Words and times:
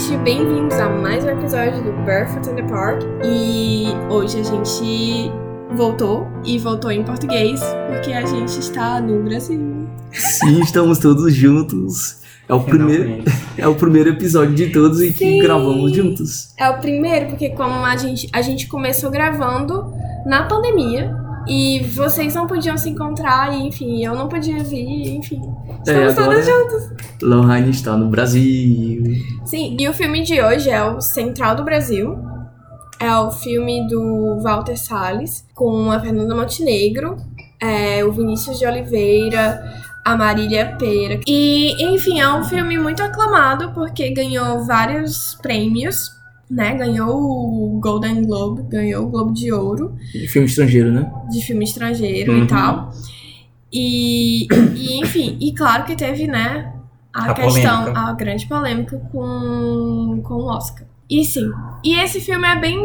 gente! 0.00 0.16
Bem-vindos 0.22 0.78
a 0.78 0.88
mais 0.88 1.24
um 1.24 1.28
episódio 1.28 1.82
do 1.82 1.92
Barefoot 2.04 2.48
in 2.48 2.54
the 2.54 2.62
Park. 2.62 3.02
E 3.22 3.84
hoje 4.08 4.40
a 4.40 4.42
gente 4.42 5.30
voltou 5.76 6.26
e 6.44 6.58
voltou 6.58 6.90
em 6.90 7.04
português 7.04 7.60
porque 7.88 8.12
a 8.12 8.24
gente 8.24 8.58
está 8.58 9.00
no 9.00 9.22
Brasil. 9.22 9.86
Sim, 10.12 10.60
estamos 10.62 10.98
todos 10.98 11.34
juntos. 11.34 12.20
É 12.48 12.54
o, 12.54 12.60
primeiro, 12.60 13.22
é 13.58 13.68
o 13.68 13.74
primeiro 13.74 14.10
episódio 14.10 14.54
de 14.54 14.70
todos 14.72 15.02
e 15.02 15.12
que 15.12 15.18
Sim. 15.18 15.38
gravamos 15.38 15.92
juntos. 15.92 16.54
É 16.56 16.68
o 16.70 16.78
primeiro 16.78 17.26
porque 17.26 17.50
como 17.50 17.84
a 17.84 17.96
gente, 17.96 18.28
a 18.32 18.40
gente 18.40 18.66
começou 18.68 19.10
gravando 19.10 19.92
na 20.24 20.44
pandemia 20.44 21.14
e 21.48 21.80
vocês 21.94 22.34
não 22.34 22.46
podiam 22.46 22.76
se 22.76 22.88
encontrar 22.90 23.52
e 23.54 23.66
enfim, 23.68 24.04
eu 24.04 24.14
não 24.14 24.28
podia 24.28 24.62
vir, 24.62 25.16
enfim. 25.16 25.40
É, 25.86 26.08
Estamos 26.08 26.18
agora- 26.18 26.42
todos 26.42 26.46
juntos. 26.46 26.90
Lohane 27.22 27.70
está 27.70 27.96
no 27.96 28.08
Brasil. 28.08 29.02
Sim, 29.44 29.76
e 29.78 29.88
o 29.88 29.92
filme 29.92 30.22
de 30.22 30.40
hoje 30.42 30.70
é 30.70 30.82
o 30.84 31.00
Central 31.00 31.54
do 31.56 31.64
Brasil. 31.64 32.18
É 32.98 33.14
o 33.16 33.30
filme 33.30 33.88
do 33.88 34.38
Walter 34.42 34.76
Salles, 34.76 35.44
com 35.54 35.90
a 35.90 35.98
Fernanda 35.98 36.34
Montenegro, 36.34 37.16
é, 37.58 38.04
o 38.04 38.12
Vinícius 38.12 38.58
de 38.58 38.66
Oliveira, 38.66 39.62
a 40.04 40.16
Marília 40.16 40.76
Pera. 40.78 41.18
E, 41.26 41.82
enfim, 41.94 42.20
é 42.20 42.30
um 42.30 42.44
filme 42.44 42.76
muito 42.78 43.02
aclamado 43.02 43.72
porque 43.72 44.10
ganhou 44.10 44.66
vários 44.66 45.34
prêmios, 45.40 46.10
né? 46.50 46.74
Ganhou 46.74 47.16
o 47.16 47.78
Golden 47.80 48.24
Globe, 48.24 48.62
ganhou 48.68 49.06
o 49.06 49.08
Globo 49.08 49.32
de 49.32 49.52
Ouro 49.52 49.94
De 50.12 50.26
filme 50.28 50.48
estrangeiro, 50.48 50.90
né? 50.90 51.10
de 51.30 51.40
filme 51.42 51.64
estrangeiro 51.64 52.32
Uhum. 52.32 52.44
e 52.44 52.46
tal. 52.46 52.90
E, 53.72 54.46
e, 54.74 55.00
enfim, 55.00 55.36
e 55.40 55.52
claro 55.54 55.84
que 55.84 55.94
teve, 55.94 56.26
né, 56.26 56.72
a, 57.14 57.30
A 57.30 57.34
questão, 57.34 57.78
polêmica. 57.84 58.00
a 58.00 58.12
grande 58.14 58.46
polêmica 58.48 58.98
com, 59.12 60.20
com 60.24 60.34
o 60.34 60.46
Oscar. 60.46 60.86
E 61.08 61.24
sim, 61.24 61.50
e 61.84 61.94
esse 62.00 62.20
filme 62.20 62.46
é 62.46 62.58
bem 62.58 62.78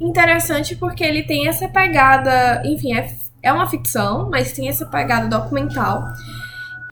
interessante 0.00 0.74
porque 0.76 1.04
ele 1.04 1.22
tem 1.22 1.48
essa 1.48 1.68
pegada, 1.68 2.62
enfim, 2.64 2.94
é, 2.94 3.10
é 3.42 3.52
uma 3.52 3.66
ficção, 3.68 4.28
mas 4.30 4.52
tem 4.52 4.68
essa 4.68 4.86
pegada 4.86 5.28
documental. 5.28 6.02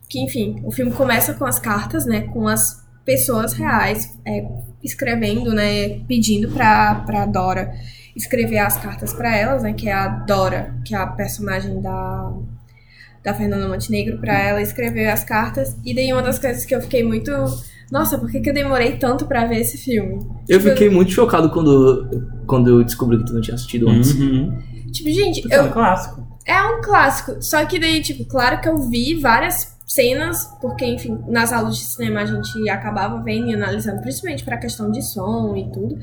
Que, 0.09 0.19
enfim, 0.23 0.61
o 0.63 0.71
filme 0.71 0.91
começa 0.91 1.33
com 1.33 1.45
as 1.45 1.59
cartas, 1.59 2.05
né, 2.05 2.21
com 2.21 2.47
as 2.47 2.85
pessoas 3.03 3.53
reais 3.53 4.17
é, 4.25 4.45
escrevendo, 4.83 5.53
né, 5.53 5.99
pedindo 6.07 6.49
pra, 6.49 6.95
pra 7.05 7.25
Dora 7.25 7.71
escrever 8.15 8.57
as 8.59 8.77
cartas 8.77 9.13
pra 9.13 9.35
elas, 9.35 9.61
né? 9.63 9.73
Que 9.73 9.89
é 9.89 9.93
a 9.93 10.07
Dora, 10.07 10.73
que 10.83 10.95
é 10.95 10.97
a 10.97 11.05
personagem 11.05 11.79
da, 11.81 12.33
da 13.23 13.33
Fernanda 13.33 13.67
Montenegro, 13.67 14.17
pra 14.17 14.39
ela 14.39 14.61
escrever 14.61 15.07
as 15.09 15.23
cartas. 15.23 15.75
E 15.85 15.93
daí 15.93 16.11
uma 16.11 16.23
das 16.23 16.39
coisas 16.39 16.65
que 16.65 16.73
eu 16.75 16.81
fiquei 16.81 17.03
muito. 17.03 17.31
Nossa, 17.91 18.17
por 18.17 18.29
que, 18.31 18.39
que 18.39 18.49
eu 18.49 18.53
demorei 18.53 18.97
tanto 18.97 19.25
pra 19.27 19.45
ver 19.45 19.59
esse 19.59 19.77
filme? 19.77 20.15
Eu 20.49 20.57
Tipo, 20.59 20.71
fiquei 20.71 20.89
muito 20.89 21.11
chocado 21.11 21.49
quando, 21.51 22.27
quando 22.47 22.69
eu 22.69 22.83
descobri 22.83 23.19
que 23.19 23.25
tu 23.25 23.33
não 23.33 23.41
tinha 23.41 23.53
assistido 23.55 23.87
antes. 23.87 24.13
Uhum. 24.13 24.57
Tipo, 24.91 25.09
gente, 25.11 25.39
Isso 25.41 25.53
é 25.53 25.61
um 25.61 25.65
eu, 25.67 25.71
clássico. 25.71 26.27
é 26.45 26.61
um 26.63 26.81
clássico. 26.81 27.41
Só 27.41 27.63
que 27.65 27.77
daí, 27.79 28.01
tipo, 28.01 28.25
claro 28.25 28.59
que 28.61 28.67
eu 28.67 28.77
vi 28.89 29.13
várias 29.19 29.76
cenas, 29.87 30.53
porque, 30.61 30.85
enfim, 30.85 31.17
nas 31.27 31.53
aulas 31.53 31.77
de 31.77 31.85
cinema 31.85 32.21
a 32.21 32.25
gente 32.25 32.69
acabava 32.69 33.23
vendo 33.23 33.47
e 33.47 33.55
analisando, 33.55 34.01
principalmente 34.01 34.43
pra 34.43 34.57
questão 34.57 34.91
de 34.91 35.01
som 35.01 35.55
e 35.55 35.71
tudo. 35.71 35.97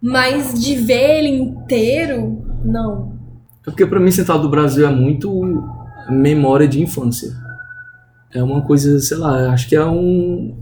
Mas 0.00 0.62
de 0.62 0.76
ver 0.76 1.18
ele 1.18 1.28
inteiro, 1.28 2.42
não. 2.64 3.18
É 3.66 3.70
porque 3.70 3.84
pra 3.84 4.00
mim 4.00 4.10
Central 4.10 4.40
do 4.40 4.48
Brasil 4.48 4.86
é 4.86 4.90
muito 4.90 5.30
memória 6.08 6.66
de 6.66 6.80
infância. 6.80 7.36
É 8.32 8.42
uma 8.42 8.62
coisa, 8.62 8.98
sei 9.00 9.16
lá, 9.16 9.52
acho 9.52 9.68
que 9.68 9.74
é 9.74 9.84
um 9.84 10.56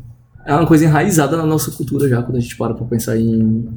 é 0.45 0.55
uma 0.55 0.67
coisa 0.67 0.87
enraizada 0.87 1.37
na 1.37 1.45
nossa 1.45 1.71
cultura 1.71 2.09
já 2.09 2.23
quando 2.23 2.39
a 2.39 2.41
gente 2.41 2.57
para 2.57 2.73
pra 2.73 2.87
pensar 2.87 3.19
em, 3.19 3.69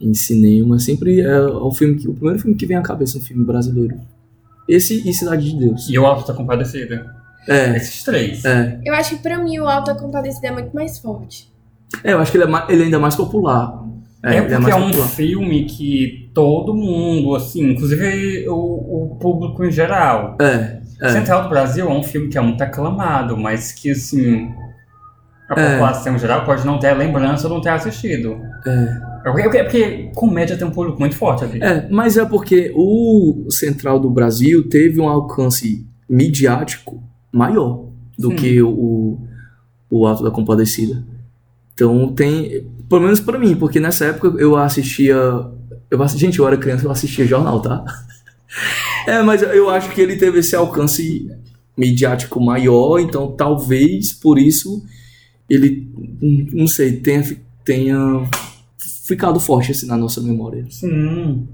em 0.00 0.14
cinema, 0.14 0.78
sempre 0.78 1.20
é 1.20 1.42
o 1.42 1.72
filme 1.72 1.96
que 1.96 2.08
o 2.08 2.14
primeiro 2.14 2.38
filme 2.38 2.56
que 2.56 2.64
vem 2.64 2.76
à 2.76 2.82
cabeça 2.82 3.18
é 3.18 3.20
um 3.20 3.24
filme 3.24 3.44
brasileiro. 3.44 3.98
Esse 4.68 5.08
e 5.08 5.12
Cidade 5.12 5.50
de 5.50 5.58
Deus. 5.58 5.88
E 5.90 5.98
o 5.98 6.06
Alto 6.06 6.28
da 6.28 6.34
Compadecida. 6.34 7.12
É, 7.48 7.76
Esses 7.76 8.02
três. 8.02 8.44
é, 8.44 8.80
Eu 8.84 8.94
acho 8.94 9.16
que 9.16 9.22
pra 9.22 9.38
mim 9.38 9.58
o 9.58 9.68
Alta 9.68 9.94
Compadecida 9.94 10.48
é 10.48 10.50
muito 10.50 10.74
mais 10.74 10.98
forte. 10.98 11.50
é, 12.02 12.12
eu 12.12 12.18
acho 12.18 12.30
que 12.32 12.36
ele 12.38 12.44
é, 12.44 12.48
ma- 12.48 12.66
ele 12.68 12.82
é 12.82 12.84
ainda 12.86 12.98
mais 12.98 13.14
popular. 13.14 13.84
É, 14.24 14.30
ele 14.32 14.40
porque 14.42 14.54
é, 14.54 14.58
mais 14.58 14.74
um 14.74 14.86
popular. 14.90 15.08
filme 15.08 15.64
que 15.66 16.30
todo 16.34 16.74
mundo, 16.74 17.34
assim, 17.36 17.70
inclusive 17.72 18.48
o, 18.48 18.54
o 19.12 19.16
público 19.20 19.64
em 19.64 19.70
geral. 19.70 20.36
É, 20.40 20.78
é. 21.00 21.08
Central 21.10 21.44
do 21.44 21.48
Brasil 21.48 21.88
é 21.88 21.92
um 21.92 22.02
filme 22.02 22.28
que 22.28 22.36
é 22.36 22.40
muito 22.40 22.60
aclamado, 22.62 23.36
mas 23.36 23.70
que, 23.70 23.90
assim, 23.92 24.50
a 25.48 25.60
É. 25.60 25.70
população 25.72 26.16
em 26.16 26.18
geral 26.18 26.44
pode 26.44 26.66
não 26.66 26.78
ter 26.80 26.88
a 26.88 26.94
lembrança 26.94 27.46
ou 27.46 27.54
não 27.54 27.60
ter 27.60 27.68
assistido. 27.68 28.40
É. 28.66 29.16
É 29.28 29.30
porque, 29.32 29.58
é 29.58 29.62
porque 29.64 30.10
comédia 30.14 30.56
tem 30.56 30.66
um 30.66 30.70
público 30.70 30.98
muito 30.98 31.14
forte 31.16 31.44
ali. 31.44 31.62
É, 31.62 31.86
mas 31.90 32.16
é 32.16 32.24
porque 32.24 32.72
o 32.76 33.46
Central 33.50 33.98
do 34.00 34.08
Brasil 34.10 34.68
teve 34.68 35.00
um 35.00 35.08
alcance 35.08 35.86
midiático 36.08 37.02
maior 37.36 37.84
do 38.18 38.30
Sim. 38.30 38.36
que 38.36 38.62
o, 38.62 39.18
o 39.90 40.06
Alto 40.06 40.22
da 40.24 40.30
Compadecida. 40.30 41.04
Então 41.74 42.08
tem, 42.14 42.66
pelo 42.88 43.02
menos 43.02 43.20
pra 43.20 43.38
mim, 43.38 43.54
porque 43.54 43.78
nessa 43.78 44.06
época 44.06 44.40
eu 44.40 44.56
assistia, 44.56 45.14
eu, 45.90 46.02
assi- 46.02 46.18
gente, 46.18 46.38
eu 46.38 46.46
era 46.46 46.56
criança, 46.56 46.86
eu 46.86 46.90
assistia 46.90 47.26
jornal, 47.26 47.60
tá? 47.60 47.84
É, 49.06 49.22
mas 49.22 49.42
eu 49.42 49.68
acho 49.70 49.90
que 49.90 50.00
ele 50.00 50.16
teve 50.16 50.38
esse 50.38 50.56
alcance 50.56 51.30
midiático 51.76 52.40
maior, 52.40 52.98
então 52.98 53.30
talvez 53.36 54.12
por 54.14 54.38
isso 54.38 54.82
ele, 55.48 55.88
não 56.52 56.66
sei, 56.66 56.92
tenha, 56.96 57.22
tenha 57.64 57.96
ficado 59.06 59.38
forte 59.38 59.72
assim 59.72 59.86
na 59.86 59.96
nossa 59.96 60.20
memória. 60.20 60.64
Sim. 60.70 61.46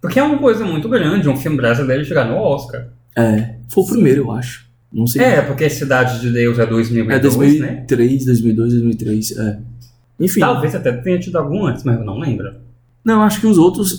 Porque 0.00 0.18
é 0.18 0.22
uma 0.22 0.38
coisa 0.38 0.64
muito 0.66 0.88
grande 0.88 1.28
um 1.28 1.36
filme 1.36 1.56
brasileiro 1.56 2.04
chegar 2.04 2.26
no 2.28 2.36
Oscar. 2.36 2.88
É, 3.16 3.54
foi 3.68 3.84
o 3.84 3.86
primeiro, 3.86 4.22
eu 4.22 4.32
acho. 4.32 4.67
Não 4.92 5.06
sei. 5.06 5.22
É, 5.22 5.42
porque 5.42 5.68
Cidade 5.68 6.20
de 6.20 6.32
Deus 6.32 6.58
é 6.58 6.66
2002, 6.66 7.08
é 7.08 7.14
né? 7.14 7.18
2003, 7.20 8.24
2002, 8.24 8.72
2003, 8.72 9.36
é. 9.38 9.58
Enfim, 10.20 10.40
Talvez 10.40 10.74
até 10.74 10.92
tenha 10.92 11.18
tido 11.18 11.36
algum 11.36 11.66
antes, 11.66 11.84
mas 11.84 11.98
eu 11.98 12.04
não 12.04 12.18
lembro. 12.18 12.52
não, 13.04 13.22
acho 13.22 13.40
que 13.40 13.46
os 13.46 13.58
outros, 13.58 13.98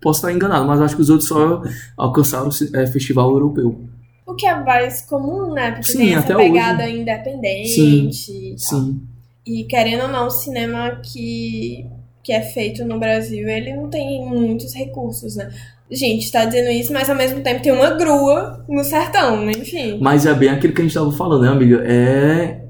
posso 0.00 0.20
estar 0.20 0.32
enganado, 0.32 0.66
mas 0.66 0.80
acho 0.80 0.96
que 0.96 1.02
os 1.02 1.10
outros 1.10 1.28
só 1.28 1.62
alcançaram 1.96 2.48
o 2.48 2.76
é, 2.76 2.86
festival 2.86 3.30
europeu. 3.30 3.80
O 4.26 4.34
que 4.34 4.46
é 4.46 4.58
mais 4.64 5.02
comum, 5.02 5.52
né? 5.52 5.72
Porque 5.72 5.92
Sim, 5.92 5.98
tem 5.98 6.14
essa 6.14 6.32
até 6.32 6.36
pegada 6.36 6.88
independente. 6.88 7.68
Sim, 7.68 8.08
e. 8.08 8.58
Sim, 8.58 9.02
E 9.46 9.64
querendo 9.64 10.04
ou 10.04 10.08
não, 10.08 10.26
o 10.26 10.30
cinema 10.30 11.00
que, 11.02 11.86
que 12.22 12.32
é 12.32 12.40
feito 12.40 12.84
no 12.84 12.98
Brasil, 12.98 13.48
ele 13.48 13.74
não 13.74 13.88
tem 13.90 14.24
muitos 14.24 14.74
recursos, 14.74 15.36
né? 15.36 15.52
Gente, 15.92 16.32
tá 16.32 16.46
dizendo 16.46 16.70
isso, 16.70 16.90
mas 16.90 17.10
ao 17.10 17.16
mesmo 17.16 17.42
tempo 17.42 17.62
tem 17.62 17.70
uma 17.70 17.90
grua 17.90 18.64
no 18.66 18.82
sertão, 18.82 19.44
né? 19.44 19.52
Enfim. 19.52 19.98
mas 20.00 20.24
é 20.24 20.32
bem 20.32 20.48
aquilo 20.48 20.72
que 20.72 20.80
a 20.80 20.84
gente 20.84 20.90
estava 20.90 21.12
falando, 21.12 21.42
né, 21.42 21.48
amiga? 21.48 21.82
É 21.84 22.62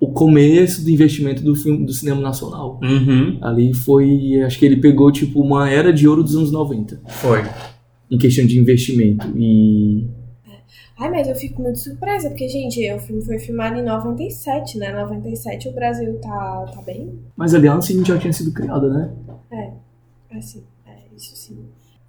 o 0.00 0.12
começo 0.12 0.82
do 0.82 0.90
investimento 0.90 1.42
do 1.42 1.54
filme 1.54 1.84
do 1.84 1.92
cinema 1.92 2.20
nacional. 2.20 2.80
Uhum. 2.82 3.38
Ali 3.42 3.72
foi, 3.72 4.42
acho 4.44 4.58
que 4.58 4.64
ele 4.64 4.76
pegou 4.76 5.10
tipo 5.12 5.40
uma 5.40 5.70
era 5.70 5.92
de 5.92 6.06
ouro 6.08 6.22
dos 6.22 6.36
anos 6.36 6.50
90 6.50 7.00
Foi. 7.08 7.42
em 8.10 8.18
questão 8.18 8.44
de 8.44 8.58
investimento 8.58 9.26
e 9.36 10.06
Ai, 10.98 11.10
mas 11.10 11.26
eu 11.28 11.34
fico 11.34 11.60
muito 11.60 11.78
surpresa, 11.80 12.28
porque, 12.28 12.48
gente, 12.48 12.80
o 12.92 13.00
filme 13.00 13.20
foi 13.24 13.38
filmado 13.38 13.80
em 13.80 13.82
97, 13.82 14.78
né? 14.78 14.92
97 14.92 15.68
o 15.68 15.72
Brasil 15.72 16.18
tá, 16.20 16.66
tá 16.72 16.82
bem. 16.82 17.18
mas 17.36 17.52
ali 17.52 17.66
a 17.66 17.74
Ancine 17.74 18.04
já 18.04 18.16
tinha 18.16 18.32
sido 18.32 18.52
criada, 18.52 18.88
né? 18.88 19.12
Assim, 20.30 20.62
é 20.86 21.16
isso 21.16 21.34
sim. 21.34 21.56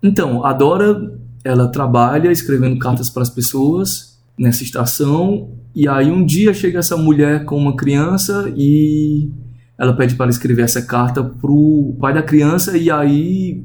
Então, 0.06 0.46
a 0.46 0.54
Dora, 0.54 1.20
ela 1.44 1.68
trabalha 1.68 2.32
escrevendo 2.32 2.78
cartas 2.78 3.10
para 3.10 3.24
as 3.24 3.30
pessoas 3.30 4.20
nessa 4.38 4.62
estação, 4.62 5.58
e 5.74 5.88
aí 5.88 6.12
um 6.12 6.24
dia 6.24 6.54
chega 6.54 6.78
essa 6.78 6.96
mulher 6.96 7.44
com 7.44 7.58
uma 7.58 7.76
criança 7.76 8.54
e 8.56 9.32
ela 9.76 9.94
pede 9.94 10.14
para 10.14 10.30
escrever 10.30 10.62
essa 10.62 10.80
carta 10.84 11.24
pro 11.24 11.98
pai 12.00 12.14
da 12.14 12.22
criança 12.22 12.78
e 12.78 12.92
aí 12.92 13.64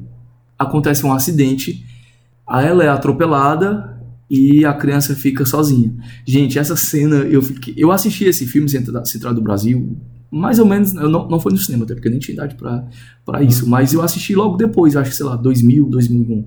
acontece 0.57 1.05
um 1.05 1.13
acidente. 1.13 1.85
Aí 2.47 2.65
ela 2.65 2.83
é 2.83 2.89
atropelada 2.89 4.01
e 4.27 4.65
a 4.65 4.73
criança 4.73 5.13
fica 5.13 5.45
sozinha. 5.45 5.93
Gente, 6.25 6.57
essa 6.57 6.75
cena 6.75 7.17
eu 7.17 7.43
fiquei, 7.43 7.75
eu 7.77 7.91
assisti 7.91 8.25
esse 8.25 8.47
filme 8.47 8.67
Central 8.67 9.33
do 9.35 9.43
Brasil 9.43 9.95
mais 10.31 10.57
ou 10.59 10.65
menos, 10.65 10.93
eu 10.95 11.09
não, 11.09 11.27
não 11.27 11.39
foi 11.39 11.51
no 11.51 11.57
cinema, 11.57 11.83
até 11.83 11.93
porque 11.93 12.07
eu 12.07 12.11
nem 12.11 12.19
tinha 12.19 12.33
idade 12.33 12.55
pra, 12.55 12.87
pra 13.25 13.43
isso, 13.43 13.67
mas 13.69 13.91
eu 13.93 14.01
assisti 14.01 14.33
logo 14.33 14.55
depois, 14.55 14.95
acho 14.95 15.11
que 15.11 15.15
sei 15.17 15.25
lá, 15.25 15.35
2000, 15.35 15.89
2001. 15.89 16.45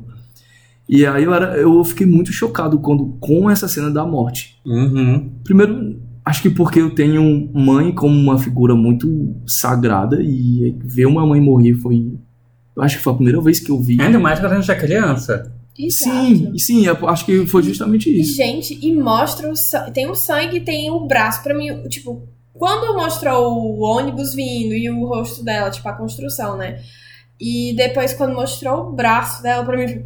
E 0.89 1.05
aí 1.07 1.25
eu, 1.25 1.33
era, 1.35 1.57
eu 1.57 1.83
fiquei 1.85 2.07
muito 2.07 2.33
chocado 2.33 2.79
quando, 2.79 3.17
com 3.21 3.51
essa 3.51 3.69
cena 3.69 3.91
da 3.91 4.05
morte. 4.07 4.59
Uhum. 4.67 5.31
Primeiro, 5.43 5.99
acho 6.25 6.43
que 6.43 6.51
porque 6.51 6.81
eu 6.81 6.95
tenho 6.95 7.51
mãe 7.55 7.93
como 7.93 8.15
uma 8.19 8.39
figura 8.39 8.75
muito 8.75 9.35
sagrada 9.47 10.19
e 10.23 10.75
ver 10.85 11.07
uma 11.07 11.27
mãe 11.27 11.41
morrer 11.41 11.75
foi. 11.75 12.13
Eu 12.77 12.83
acho 12.83 12.97
que 12.99 13.03
foi 13.03 13.13
a 13.13 13.17
primeira 13.17 13.41
vez 13.41 13.61
que 13.61 13.71
eu 13.71 13.81
vi. 13.81 14.01
Ainda 14.01 14.19
mais 14.19 14.41
quando 14.41 14.53
a 14.53 14.61
gente 14.61 14.71
é 14.71 14.75
criança. 14.75 15.53
Sim, 15.91 16.57
sim, 16.57 16.87
eu 16.87 17.09
acho 17.09 17.25
que 17.27 17.47
foi 17.47 17.63
justamente 17.63 18.09
E, 18.09 18.21
isso. 18.21 18.37
gente, 18.37 18.79
e 18.81 18.95
mostra 18.95 19.51
o 19.51 19.57
sangue. 19.57 19.91
Tem 19.93 20.09
o 20.09 20.15
sangue, 20.15 20.61
tem 20.61 20.91
o 20.91 21.07
braço. 21.07 21.43
Pra 21.43 21.57
mim, 21.57 21.69
tipo, 21.89 22.23
quando 22.55 22.95
mostrou 22.95 23.53
o 23.53 23.81
ônibus 23.81 24.35
vindo 24.35 24.75
e 24.75 24.89
o 24.89 25.07
rosto 25.07 25.45
dela, 25.45 25.71
tipo, 25.71 25.89
a 25.89 25.93
construção, 25.93 26.57
né? 26.57 26.81
E 27.41 27.75
depois, 27.77 28.15
quando 28.15 28.35
mostrou 28.35 28.89
o 28.89 28.93
braço 28.93 29.43
dela, 29.43 29.65
pra 29.65 29.77
mim, 29.77 30.05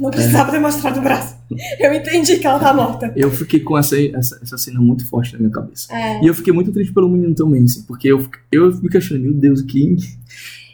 não 0.00 0.10
precisava 0.10 0.50
ter 0.50 0.58
mostrado 0.58 0.98
o 0.98 1.02
braço. 1.02 1.36
Eu 1.78 1.92
entendi 1.92 2.38
que 2.38 2.46
ela 2.46 2.58
tá 2.58 2.72
morta. 2.72 3.12
Eu 3.14 3.30
fiquei 3.30 3.60
com 3.60 3.76
essa, 3.78 3.96
essa, 4.00 4.40
essa 4.42 4.58
cena 4.58 4.80
muito 4.80 5.06
forte 5.08 5.34
na 5.34 5.40
minha 5.40 5.50
cabeça. 5.50 5.94
É. 5.94 6.24
E 6.24 6.26
eu 6.26 6.34
fiquei 6.34 6.52
muito 6.52 6.72
triste 6.72 6.92
pelo 6.92 7.08
menino 7.08 7.34
também, 7.34 7.62
assim, 7.62 7.82
porque 7.82 8.08
eu, 8.08 8.26
eu 8.50 8.72
me 8.80 8.88
questionei, 8.88 9.22
meu 9.22 9.34
Deus, 9.34 9.60
quem 9.62 9.96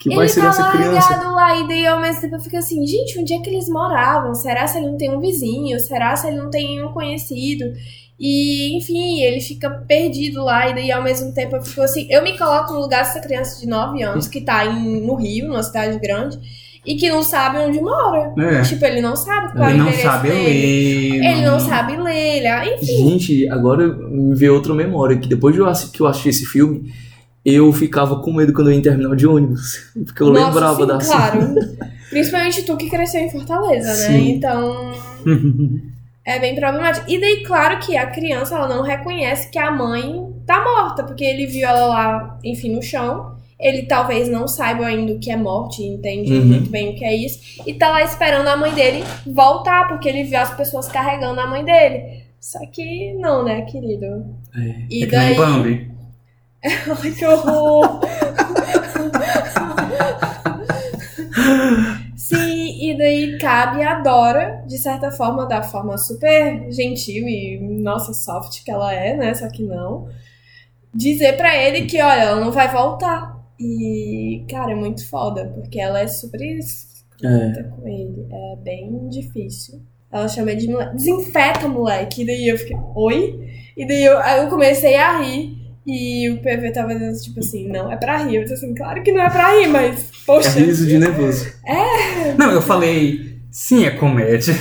que 0.01 0.09
vai 0.09 0.25
ele 0.25 0.29
ser 0.29 0.41
tá 0.41 0.49
essa 0.49 0.71
criança? 0.71 1.11
largado 1.11 1.35
lá 1.35 1.61
e 1.61 1.69
daí 1.69 1.87
ao 1.87 2.01
mesmo 2.01 2.23
tempo 2.23 2.37
eu 2.37 2.41
fico 2.41 2.57
assim, 2.57 2.87
gente, 2.87 3.19
onde 3.19 3.35
é 3.35 3.41
que 3.41 3.51
eles 3.51 3.69
moravam? 3.69 4.35
Será 4.35 4.67
se 4.67 4.79
ele 4.79 4.87
não 4.87 4.97
tem 4.97 5.15
um 5.15 5.21
vizinho? 5.21 5.79
Será 5.79 6.17
se 6.17 6.29
ele 6.29 6.39
não 6.39 6.49
tem 6.49 6.83
um 6.83 6.93
conhecido? 6.93 7.65
E, 8.23 8.77
enfim, 8.77 9.23
ele 9.23 9.41
fica 9.41 9.71
perdido 9.71 10.45
lá 10.45 10.69
e 10.69 10.75
daí 10.75 10.93
ao 10.93 11.03
mesmo 11.03 11.33
tempo 11.33 11.57
eu 11.57 11.63
fico 11.63 11.81
assim, 11.81 12.07
eu 12.11 12.23
me 12.23 12.37
coloco 12.37 12.75
no 12.75 12.81
lugar 12.81 13.03
dessa 13.03 13.19
criança 13.19 13.59
de 13.59 13.67
9 13.67 14.03
anos 14.03 14.29
que 14.29 14.43
tá 14.43 14.67
em, 14.67 15.01
no 15.01 15.15
Rio, 15.15 15.49
numa 15.49 15.63
cidade 15.63 15.99
grande, 15.99 16.39
e 16.85 16.97
que 16.97 17.09
não 17.09 17.23
sabe 17.23 17.57
onde 17.59 17.81
mora. 17.81 18.35
É. 18.39 18.61
Tipo, 18.61 18.85
ele 18.85 19.01
não 19.01 19.17
sabe 19.17 19.53
qual 19.53 19.69
é 19.69 19.73
Ele 19.73 19.81
o 19.81 19.85
não 19.85 19.93
sabe 19.95 20.29
dele. 20.29 21.19
ler. 21.19 21.25
Ele 21.33 21.47
não 21.47 21.61
sabe 21.61 21.97
ler, 21.97 22.37
ele, 22.37 22.47
ah, 22.47 22.67
enfim. 22.75 23.09
Gente, 23.09 23.49
agora 23.49 23.89
me 23.89 24.35
veio 24.35 24.53
outra 24.55 24.75
memória, 24.75 25.17
que 25.19 25.27
depois 25.29 25.55
de 25.55 25.61
eu 25.63 25.67
assi- 25.67 25.91
que 25.91 26.01
eu 26.01 26.07
assisti 26.07 26.29
esse 26.29 26.45
filme, 26.45 26.93
eu 27.43 27.73
ficava 27.73 28.21
com 28.21 28.35
medo 28.35 28.53
quando 28.53 28.67
eu 28.69 28.75
ia 28.75 28.79
em 28.79 28.83
terminal 28.83 29.15
de 29.15 29.27
ônibus. 29.27 29.91
Porque 30.05 30.23
eu 30.23 30.29
Nossa, 30.31 30.47
lembrava 30.47 30.81
sim, 30.83 30.87
da 30.87 30.99
claro. 30.99 31.55
Principalmente 32.11 32.63
tu 32.65 32.77
que 32.77 32.91
cresceu 32.91 33.23
em 33.23 33.31
Fortaleza, 33.31 33.89
né? 33.89 33.95
Sim. 34.19 34.31
Então, 34.33 34.93
é 36.25 36.39
bem 36.39 36.55
problemático. 36.55 37.07
E 37.11 37.21
daí, 37.21 37.43
claro 37.45 37.79
que 37.81 37.97
a 37.97 38.07
criança, 38.07 38.55
ela 38.57 38.69
não 38.69 38.83
reconhece 38.83 39.51
que 39.51 39.59
a 39.59 39.71
mãe 39.71 40.33
tá 40.47 40.63
morta, 40.63 41.03
porque 41.05 41.25
ele 41.25 41.47
viu 41.47 41.67
ela 41.69 41.87
lá, 41.87 42.39
enfim, 42.45 42.71
no 42.75 42.83
chão. 42.83 43.39
Ele 43.59 43.83
talvez 43.83 44.27
não 44.29 44.49
saiba 44.49 44.87
ainda 44.87 45.13
o 45.13 45.19
que 45.19 45.31
é 45.31 45.37
morte, 45.37 45.83
entende 45.83 46.33
Uhum. 46.33 46.47
muito 46.47 46.71
bem 46.71 46.91
o 46.91 46.95
que 46.97 47.05
é 47.05 47.15
isso. 47.15 47.61
E 47.67 47.75
tá 47.75 47.91
lá 47.91 48.03
esperando 48.03 48.49
a 48.49 48.57
mãe 48.57 48.73
dele 48.73 49.05
voltar, 49.27 49.87
porque 49.89 50.09
ele 50.09 50.25
viu 50.25 50.39
as 50.39 50.55
pessoas 50.55 50.89
carregando 50.89 51.41
a 51.41 51.47
mãe 51.47 51.63
dele. 51.65 52.23
Só 52.41 52.59
que 52.73 53.13
não, 53.15 53.45
né, 53.45 53.61
querido? 53.63 54.25
É. 54.57 54.75
E 54.89 55.03
É 55.03 55.07
que 55.07 55.13
daí. 55.13 55.35
Bambi. 55.37 55.91
Ai, 56.65 57.11
que 57.11 57.27
horror! 57.27 58.01
E 63.01 63.03
daí 63.03 63.39
cabe 63.39 63.83
a 63.83 63.99
Dora, 64.01 64.63
de 64.67 64.77
certa 64.77 65.11
forma, 65.11 65.47
da 65.47 65.63
forma 65.63 65.97
super 65.97 66.71
gentil 66.71 67.27
e, 67.27 67.59
nossa, 67.59 68.13
soft 68.13 68.63
que 68.63 68.71
ela 68.71 68.93
é, 68.93 69.17
né? 69.17 69.33
Só 69.33 69.49
que 69.49 69.63
não. 69.63 70.07
Dizer 70.93 71.35
pra 71.39 71.57
ele 71.57 71.87
que, 71.87 71.99
olha, 72.03 72.21
ela 72.21 72.45
não 72.45 72.53
vai 72.53 72.71
voltar. 72.71 73.41
E, 73.59 74.45
cara, 74.51 74.73
é 74.73 74.75
muito 74.75 75.09
foda, 75.09 75.47
porque 75.55 75.81
ela 75.81 76.01
é 76.01 76.07
super 76.07 76.43
escrota 76.43 77.75
com 77.75 77.89
ele. 77.89 78.27
É 78.31 78.57
bem 78.57 79.09
difícil. 79.09 79.81
Ela 80.13 80.29
chama 80.29 80.51
ele 80.51 80.61
de 80.61 80.69
moleque. 80.69 80.97
Desinfeta, 80.97 81.69
moleque. 81.69 82.21
E 82.21 82.27
daí 82.27 82.49
eu 82.49 82.59
fiquei, 82.59 82.77
oi? 82.95 83.49
E 83.79 83.87
daí 83.87 84.05
eu, 84.05 84.19
eu 84.19 84.51
comecei 84.51 84.97
a 84.97 85.21
rir. 85.21 85.57
E 85.87 86.29
o 86.31 86.39
PV 86.39 86.73
tava 86.73 86.95
dizendo, 86.95 87.19
tipo 87.21 87.41
assim, 87.41 87.69
não 87.69 87.91
é 87.91 87.97
pra 87.97 88.19
rir. 88.19 88.37
Eu 88.37 88.43
disse 88.43 88.55
assim, 88.55 88.75
claro 88.75 89.03
que 89.03 89.11
não 89.13 89.23
é 89.23 89.31
pra 89.31 89.51
rir, 89.59 89.67
mas, 89.69 89.99
É 89.99 90.03
poxa, 90.27 90.51
riso 90.51 90.87
de 90.87 90.99
nervoso. 90.99 91.47
Não, 92.39 92.51
eu 92.53 92.63
falei, 92.63 93.39
sim, 93.51 93.85
é 93.87 93.91
comédia. 93.91 94.55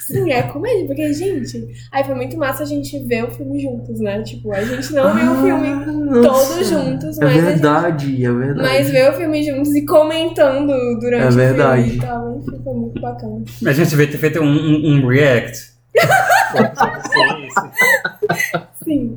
sim, 0.00 0.32
é 0.32 0.42
comédia, 0.42 0.84
porque, 0.86 1.12
gente. 1.14 1.64
Aí 1.92 2.02
foi 2.04 2.14
muito 2.16 2.36
massa 2.36 2.64
a 2.64 2.66
gente 2.66 2.98
ver 3.06 3.24
o 3.24 3.30
filme 3.30 3.60
juntos, 3.60 4.00
né? 4.00 4.20
Tipo, 4.22 4.52
a 4.52 4.62
gente 4.64 4.92
não 4.92 5.14
viu 5.14 5.32
o 5.32 5.36
filme 5.42 5.68
Ah, 5.68 5.86
nossa. 6.20 6.54
todos 6.54 6.68
juntos, 6.68 7.18
É 7.20 7.24
mas 7.24 7.34
gente 7.34 7.44
verdade, 7.44 8.24
é 8.26 8.32
verdade. 8.32 8.68
Mas 8.68 8.90
ver 8.90 9.10
o 9.10 9.14
filme 9.14 9.42
juntos 9.44 9.74
e 9.74 9.86
comentando 9.86 10.98
durante 10.98 11.22
É 11.24 11.28
o 11.28 11.32
verdade. 11.32 11.82
filme 11.84 11.96
e 11.98 12.00
tal, 12.00 12.38
enfim, 12.38 12.60
foi 12.64 12.74
muito 12.74 13.00
bacana. 13.00 13.44
A 13.64 13.72
gente 13.72 13.88
devia 13.90 14.06
ter 14.08 14.18
feito 14.18 14.40
um, 14.40 14.44
um, 14.52 14.96
um 14.96 15.06
react. 15.06 15.72
Sim. 18.84 19.16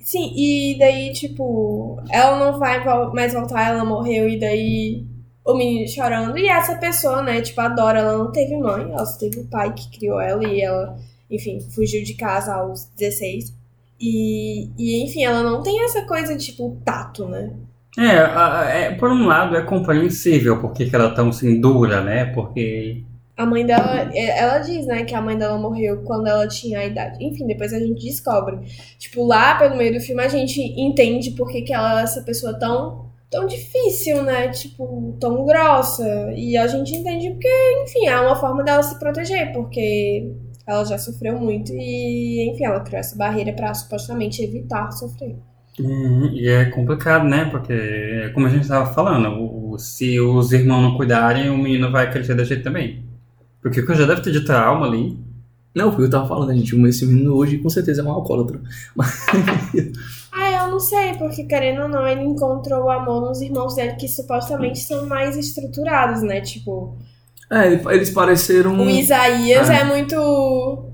Sim, 0.00 0.32
e 0.36 0.76
daí, 0.78 1.12
tipo, 1.12 2.02
ela 2.10 2.38
não 2.38 2.58
vai 2.58 2.84
mais 3.12 3.32
voltar, 3.32 3.68
ela 3.68 3.84
morreu, 3.84 4.28
e 4.28 4.38
daí 4.38 5.06
o 5.44 5.54
menino 5.54 5.88
chorando. 5.88 6.36
E 6.36 6.48
essa 6.48 6.76
pessoa, 6.76 7.22
né, 7.22 7.40
tipo, 7.40 7.60
a 7.60 7.68
Dora, 7.68 8.00
ela 8.00 8.18
não 8.18 8.32
teve 8.32 8.56
mãe, 8.56 8.82
ela 8.82 9.06
só 9.06 9.18
teve 9.18 9.40
o 9.40 9.48
pai 9.48 9.72
que 9.72 9.90
criou 9.98 10.20
ela, 10.20 10.44
e 10.44 10.60
ela, 10.60 10.96
enfim, 11.30 11.60
fugiu 11.60 12.02
de 12.02 12.14
casa 12.14 12.54
aos 12.54 12.86
16. 12.96 13.54
E, 14.00 14.70
e 14.78 15.04
enfim, 15.04 15.24
ela 15.24 15.42
não 15.42 15.62
tem 15.62 15.84
essa 15.84 16.02
coisa 16.02 16.36
tipo, 16.36 16.80
tato, 16.84 17.26
né? 17.26 17.52
É, 17.98 18.86
é, 18.86 18.90
por 18.92 19.10
um 19.10 19.26
lado 19.26 19.56
é 19.56 19.62
compreensível 19.62 20.60
porque 20.60 20.86
que 20.88 20.94
ela 20.94 21.08
é 21.08 21.14
tão 21.14 21.30
assim 21.30 21.60
dura, 21.60 22.00
né? 22.02 22.26
Porque. 22.26 23.04
A 23.40 23.46
mãe 23.46 23.64
dela, 23.64 24.10
é, 24.12 24.38
ela 24.38 24.58
diz, 24.58 24.84
né, 24.84 25.02
que 25.02 25.14
a 25.14 25.22
mãe 25.22 25.34
dela 25.34 25.56
morreu 25.56 26.02
quando 26.02 26.26
ela 26.26 26.46
tinha 26.46 26.80
a 26.80 26.84
idade. 26.84 27.24
Enfim, 27.24 27.46
depois 27.46 27.72
a 27.72 27.78
gente 27.78 28.04
descobre. 28.04 28.58
Tipo, 28.98 29.24
lá 29.24 29.54
pelo 29.54 29.76
meio 29.76 29.94
do 29.94 30.00
filme 30.00 30.22
a 30.22 30.28
gente 30.28 30.60
entende 30.78 31.30
por 31.30 31.48
que, 31.48 31.62
que 31.62 31.72
ela 31.72 32.00
é 32.00 32.02
essa 32.02 32.20
pessoa 32.20 32.58
tão, 32.58 33.06
tão 33.30 33.46
difícil, 33.46 34.22
né? 34.22 34.48
Tipo, 34.48 35.16
tão 35.18 35.46
grossa. 35.46 36.04
E 36.36 36.54
a 36.54 36.66
gente 36.66 36.94
entende 36.94 37.30
porque, 37.30 37.48
enfim, 37.82 38.08
é 38.08 38.20
uma 38.20 38.36
forma 38.36 38.62
dela 38.62 38.82
se 38.82 38.98
proteger, 38.98 39.54
porque 39.54 40.30
ela 40.66 40.84
já 40.84 40.98
sofreu 40.98 41.40
muito 41.40 41.72
e, 41.72 42.46
enfim, 42.52 42.64
ela 42.64 42.80
criou 42.80 43.00
essa 43.00 43.16
barreira 43.16 43.54
pra 43.54 43.72
supostamente 43.72 44.44
evitar 44.44 44.92
sofrer. 44.92 45.34
E, 45.78 46.42
e 46.42 46.46
é 46.46 46.66
complicado, 46.66 47.24
né? 47.24 47.46
Porque, 47.46 48.30
como 48.34 48.46
a 48.46 48.50
gente 48.50 48.64
estava 48.64 48.92
falando, 48.92 49.78
se 49.78 50.20
os 50.20 50.52
irmãos 50.52 50.82
não 50.82 50.96
cuidarem, 50.98 51.48
o 51.48 51.56
menino 51.56 51.90
vai 51.90 52.12
crescer 52.12 52.34
da 52.34 52.44
jeito 52.44 52.64
também. 52.64 53.08
Porque 53.62 53.82
que 53.82 53.94
já 53.94 54.06
deve 54.06 54.22
ter 54.22 54.32
de 54.32 54.44
trauma 54.44 54.86
ali. 54.86 55.18
Não, 55.74 55.92
foi 55.92 55.94
o 55.94 55.96
que 55.98 56.02
eu 56.04 56.10
tava 56.10 56.28
falando, 56.28 56.50
a 56.50 56.54
gente. 56.54 56.74
Esse 56.86 57.06
menino 57.06 57.34
hoje 57.34 57.58
com 57.58 57.68
certeza 57.68 58.02
é 58.02 58.04
um 58.04 58.10
alcoólatra. 58.10 58.60
Ah, 60.32 60.48
eu 60.48 60.70
não 60.70 60.78
sei, 60.78 61.14
porque 61.14 61.42
querendo 61.42 61.82
ou 61.82 61.88
não, 61.88 62.06
ele 62.06 62.22
encontrou 62.22 62.84
o 62.84 62.90
amor 62.90 63.20
nos 63.20 63.40
irmãos 63.40 63.74
dele 63.74 63.96
que 63.96 64.06
supostamente 64.06 64.78
são 64.78 65.04
mais 65.04 65.36
estruturados, 65.36 66.22
né? 66.22 66.40
Tipo, 66.40 66.96
É, 67.52 67.66
ele- 67.66 67.82
eles 67.90 68.10
pareceram. 68.10 68.78
o 68.78 68.88
Isaías 68.88 69.68
É. 69.68 69.80
é, 69.80 69.84
muito 69.84 70.14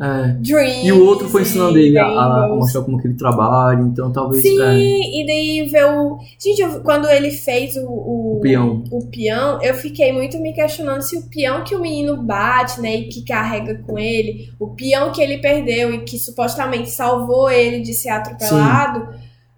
É. 0.00 0.28
dreams. 0.40 0.86
E 0.86 0.90
o 0.92 1.04
outro 1.04 1.28
foi 1.28 1.42
ensinando 1.42 1.76
ele 1.76 1.98
a, 1.98 2.06
a 2.06 2.48
mostrar 2.48 2.80
como 2.80 2.98
que 2.98 3.06
ele 3.06 3.14
trabalha, 3.16 3.82
então 3.82 4.10
talvez. 4.10 4.40
Sim, 4.42 4.62
é, 4.62 4.74
e 5.20 5.26
daí 5.26 5.68
ver 5.70 5.84
o. 5.84 6.16
Gente, 6.42 6.62
eu- 6.62 6.80
quando 6.80 7.06
ele 7.10 7.30
fez 7.30 7.76
o, 7.76 7.80
o, 7.86 8.36
o 8.38 8.40
peão. 8.40 8.82
o 8.90 9.06
peão, 9.06 9.60
eu 9.62 9.74
fiquei 9.74 10.14
muito 10.14 10.38
me 10.38 10.54
questionando 10.54 11.02
se 11.02 11.18
o 11.18 11.28
peão 11.28 11.62
que 11.62 11.74
o 11.74 11.80
menino 11.80 12.16
bate, 12.22 12.80
né, 12.80 12.96
e 12.96 13.08
que 13.08 13.22
carrega 13.22 13.74
com 13.86 13.98
ele, 13.98 14.48
o 14.58 14.68
peão 14.68 15.12
que 15.12 15.20
ele 15.20 15.36
perdeu 15.38 15.92
e 15.92 15.98
que 16.04 16.18
supostamente 16.18 16.90
salvou 16.90 17.50
ele 17.50 17.80
de 17.82 17.92
ser 17.92 18.08
atropelado, 18.08 19.08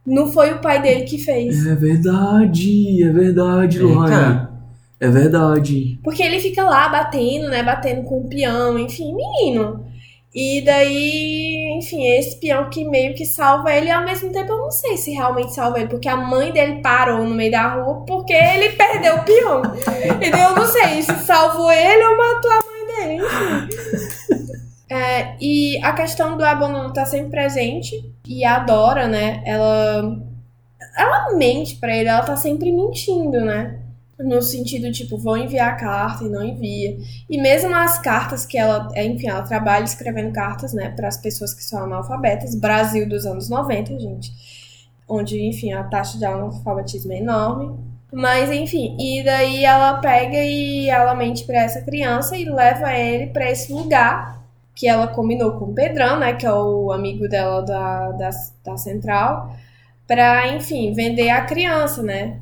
não 0.05 0.33
foi 0.33 0.53
o 0.53 0.59
pai 0.61 0.83
dele 0.83 1.03
que 1.03 1.17
fez. 1.19 1.65
É 1.65 1.77
verdade, 1.77 3.05
é 3.05 3.13
verdade, 3.13 3.79
Lohane. 3.79 4.48
É 5.01 5.09
verdade. 5.09 5.99
Porque 6.03 6.23
ele 6.23 6.41
fica 6.41 6.65
lá 6.65 6.89
batendo, 6.89 7.49
né? 7.49 7.63
Batendo 7.63 8.03
com 8.03 8.21
o 8.21 8.29
peão, 8.29 8.79
enfim, 8.79 9.15
menino. 9.15 9.87
E 10.35 10.61
daí, 10.63 11.79
enfim, 11.79 12.07
esse 12.07 12.39
peão 12.39 12.69
que 12.69 12.85
meio 12.85 13.15
que 13.15 13.25
salva 13.25 13.73
ele, 13.73 13.89
e 13.89 13.91
ao 13.91 14.05
mesmo 14.05 14.31
tempo 14.31 14.53
eu 14.53 14.59
não 14.59 14.71
sei 14.71 14.97
se 14.97 15.11
realmente 15.11 15.55
salva 15.55 15.81
ele, 15.81 15.89
porque 15.89 16.09
a 16.09 16.17
mãe 16.17 16.53
dele 16.53 16.83
parou 16.83 17.25
no 17.25 17.35
meio 17.35 17.51
da 17.51 17.75
rua 17.75 18.05
porque 18.07 18.35
ele 18.35 18.71
perdeu 18.71 19.17
o 19.17 19.25
peão. 19.25 19.63
E 20.21 20.31
daí 20.31 20.43
eu 20.43 20.55
não 20.55 20.67
sei 20.67 21.03
se 21.03 21.15
salvou 21.25 21.71
ele 21.73 22.05
ou 22.05 22.17
matou 22.17 22.51
a 22.51 22.61
mãe 22.67 22.87
dele, 22.87 23.25
enfim. 23.25 24.59
É, 24.91 25.37
e 25.39 25.79
a 25.85 25.93
questão 25.93 26.39
do 26.39 26.43
abandono 26.43 26.91
tá 26.95 27.05
sempre 27.05 27.31
presente, 27.31 27.95
e 28.27 28.43
a 28.43 28.59
Dora, 28.61 29.07
né, 29.07 29.43
ela. 29.45 30.17
Ela 30.97 31.37
mente 31.37 31.77
pra 31.77 31.95
ele, 31.95 32.09
ela 32.09 32.23
tá 32.23 32.37
sempre 32.37 32.73
mentindo, 32.73 33.39
né? 33.41 33.81
No 34.19 34.43
sentido, 34.43 34.91
tipo, 34.91 35.17
vou 35.17 35.37
enviar 35.37 35.75
a 35.75 35.77
carta 35.77 36.25
e 36.25 36.29
não 36.29 36.43
envia. 36.43 36.99
E 37.31 37.41
mesmo 37.41 37.73
as 37.75 37.99
cartas 38.01 38.45
que 38.45 38.59
ela, 38.59 38.89
é, 38.95 39.05
enfim, 39.05 39.29
ela 39.29 39.43
trabalha 39.43 39.85
escrevendo 39.85 40.33
cartas, 40.33 40.73
né, 40.73 40.91
para 40.91 41.07
as 41.07 41.17
pessoas 41.17 41.55
que 41.55 41.63
são 41.63 41.85
analfabetas, 41.85 42.57
Brasil 42.57 43.09
dos 43.09 43.25
anos 43.25 43.49
90, 43.49 43.99
gente, 43.99 44.33
onde, 45.09 45.41
enfim, 45.41 45.73
a 45.73 45.85
taxa 45.85 46.19
de 46.19 46.25
analfabetismo 46.25 47.13
é 47.13 47.19
enorme. 47.19 47.79
Mas, 48.13 48.51
enfim, 48.51 48.97
e 48.99 49.23
daí 49.23 49.65
ela 49.65 49.99
pega 49.99 50.39
e 50.39 50.89
ela 50.89 51.15
mente 51.15 51.45
pra 51.45 51.63
essa 51.63 51.83
criança 51.83 52.37
e 52.37 52.45
leva 52.45 52.93
ele 52.95 53.27
pra 53.29 53.51
esse 53.51 53.73
lugar 53.73 54.43
que 54.75 54.89
ela 54.89 55.09
combinou 55.09 55.53
com 55.59 55.67
o 55.67 55.75
Pedrão, 55.75 56.19
né, 56.19 56.35
que 56.35 56.47
é 56.47 56.53
o 56.53 56.91
amigo 56.93 57.29
dela 57.29 57.63
da, 57.63 58.13
da, 58.13 58.31
da 58.65 58.77
central, 58.77 59.55
pra, 60.07 60.49
enfim, 60.55 60.93
vender 60.95 61.31
a 61.31 61.45
criança, 61.45 62.03
né, 62.03 62.39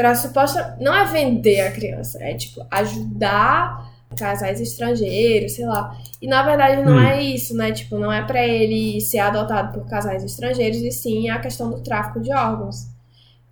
Pra 0.00 0.14
suposta. 0.14 0.78
Não 0.80 0.94
é 0.94 1.04
vender 1.04 1.60
a 1.60 1.70
criança, 1.70 2.16
é 2.24 2.32
tipo 2.32 2.64
ajudar 2.70 3.86
casais 4.16 4.58
estrangeiros, 4.58 5.52
sei 5.52 5.66
lá. 5.66 5.94
E 6.22 6.26
na 6.26 6.42
verdade 6.42 6.80
não 6.82 6.94
Hum. 6.96 7.00
é 7.00 7.22
isso, 7.22 7.54
né? 7.54 7.70
Tipo, 7.70 7.98
não 7.98 8.10
é 8.10 8.22
pra 8.24 8.42
ele 8.42 8.98
ser 9.02 9.18
adotado 9.18 9.78
por 9.78 9.86
casais 9.86 10.24
estrangeiros, 10.24 10.78
e 10.78 10.90
sim 10.90 11.28
a 11.28 11.38
questão 11.38 11.70
do 11.70 11.82
tráfico 11.82 12.18
de 12.18 12.32
órgãos. 12.32 12.86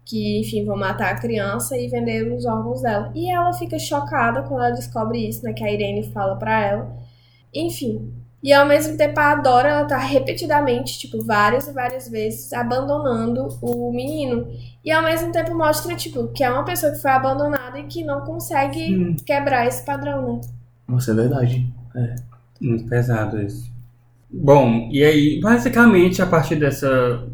Que, 0.06 0.40
enfim, 0.40 0.64
vão 0.64 0.74
matar 0.74 1.12
a 1.12 1.18
criança 1.20 1.76
e 1.76 1.86
vender 1.86 2.32
os 2.32 2.46
órgãos 2.46 2.80
dela. 2.80 3.12
E 3.14 3.30
ela 3.30 3.52
fica 3.52 3.78
chocada 3.78 4.40
quando 4.40 4.62
ela 4.64 4.70
descobre 4.74 5.28
isso, 5.28 5.44
né? 5.44 5.52
Que 5.52 5.62
a 5.62 5.70
Irene 5.70 6.10
fala 6.14 6.34
pra 6.36 6.64
ela. 6.66 6.96
Enfim. 7.52 8.10
E 8.42 8.52
ao 8.52 8.66
mesmo 8.66 8.96
tempo 8.96 9.18
a 9.18 9.34
Dora, 9.34 9.68
ela 9.68 9.84
tá 9.84 9.98
repetidamente, 9.98 10.98
tipo, 10.98 11.24
várias 11.24 11.66
e 11.66 11.72
várias 11.72 12.08
vezes 12.08 12.52
abandonando 12.52 13.48
o 13.60 13.90
menino. 13.92 14.46
E 14.84 14.92
ao 14.92 15.02
mesmo 15.02 15.32
tempo 15.32 15.54
mostra, 15.56 15.96
tipo, 15.96 16.28
que 16.28 16.44
é 16.44 16.50
uma 16.50 16.64
pessoa 16.64 16.92
que 16.92 17.02
foi 17.02 17.10
abandonada 17.10 17.78
e 17.80 17.84
que 17.84 18.04
não 18.04 18.20
consegue 18.20 18.94
Hum. 18.94 19.16
quebrar 19.26 19.66
esse 19.66 19.84
padrão, 19.84 20.34
né? 20.34 20.40
Nossa, 20.86 21.10
é 21.10 21.14
verdade. 21.14 21.66
Muito 22.60 22.84
pesado 22.88 23.40
isso. 23.42 23.70
Bom, 24.30 24.88
e 24.92 25.02
aí, 25.02 25.40
basicamente, 25.40 26.20
a 26.22 26.26
partir 26.26 26.56
dessa, 26.56 27.24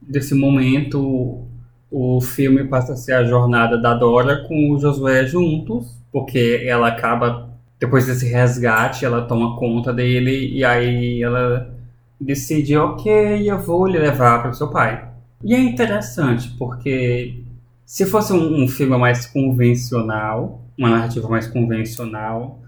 desse 0.00 0.34
momento, 0.34 1.42
o 1.90 2.20
filme 2.20 2.64
passa 2.64 2.94
a 2.94 2.96
ser 2.96 3.12
a 3.12 3.24
jornada 3.24 3.76
da 3.80 3.94
Dora 3.94 4.44
com 4.48 4.70
o 4.72 4.78
Josué 4.78 5.26
juntos, 5.26 5.86
porque 6.12 6.64
ela 6.66 6.88
acaba, 6.88 7.50
depois 7.78 8.06
desse 8.06 8.26
resgate, 8.26 9.04
ela 9.04 9.22
toma 9.26 9.56
conta 9.56 9.92
dele 9.92 10.50
e 10.52 10.64
aí 10.64 11.22
ela 11.22 11.74
decide, 12.20 12.76
ok, 12.76 13.50
eu 13.50 13.58
vou 13.58 13.86
lhe 13.86 13.98
levar 13.98 14.40
para 14.40 14.50
o 14.50 14.54
seu 14.54 14.68
pai. 14.68 15.08
E 15.42 15.54
é 15.54 15.58
interessante, 15.58 16.48
porque 16.58 17.42
se 17.84 18.06
fosse 18.06 18.32
um, 18.32 18.64
um 18.64 18.68
filme 18.68 18.96
mais 18.96 19.26
convencional, 19.26 20.62
uma 20.76 20.88
narrativa 20.88 21.28
mais 21.28 21.46
convencional, 21.46 22.62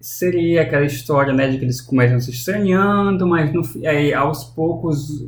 seria 0.00 0.62
aquela 0.62 0.84
história, 0.84 1.32
né, 1.32 1.48
de 1.48 1.58
que 1.58 1.64
eles 1.64 1.80
começam 1.80 2.20
se 2.20 2.30
estranhando, 2.30 3.26
mas 3.26 3.52
no, 3.52 3.62
aí, 3.88 4.14
aos 4.14 4.44
poucos, 4.44 5.26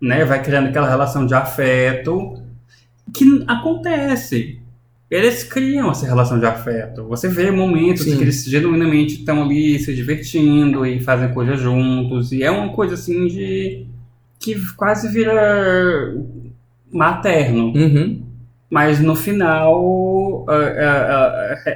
né, 0.00 0.24
vai 0.24 0.42
criando 0.42 0.68
aquela 0.68 0.88
relação 0.88 1.26
de 1.26 1.34
afeto 1.34 2.42
que 3.12 3.44
acontece. 3.46 4.59
Eles 5.10 5.42
criam 5.42 5.90
essa 5.90 6.06
relação 6.06 6.38
de 6.38 6.46
afeto. 6.46 7.04
Você 7.08 7.26
vê 7.28 7.50
momentos 7.50 8.06
em 8.06 8.12
Sim. 8.12 8.16
que 8.18 8.22
eles 8.22 8.44
genuinamente 8.44 9.14
estão 9.14 9.42
ali 9.42 9.78
se 9.80 9.92
divertindo 9.94 10.86
e 10.86 11.00
fazem 11.00 11.34
coisas 11.34 11.58
juntos. 11.60 12.30
E 12.30 12.42
é 12.44 12.50
uma 12.50 12.72
coisa 12.72 12.94
assim 12.94 13.26
de. 13.26 13.86
que 14.38 14.54
quase 14.76 15.08
vira 15.08 16.14
materno. 16.92 17.72
Uhum. 17.74 18.22
Mas 18.70 19.00
no 19.00 19.16
final, 19.16 20.46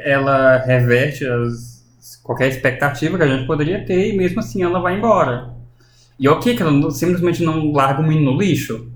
ela 0.05 0.59
reverte 0.59 1.27
as- 1.27 1.75
qualquer 2.23 2.49
expectativa 2.49 3.17
que 3.19 3.25
a 3.25 3.27
gente 3.27 3.47
poderia 3.47 3.85
ter 3.85 4.13
e 4.13 4.17
mesmo 4.17 4.41
assim 4.41 4.63
ela 4.63 4.81
vai 4.81 4.97
embora. 4.97 5.53
E 6.19 6.29
ok 6.29 6.55
que 6.55 6.63
ela 6.63 6.91
simplesmente 6.91 7.43
não 7.43 7.73
larga 7.73 8.01
o 8.01 8.07
menino 8.07 8.33
no 8.33 8.39
lixo. 8.41 8.89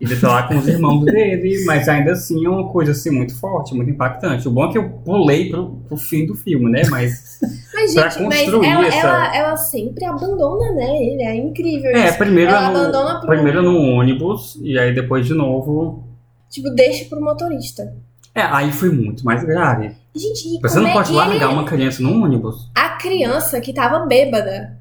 E 0.00 0.06
deixa 0.06 0.26
lá 0.28 0.42
com 0.42 0.56
os 0.58 0.66
irmãos 0.66 1.04
dele, 1.04 1.64
mas 1.64 1.88
ainda 1.88 2.12
assim 2.12 2.44
é 2.44 2.48
uma 2.48 2.68
coisa 2.70 2.90
assim 2.92 3.10
muito 3.10 3.38
forte, 3.38 3.74
muito 3.74 3.90
impactante. 3.90 4.46
O 4.46 4.50
bom 4.50 4.68
é 4.68 4.72
que 4.72 4.76
eu 4.78 4.90
pulei 5.04 5.48
pro, 5.50 5.76
pro 5.88 5.96
fim 5.96 6.26
do 6.26 6.34
filme, 6.34 6.70
né? 6.70 6.82
Mas 6.90 7.38
Mas, 7.72 7.94
Pra 7.94 8.08
gente, 8.08 8.22
mas 8.28 8.48
ela, 8.48 8.86
essa- 8.86 8.98
ela, 8.98 9.36
ela 9.36 9.56
sempre 9.56 10.04
abandona, 10.04 10.72
né? 10.72 10.96
Ele 10.96 11.22
é 11.22 11.36
incrível 11.36 11.90
é, 11.90 12.08
isso. 12.08 12.18
primeiro 12.18 12.50
Ela 12.50 12.70
no, 12.70 12.78
abandona 12.78 13.18
pro- 13.20 13.28
primeiro 13.28 13.62
no 13.62 13.78
ônibus 13.78 14.58
e 14.62 14.78
aí 14.78 14.92
depois 14.94 15.26
de 15.26 15.34
novo. 15.34 16.04
Tipo, 16.50 16.70
deixa 16.70 17.04
pro 17.06 17.20
motorista. 17.20 17.94
É, 18.34 18.42
aí 18.42 18.72
foi 18.72 18.90
muito 18.90 19.24
mais 19.24 19.44
grave. 19.44 19.92
Gente, 20.14 20.60
Você 20.60 20.78
não 20.80 20.88
é- 20.88 20.92
pode 20.92 21.12
largar 21.12 21.34
ele- 21.36 21.44
uma 21.46 21.64
criança 21.64 22.02
num 22.02 22.22
ônibus. 22.22 22.68
A 22.74 22.90
criança 22.90 23.60
que 23.60 23.72
tava 23.72 24.06
bêbada. 24.06 24.76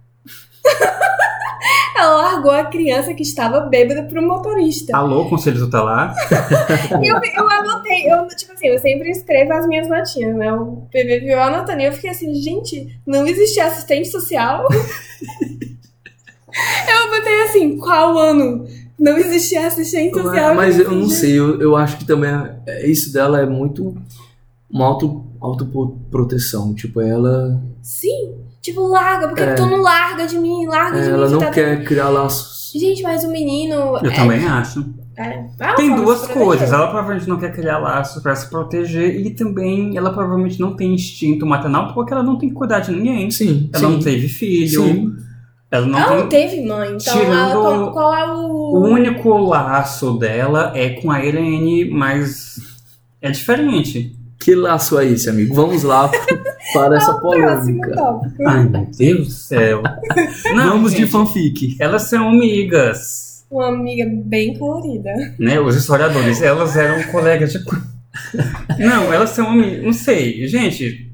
ela 1.96 2.16
largou 2.22 2.52
a 2.52 2.66
criança 2.66 3.14
que 3.14 3.24
estava 3.24 3.62
bêbada 3.62 4.04
pro 4.04 4.22
motorista. 4.22 4.96
Alô, 4.96 5.28
Conselho 5.30 5.60
Tutelar. 5.60 6.16
Eu, 7.04 7.16
eu 7.16 7.50
anotei, 7.50 8.12
eu, 8.12 8.28
tipo 8.28 8.54
assim, 8.54 8.68
eu 8.68 8.80
sempre 8.80 9.10
escrevo 9.10 9.54
as 9.54 9.68
minhas 9.68 9.90
notinhas, 9.90 10.36
né? 10.36 10.52
O 10.54 10.88
PV 10.92 11.20
viu 11.20 11.30
eu 11.30 11.42
anotando 11.44 11.82
e 11.82 11.86
eu 11.86 11.94
fiquei 11.94 12.10
assim, 12.10 12.34
gente, 12.36 12.98
não 13.06 13.26
existe 13.28 13.60
assistente 13.60 14.08
social? 14.10 14.68
eu 14.72 14.80
botei 17.10 17.42
assim, 17.44 17.78
qual 17.78 18.18
ano? 18.18 18.66
Não 18.98 19.18
existia 19.18 19.68
assistente 19.68 20.14
social. 20.16 20.56
Mas 20.56 20.80
eu 20.80 20.92
não 20.92 21.10
sei, 21.10 21.38
eu, 21.38 21.60
eu 21.60 21.76
acho 21.76 21.98
que 21.98 22.06
também 22.06 22.30
é- 22.30 22.56
é- 22.68 22.88
isso 22.88 23.12
dela 23.12 23.42
é 23.42 23.46
muito 23.46 23.96
uma 24.70 24.86
auto, 24.86 25.26
autoproteção. 25.42 26.74
Tipo, 26.74 27.02
ela, 27.02 27.62
Sim, 27.82 28.36
tipo, 28.64 28.88
larga, 28.88 29.28
porque 29.28 29.44
É. 29.44 29.54
tu 29.54 29.68
não 29.68 29.78
larga 29.82 30.26
de 30.26 30.40
mim, 30.40 30.66
larga 30.66 31.00
de 31.00 31.10
ela 31.10 31.26
mim. 31.28 31.32
não 31.34 31.40
você 31.40 31.46
tá- 31.46 31.52
quer 31.52 31.84
criar 31.84 32.10
laços. 32.10 32.72
Gente, 32.76 33.04
mas 33.04 33.24
o 33.24 33.30
menino. 33.32 33.76
Eu 34.02 34.10
é, 34.10 34.16
também 34.16 34.48
acho. 34.48 34.84
é, 35.16 35.46
ela 35.60 35.76
Tem 35.76 35.96
duas 35.96 36.26
coisas. 36.26 36.72
Ela 36.72 36.88
provavelmente 36.88 37.30
não 37.30 37.38
quer 37.38 37.54
criar 37.54 37.78
laços 37.78 38.24
pra 38.24 38.36
se 38.36 38.50
proteger 38.50 39.16
e 39.24 39.30
também 39.30 39.96
ela 39.96 40.12
provavelmente 40.12 40.60
não 40.60 40.76
tem 40.76 40.92
instinto 40.96 41.46
maternal 41.46 41.94
porque 41.94 42.12
ela 42.12 42.24
não 42.24 42.36
tem 42.40 42.50
que 42.50 42.56
cuidar 42.56 42.80
de 42.80 42.92
ninguém. 42.92 43.30
Sim, 43.30 43.70
Ela 43.72 43.84
não 43.90 44.02
sim. 44.02 44.10
teve 44.10 44.28
filho. 44.28 44.82
Sim. 44.82 45.14
Ela 45.70 45.86
não 45.86 46.00
Ela 46.00 46.08
tem. 46.10 46.18
não 46.20 46.30
teve 46.30 46.66
mãe, 46.66 46.88
então 46.96 47.14
Tirando- 47.14 47.34
ela, 47.52 47.54
qual, 47.62 47.92
qual 47.94 48.16
é 48.16 48.32
o. 48.34 48.48
O 48.48 48.80
único 48.88 49.38
laço 49.38 50.14
dela 50.18 50.72
é 50.76 50.90
com 51.00 51.12
a 51.12 51.24
Irene, 51.24 51.90
mas 51.92 52.56
é 53.22 53.30
diferente. 53.30 54.16
Que 54.40 54.56
laço 54.56 54.98
é 55.00 55.06
esse, 55.06 55.30
amigo? 55.30 55.54
Vamos 55.56 55.84
lá 55.84 56.10
para 56.74 56.98
essa 56.98 57.14
polêmica. 57.20 57.96
Ai, 58.48 58.68
meu 58.68 58.88
Deus 58.98 59.28
do 59.28 59.34
céu. 59.34 59.84
Não, 60.56 60.70
Vamos 60.72 60.92
de 60.92 61.00
gente, 61.00 61.12
fanfic. 61.12 61.76
Elas 61.80 62.04
são 62.04 62.30
amigas. 62.30 63.46
Uma 63.50 63.68
amiga 63.70 64.06
bem 64.26 64.58
colorida. 64.58 65.12
né? 65.40 65.60
Os 65.60 65.76
historiadores, 65.76 66.42
elas 66.42 66.76
eram 66.76 67.04
colegas 67.12 67.52
de. 67.52 67.60
Não, 68.80 69.14
elas 69.14 69.30
são 69.32 69.50
amigas. 69.50 69.84
Não 69.84 69.94
sei, 69.94 70.48
gente. 70.48 71.12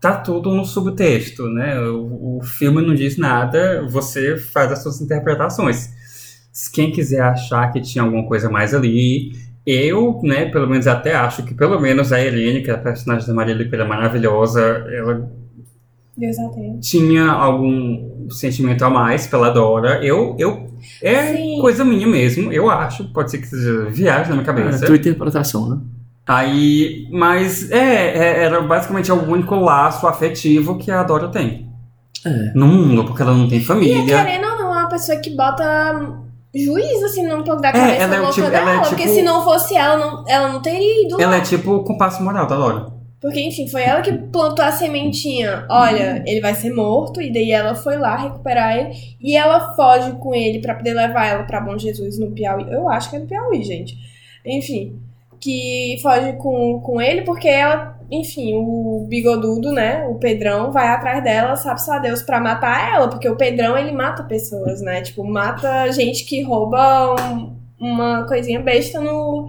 Tá 0.00 0.14
tudo 0.16 0.54
no 0.54 0.64
subtexto, 0.64 1.48
né? 1.48 1.80
O, 1.80 2.38
o 2.38 2.40
filme 2.44 2.80
não 2.80 2.94
diz 2.94 3.16
nada, 3.16 3.84
você 3.90 4.36
faz 4.36 4.70
as 4.70 4.80
suas 4.80 5.00
interpretações. 5.00 5.90
Quem 6.72 6.92
quiser 6.92 7.20
achar 7.20 7.72
que 7.72 7.80
tinha 7.80 8.04
alguma 8.04 8.24
coisa 8.26 8.48
mais 8.48 8.72
ali, 8.74 9.32
eu, 9.70 10.18
né, 10.22 10.46
pelo 10.46 10.66
menos 10.68 10.86
até 10.86 11.14
acho 11.14 11.42
que 11.42 11.52
pelo 11.54 11.78
menos 11.80 12.12
a 12.12 12.20
Helene, 12.20 12.62
que 12.62 12.70
é 12.70 12.74
a 12.74 12.78
personagem 12.78 13.26
da 13.28 13.34
Maria 13.34 13.54
Lipeira 13.54 13.84
maravilhosa, 13.84 14.60
ela 14.90 15.28
a 16.20 16.80
tinha 16.80 17.30
algum 17.30 18.28
sentimento 18.30 18.84
a 18.84 18.90
mais 18.90 19.26
pela 19.26 19.50
Dora. 19.50 20.04
Eu, 20.04 20.34
eu 20.38 20.68
é 21.02 21.34
Sim. 21.36 21.58
coisa 21.60 21.84
minha 21.84 22.06
mesmo, 22.08 22.52
eu 22.52 22.68
acho. 22.70 23.12
Pode 23.12 23.30
ser 23.30 23.38
que 23.38 23.46
seja 23.46 23.84
viagem 23.90 24.30
na 24.34 24.36
minha 24.36 24.42
É, 24.42 24.46
cabeça. 24.46 24.86
tua 24.86 24.96
interpretação, 24.96 25.68
né? 25.70 25.78
Aí, 26.26 27.06
mas 27.10 27.70
é, 27.70 27.78
é, 28.18 28.44
era 28.44 28.60
basicamente 28.60 29.10
o 29.12 29.30
único 29.30 29.54
laço 29.54 30.06
afetivo 30.06 30.76
que 30.76 30.90
a 30.90 31.02
Dora 31.02 31.28
tem 31.28 31.70
É. 32.26 32.52
no 32.54 32.66
mundo, 32.66 33.04
porque 33.04 33.22
ela 33.22 33.32
não 33.34 33.48
tem 33.48 33.58
E 33.58 33.64
família. 33.64 34.04
querendo 34.04 34.44
ou 34.44 34.58
não, 34.58 34.74
é 34.74 34.78
uma 34.80 34.88
pessoa 34.88 35.18
que 35.18 35.34
bota 35.36 35.64
juízo 36.54 37.04
assim 37.06 37.26
no 37.26 37.44
ponto 37.44 37.60
da 37.60 37.72
cabeça 37.72 38.02
ela 38.02 38.14
é 38.14 38.18
o 38.18 38.22
louca 38.22 38.34
tipo- 38.34 38.50
dela. 38.50 38.70
ela 38.70 38.80
é 38.80 38.88
Porque 38.88 39.02
tipo- 39.02 39.14
se 39.14 39.22
não 39.22 39.44
fosse 39.44 39.76
ela, 39.76 39.96
não, 39.96 40.24
ela 40.28 40.48
não 40.48 40.62
teria 40.62 41.06
ido 41.06 41.20
Ela 41.20 41.32
lá. 41.32 41.36
é 41.38 41.40
tipo 41.42 41.70
o 41.72 41.84
compasso 41.84 42.22
moral 42.22 42.46
da 42.46 42.56
Dora. 42.56 42.98
Porque, 43.20 43.40
enfim, 43.40 43.66
foi 43.66 43.82
ela 43.82 44.00
que 44.00 44.12
plantou 44.12 44.64
a 44.64 44.70
sementinha. 44.70 45.66
Olha, 45.68 46.22
ele 46.24 46.40
vai 46.40 46.54
ser 46.54 46.70
morto. 46.72 47.20
E 47.20 47.32
daí 47.32 47.50
ela 47.50 47.74
foi 47.74 47.96
lá 47.96 48.14
recuperar 48.16 48.76
ele. 48.78 48.92
E 49.20 49.36
ela 49.36 49.74
foge 49.74 50.12
com 50.20 50.32
ele 50.32 50.60
pra 50.60 50.76
poder 50.76 50.94
levar 50.94 51.26
ela 51.26 51.42
pra 51.42 51.60
Bom 51.60 51.76
Jesus 51.76 52.16
no 52.16 52.30
Piauí. 52.30 52.70
Eu 52.70 52.88
acho 52.88 53.10
que 53.10 53.16
é 53.16 53.18
no 53.18 53.26
Piauí, 53.26 53.64
gente. 53.64 53.96
Enfim. 54.46 55.00
Que 55.40 55.98
foge 56.00 56.34
com, 56.34 56.80
com 56.80 57.00
ele 57.00 57.22
porque 57.22 57.48
ela, 57.48 57.97
enfim, 58.10 58.54
o 58.54 59.06
bigodudo, 59.08 59.70
né? 59.72 60.06
O 60.06 60.14
Pedrão 60.16 60.72
vai 60.72 60.88
atrás 60.88 61.22
dela, 61.22 61.56
sabe 61.56 61.82
só 61.82 61.98
Deus, 61.98 62.22
pra 62.22 62.40
matar 62.40 62.94
ela. 62.94 63.08
Porque 63.08 63.28
o 63.28 63.36
Pedrão, 63.36 63.76
ele 63.76 63.92
mata 63.92 64.22
pessoas, 64.24 64.80
né? 64.80 65.02
Tipo, 65.02 65.24
mata 65.24 65.90
gente 65.92 66.24
que 66.24 66.42
rouba 66.42 67.14
um- 67.32 67.56
uma 67.80 68.26
coisinha 68.26 68.60
besta 68.60 69.00
no, 69.00 69.48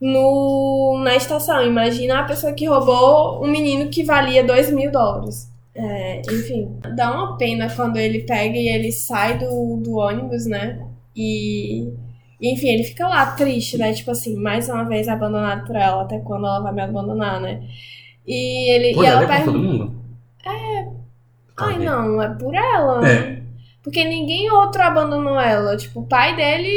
no, 0.00 1.00
na 1.04 1.16
estação. 1.16 1.64
Imagina 1.66 2.20
a 2.20 2.24
pessoa 2.24 2.52
que 2.52 2.66
roubou 2.66 3.44
um 3.44 3.48
menino 3.50 3.90
que 3.90 4.02
valia 4.04 4.44
2 4.44 4.70
mil 4.72 4.90
dólares. 4.90 5.48
É, 5.74 6.20
enfim, 6.32 6.76
dá 6.96 7.10
uma 7.12 7.36
pena 7.36 7.68
quando 7.74 7.98
ele 7.98 8.20
pega 8.24 8.56
e 8.56 8.68
ele 8.68 8.90
sai 8.90 9.38
do, 9.38 9.76
do 9.76 9.96
ônibus, 9.96 10.46
né? 10.46 10.80
E. 11.14 11.92
Enfim, 12.40 12.68
ele 12.68 12.84
fica 12.84 13.06
lá 13.08 13.26
triste, 13.32 13.76
né? 13.76 13.92
Tipo 13.92 14.12
assim, 14.12 14.36
mais 14.36 14.68
uma 14.68 14.84
vez 14.84 15.08
abandonado 15.08 15.66
por 15.66 15.74
ela, 15.74 16.02
até 16.02 16.18
quando 16.20 16.46
ela 16.46 16.60
vai 16.60 16.72
me 16.72 16.82
abandonar, 16.82 17.40
né? 17.40 17.62
E 18.26 18.70
ele. 18.72 18.94
Por 18.94 19.04
e 19.04 19.06
ela 19.06 19.22
ela 19.24 19.34
é 19.36 19.44
todo 19.44 19.58
mundo. 19.58 19.94
É. 20.46 20.86
Ai, 21.56 21.78
não, 21.78 22.22
é 22.22 22.28
por 22.28 22.54
ela. 22.54 23.08
É. 23.08 23.42
Porque 23.82 24.04
ninguém 24.04 24.50
outro 24.50 24.82
abandonou 24.82 25.40
ela. 25.40 25.76
Tipo, 25.76 26.00
o 26.00 26.06
pai 26.06 26.36
dele. 26.36 26.68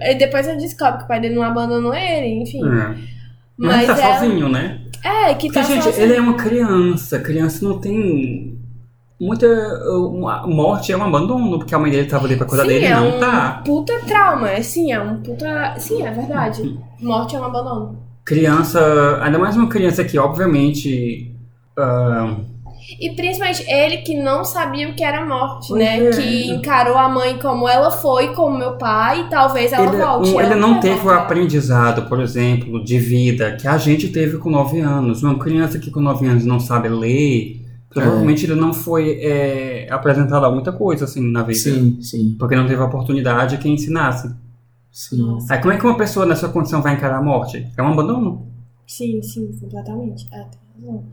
e 0.00 0.14
Depois 0.16 0.48
eu 0.48 0.56
descobre 0.56 0.98
que 0.98 1.04
o 1.04 1.08
pai 1.08 1.20
dele 1.20 1.34
não 1.34 1.42
abandonou 1.42 1.94
ele, 1.94 2.42
enfim. 2.42 2.60
É. 2.64 2.96
Mas, 3.56 3.86
Mas 3.86 4.00
tá 4.00 4.04
ela- 4.06 4.18
sozinho, 4.18 4.48
né? 4.48 4.80
É, 5.04 5.34
que 5.34 5.46
Porque, 5.48 5.60
tá 5.60 5.62
gente, 5.62 5.88
assim. 5.88 6.02
ele 6.02 6.14
é 6.16 6.20
uma 6.20 6.34
criança. 6.36 7.20
Criança 7.20 7.64
não 7.64 7.78
tem. 7.78 8.53
Muita. 9.20 9.46
Uma 9.90 10.46
morte 10.46 10.92
é 10.92 10.96
um 10.96 11.02
abandono, 11.04 11.58
porque 11.58 11.74
a 11.74 11.78
mãe 11.78 11.90
dele 11.90 12.08
tava 12.08 12.26
ali 12.26 12.36
pra 12.36 12.46
cuidar 12.46 12.64
Sim, 12.64 12.68
dele 12.68 12.86
é 12.86 12.94
não 12.94 13.16
um 13.16 13.20
tá. 13.20 13.62
puta 13.64 13.98
trauma. 14.06 14.50
É, 14.50 14.60
sim, 14.62 14.92
é 14.92 15.00
um 15.00 15.22
puta. 15.22 15.74
Sim, 15.78 16.02
é 16.02 16.10
verdade. 16.10 16.78
Morte 17.00 17.36
é 17.36 17.40
um 17.40 17.44
abandono. 17.44 17.98
Criança. 18.24 19.20
Ainda 19.22 19.38
mais 19.38 19.56
uma 19.56 19.68
criança 19.68 20.02
que, 20.04 20.18
obviamente. 20.18 21.30
ah, 21.78 22.34
E 23.00 23.10
principalmente 23.14 23.64
ele 23.70 23.98
que 23.98 24.14
não 24.20 24.44
sabia 24.44 24.88
o 24.88 24.94
que 24.94 25.02
era 25.04 25.24
morte, 25.24 25.68
Pois 25.68 25.80
né? 25.82 26.06
é. 26.06 26.10
Que 26.10 26.50
encarou 26.50 26.96
a 26.98 27.08
mãe 27.08 27.38
como 27.38 27.68
ela 27.68 27.90
foi, 27.90 28.34
como 28.34 28.58
meu 28.58 28.72
pai, 28.72 29.22
e 29.22 29.30
talvez 29.30 29.72
ela 29.72 29.86
ele, 29.86 29.96
volte. 30.02 30.30
um- 30.30 30.40
Ela 30.40 30.52
ele 30.52 30.60
não 30.60 30.80
teve 30.80 31.06
o 31.06 31.10
aprendizado, 31.10 32.08
por 32.08 32.20
exemplo, 32.20 32.82
de 32.84 32.98
vida 32.98 33.56
que 33.60 33.66
a 33.68 33.78
gente 33.78 34.08
teve 34.08 34.38
com 34.38 34.50
9 34.50 34.80
anos. 34.80 35.22
Uma 35.22 35.38
criança 35.38 35.78
que 35.78 35.90
com 35.90 36.00
9 36.00 36.26
anos 36.26 36.44
não 36.44 36.58
sabe 36.60 36.88
ler, 36.88 37.63
provavelmente 37.94 38.44
ele 38.44 38.54
não 38.54 38.72
foi 38.74 39.18
é, 39.22 39.86
apresentado 39.90 40.44
a 40.44 40.50
muita 40.50 40.72
coisa 40.72 41.04
assim 41.04 41.20
na 41.30 41.42
vida. 41.42 41.58
Sim, 41.58 41.98
sim, 42.02 42.36
Porque 42.38 42.54
não 42.56 42.66
teve 42.66 42.82
a 42.82 42.84
oportunidade 42.84 43.56
que 43.58 43.68
ensinasse. 43.68 44.34
sim. 44.90 45.38
Aí 45.48 45.60
como 45.60 45.72
é 45.72 45.78
que 45.78 45.86
uma 45.86 45.96
pessoa 45.96 46.26
nessa 46.26 46.48
condição 46.48 46.82
vai 46.82 46.94
encarar 46.94 47.18
a 47.18 47.22
morte? 47.22 47.66
É 47.76 47.82
um 47.82 47.88
abandono. 47.92 48.46
Sim, 48.86 49.22
sim, 49.22 49.50
completamente. 49.60 50.26
É, 50.32 50.42
tem 50.44 50.60
razão. 50.86 51.04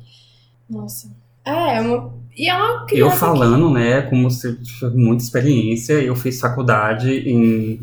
Nossa. 0.69 1.09
É, 1.45 1.77
é 1.77 1.81
uma. 1.81 2.13
E 2.37 2.49
é 2.49 2.53
uma 2.55 2.81
Eu 2.81 2.85
criança. 2.85 3.15
falando, 3.17 3.69
né, 3.69 4.01
como 4.03 4.29
se 4.31 4.47
eu 4.47 4.61
tivesse 4.61 4.95
muita 4.97 5.23
experiência, 5.23 5.93
eu 5.93 6.15
fiz 6.15 6.39
faculdade 6.39 7.09
em 7.11 7.79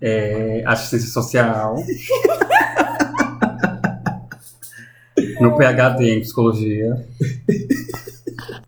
é, 0.00 0.62
assistência 0.66 1.08
social. 1.08 1.74
no 5.40 5.56
PhD 5.56 6.16
em 6.16 6.20
psicologia. 6.20 7.06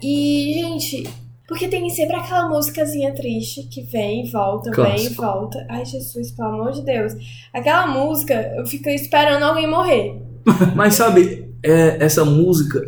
E, 0.03 0.55
gente, 0.55 1.09
porque 1.49 1.69
tem 1.69 1.89
sempre 1.91 2.17
aquela 2.17 2.49
músicazinha 2.49 3.13
triste 3.15 3.65
que 3.65 3.83
vem 3.83 4.27
e 4.27 4.31
volta, 4.31 4.71
vem 4.71 4.83
e 4.85 4.87
Clássico. 4.87 5.23
volta. 5.23 5.67
Ai, 5.69 5.85
Jesus, 5.85 6.31
pelo 6.31 6.49
amor 6.49 6.73
de 6.73 6.83
Deus. 6.83 7.13
Aquela 7.53 7.87
música, 7.87 8.35
eu 8.57 8.67
fico 8.67 8.89
esperando 8.89 9.43
alguém 9.43 9.69
morrer. 9.69 10.21
Mas 10.75 10.95
sabe, 10.95 11.49
é, 11.63 12.05
essa 12.05 12.25
música, 12.25 12.81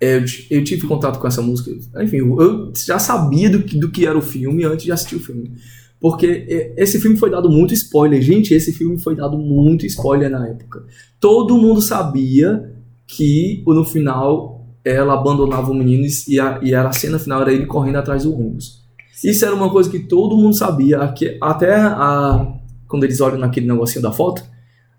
é, 0.00 0.16
eu, 0.16 0.24
ti- 0.24 0.46
eu 0.50 0.64
tive 0.64 0.86
contato 0.86 1.18
com 1.18 1.26
essa 1.26 1.42
música. 1.42 1.70
Enfim, 2.02 2.16
eu, 2.18 2.40
eu 2.40 2.72
já 2.74 2.98
sabia 2.98 3.50
do 3.50 3.62
que, 3.62 3.76
do 3.78 3.90
que 3.90 4.06
era 4.06 4.16
o 4.16 4.22
filme 4.22 4.64
antes 4.64 4.84
de 4.84 4.92
assistir 4.92 5.16
o 5.16 5.20
filme. 5.20 5.52
Porque 6.00 6.46
é, 6.48 6.74
esse 6.76 7.00
filme 7.00 7.16
foi 7.16 7.30
dado 7.30 7.48
muito 7.50 7.72
spoiler. 7.74 8.20
Gente, 8.20 8.52
esse 8.54 8.72
filme 8.72 8.98
foi 8.98 9.16
dado 9.16 9.36
muito 9.38 9.86
spoiler 9.86 10.30
na 10.30 10.46
época. 10.48 10.84
Todo 11.20 11.56
mundo 11.56 11.80
sabia 11.80 12.72
que 13.06 13.62
no 13.66 13.84
final 13.84 14.55
ela 14.94 15.14
abandonava 15.14 15.70
o 15.70 15.74
menino 15.74 16.06
e 16.28 16.38
a, 16.40 16.58
e 16.62 16.74
a 16.74 16.90
cena 16.92 17.18
final 17.18 17.40
era 17.42 17.52
ele 17.52 17.66
correndo 17.66 17.96
atrás 17.96 18.22
do 18.24 18.34
ônibus. 18.34 18.84
Isso 19.24 19.44
era 19.44 19.54
uma 19.54 19.70
coisa 19.70 19.90
que 19.90 19.98
todo 20.00 20.36
mundo 20.36 20.54
sabia. 20.56 20.98
aqui- 21.00 21.36
Até 21.40 21.74
a, 21.74 22.46
quando 22.86 23.04
eles 23.04 23.20
olham 23.20 23.38
naquele 23.38 23.66
negocinho 23.66 24.02
da 24.02 24.12
foto, 24.12 24.42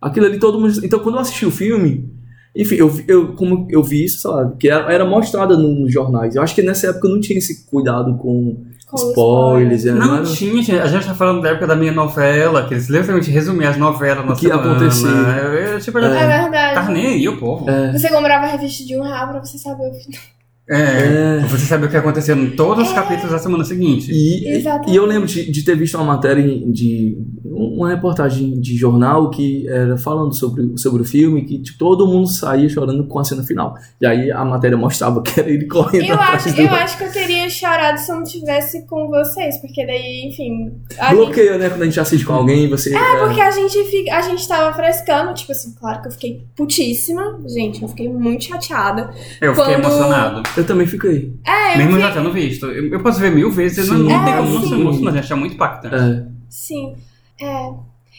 aquilo 0.02 0.26
ali 0.26 0.40
todo 0.40 0.60
mundo. 0.60 0.74
Então, 0.84 1.00
quando 1.00 1.16
eu 1.16 1.22
assisti 1.22 1.46
o 1.46 1.52
filme, 1.52 2.12
enfim, 2.56 2.76
eu, 2.76 2.92
eu, 3.08 3.34
como 3.34 3.68
eu 3.70 3.84
vi 3.84 4.04
isso, 4.04 4.20
sei 4.22 4.32
lá, 4.32 4.52
que 4.60 4.68
era, 4.70 4.92
era 4.92 5.06
mostrada 5.06 5.56
no- 5.56 5.74
nos 5.82 5.94
jornais. 5.94 6.36
Eu 6.36 6.42
acho 6.42 6.56
que 6.56 6.62
nessa 6.64 6.88
época 6.88 7.08
eu 7.08 7.12
não 7.14 7.20
tinha 7.22 7.38
esse 7.38 7.66
cuidado 7.68 8.18
Com 8.18 8.66
spoilers. 8.96 9.86
é, 9.86 9.92
Não 9.92 10.16
era- 10.18 10.26
tinha, 10.26 10.62
gente. 10.64 10.80
a 10.80 10.88
gente 10.88 11.06
tá 11.06 11.14
falando 11.14 11.42
da 11.42 11.50
época 11.50 11.68
da 11.68 11.76
minha 11.76 11.92
novela, 11.92 12.66
que 12.68 12.74
eles 12.74 12.88
literalmente 12.90 13.30
resumiam 13.30 13.70
as 13.70 13.78
novelas 13.78 14.26
na 14.26 14.34
O 14.34 14.36
que 14.36 14.50
acontecer. 14.52 15.08
Eu, 15.08 15.54
eu, 15.54 15.80
tipo, 15.82 15.98
É 16.00 16.02
já 16.02 16.40
verdade. 16.42 16.74
tava 16.76 16.92
nem 16.92 17.06
aí 17.08 17.28
o 17.30 17.38
povo. 17.38 17.70
É, 17.70 17.92
Você 17.92 18.10
comprava 18.10 18.46
a 18.46 18.50
revista 18.50 18.86
de 18.86 18.96
um 18.98 19.04
real 19.04 19.28
pra 19.28 19.40
você 19.40 19.58
saber 19.58 19.90
o 19.90 19.94
final. 19.94 20.22
É, 20.70 21.38
É. 21.38 21.40
Você 21.48 21.66
sabe 21.66 21.86
o 21.86 21.90
que 21.90 21.96
aconteceu 21.96 22.36
em 22.36 22.52
todos 22.52 22.88
os 22.88 22.94
capítulos 22.94 23.32
da 23.32 23.40
semana 23.40 23.64
seguinte. 23.64 24.12
E, 24.12 24.48
Exatamente. 24.50 24.92
e 24.92 24.96
eu 24.96 25.06
lembro 25.06 25.28
de, 25.28 25.50
de 25.50 25.64
ter 25.64 25.76
visto 25.78 25.96
uma 25.96 26.04
matéria 26.04 26.44
de. 26.44 27.18
uma 27.46 27.90
reportagem 27.90 28.60
de 28.60 28.76
jornal 28.76 29.30
que 29.30 29.68
era 29.70 29.98
falando 29.98 30.34
sobre, 30.38 30.78
sobre 30.78 31.02
o 31.04 31.06
filme, 31.06 31.46
que 31.46 31.62
tipo, 31.62 31.78
todo 31.80 32.06
mundo 32.06 32.28
saía 32.28 32.68
chorando 32.68 33.06
com 33.08 33.18
a 33.20 33.24
cena 33.24 33.44
final. 33.44 33.76
E 34.02 34.06
aí 34.06 34.30
a 34.32 34.44
matéria 34.44 34.78
mostrava 34.78 35.22
que 35.22 35.40
era 35.40 35.50
ele 35.50 35.68
correndo 35.68 36.06
Eu 36.10 36.16
atrás 36.16 36.46
acho, 36.48 36.56
do. 36.56 36.62
eu 36.62 36.70
acho 36.70 36.98
que 36.98 37.04
eu 37.06 37.12
teria 37.14 37.50
chorado 37.50 37.98
se 38.00 38.12
eu 38.12 38.16
não 38.18 38.24
tivesse 38.24 38.86
com 38.88 39.08
vocês, 39.08 39.58
porque 39.62 39.86
daí, 39.86 40.28
enfim. 40.28 40.74
A 41.00 41.16
gente, 41.16 41.58
né? 41.58 41.70
Quando 41.70 41.82
a 41.84 41.86
gente 41.86 42.00
assiste 42.00 42.26
com 42.26 42.34
alguém, 42.34 42.68
você. 42.70 42.94
É, 42.94 43.18
porque 43.26 43.40
a 43.40 43.52
gente, 43.52 43.84
fica, 43.86 44.16
a 44.18 44.22
gente 44.22 44.46
tava 44.48 44.76
frescando, 44.76 45.34
tipo 45.34 45.52
assim, 45.54 45.74
claro 45.80 46.02
que 46.02 46.08
eu 46.10 46.12
fiquei 46.12 46.44
putíssima. 46.56 47.40
Gente, 47.48 47.82
eu 47.82 47.88
fiquei 47.88 48.10
muito 48.10 48.44
chateada. 48.46 49.10
Eu 49.42 49.56
fiquei 49.56 49.76
Quando- 49.76 49.86
emocionado. 49.86 50.57
Eu 50.58 50.66
também 50.66 50.88
fiquei. 50.88 51.34
É, 51.46 51.74
eu 51.74 51.78
Mesmo 51.78 52.00
já 52.00 52.12
tendo 52.12 52.32
visto. 52.32 52.66
Eu, 52.66 52.92
eu 52.92 53.00
posso 53.02 53.20
ver 53.20 53.32
mil 53.32 53.52
vezes, 53.52 53.86
Sim. 53.86 53.92
não, 53.92 54.00
não 54.00 54.26
tem 54.26 54.34
É, 54.34 54.38
como 54.38 54.50
não 54.50 54.68
ser 54.68 54.76
emocionante, 54.76 55.22
gente. 55.22 55.34
É 55.34 55.36
muito 55.36 55.56
impactante. 55.56 55.96
É. 55.96 56.26
Sim. 56.50 56.96
É. 57.42 57.70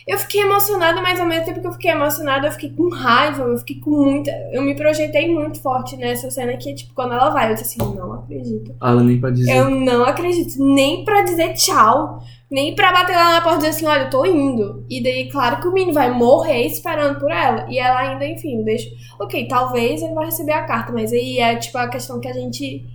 Eu 0.07 0.19
fiquei 0.19 0.41
emocionada, 0.41 1.03
mas 1.03 1.21
ao 1.21 1.27
mesmo 1.27 1.45
tempo 1.45 1.61
que 1.61 1.67
eu 1.67 1.73
fiquei 1.73 1.91
emocionada, 1.91 2.47
eu 2.47 2.53
fiquei 2.53 2.71
com 2.71 2.89
raiva, 2.89 3.43
eu 3.43 3.59
fiquei 3.59 3.79
com 3.79 3.91
muita. 3.91 4.31
Eu 4.53 4.63
me 4.63 4.75
projetei 4.75 5.29
muito 5.31 5.61
forte 5.61 5.99
nessa 5.99 6.31
cena 6.31 6.57
que, 6.57 6.75
tipo, 6.75 6.95
quando 6.95 7.13
ela 7.13 7.29
vai, 7.29 7.51
eu 7.51 7.55
disse 7.55 7.79
assim, 7.79 7.95
não 7.95 8.15
acredito. 8.15 8.75
Alan 8.81 9.05
nem 9.05 9.21
pra 9.21 9.31
dizer. 9.31 9.55
Eu 9.55 9.69
não 9.69 10.05
acredito. 10.05 10.55
Nem 10.65 11.05
pra 11.05 11.23
dizer 11.23 11.53
tchau. 11.53 12.23
Nem 12.51 12.75
pra 12.75 12.93
bater 12.93 13.15
lá 13.15 13.33
na 13.35 13.41
porta 13.43 13.57
e 13.59 13.69
dizer 13.71 13.71
assim, 13.71 13.87
olha, 13.87 14.05
eu 14.05 14.11
tô 14.11 14.25
indo. 14.25 14.85
E 14.89 15.03
daí, 15.03 15.31
claro 15.31 15.61
que 15.61 15.69
o 15.69 15.73
menino 15.73 15.93
vai 15.93 16.11
morrer 16.11 16.63
esperando 16.67 17.19
por 17.21 17.31
ela. 17.31 17.67
E 17.69 17.79
ela 17.79 17.99
ainda, 18.01 18.27
enfim, 18.27 18.63
deixa. 18.65 18.89
Ok, 19.21 19.47
talvez 19.49 20.01
ele 20.03 20.15
vai 20.15 20.25
receber 20.27 20.53
a 20.53 20.65
carta, 20.65 20.91
mas 20.93 21.13
aí 21.13 21.39
é 21.39 21.57
tipo 21.57 21.77
a 21.77 21.89
questão 21.89 22.19
que 22.21 22.29
a 22.29 22.33
gente. 22.33 22.87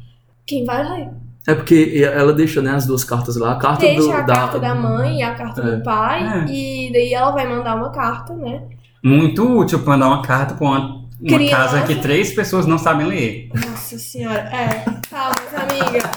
Quem 0.45 0.65
vai 0.65 0.83
ler? 0.83 1.09
É 1.47 1.53
porque 1.53 2.01
ela 2.11 2.33
deixa, 2.33 2.61
né, 2.61 2.71
as 2.71 2.85
duas 2.87 3.03
cartas 3.03 3.35
lá. 3.35 3.51
A 3.51 3.55
carta 3.57 3.81
Deixa 3.85 4.01
do, 4.01 4.11
a 4.11 4.23
carta 4.23 4.59
da 4.59 4.73
mãe 4.73 5.19
e 5.19 5.21
a 5.23 5.35
carta 5.35 5.61
É. 5.61 5.75
do 5.75 5.83
pai. 5.83 6.23
É. 6.23 6.45
E 6.51 6.91
daí 6.91 7.13
ela 7.13 7.31
vai 7.31 7.47
mandar 7.47 7.75
uma 7.75 7.91
carta, 7.91 8.33
né? 8.33 8.63
Muito 9.03 9.45
útil 9.59 9.79
pra 9.79 9.93
mandar 9.93 10.07
uma 10.07 10.21
carta 10.21 10.55
pra 10.55 10.65
uma, 10.65 10.79
uma 10.79 11.05
Criança. 11.37 11.55
casa 11.55 11.81
que 11.83 11.95
três 11.95 12.33
pessoas 12.33 12.65
não 12.65 12.77
sabem 12.77 13.05
ler. 13.07 13.49
Nossa 13.53 13.99
senhora. 13.99 14.39
É. 14.51 14.85
Palmas, 15.11 15.53
amiga. 15.53 16.09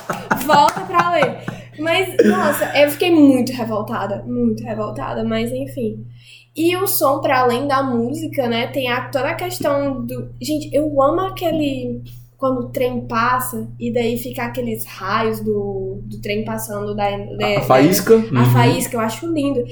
Volta 0.46 0.80
pra 0.82 1.10
ler. 1.10 1.38
Mas, 1.78 2.14
nossa, 2.24 2.78
eu 2.78 2.90
fiquei 2.90 3.10
muito 3.10 3.52
revoltada. 3.52 4.22
Muito 4.26 4.62
revoltada, 4.64 5.24
mas 5.24 5.50
enfim. 5.52 6.04
E 6.56 6.74
o 6.76 6.86
som, 6.86 7.20
pra 7.20 7.40
além 7.40 7.66
da 7.68 7.82
música, 7.82 8.48
né, 8.48 8.66
tem 8.68 8.88
a, 8.90 9.02
toda 9.08 9.28
a 9.28 9.34
questão 9.34 10.04
do. 10.04 10.30
Gente, 10.40 10.70
eu 10.74 11.00
amo 11.02 11.20
aquele. 11.22 12.02
Quando 12.38 12.60
o 12.60 12.68
trem 12.68 13.00
passa 13.06 13.66
e 13.80 13.90
daí 13.90 14.18
fica 14.18 14.44
aqueles 14.44 14.84
raios 14.84 15.40
do, 15.40 16.02
do 16.04 16.20
trem 16.20 16.44
passando 16.44 16.94
da. 16.94 17.08
da 17.16 17.58
A 17.58 17.62
faísca. 17.62 18.14
a 18.14 18.18
Uhum. 18.18 18.44
faísca, 18.52 18.96
eu 18.96 19.00
acho 19.00 19.26
lindo. 19.32 19.64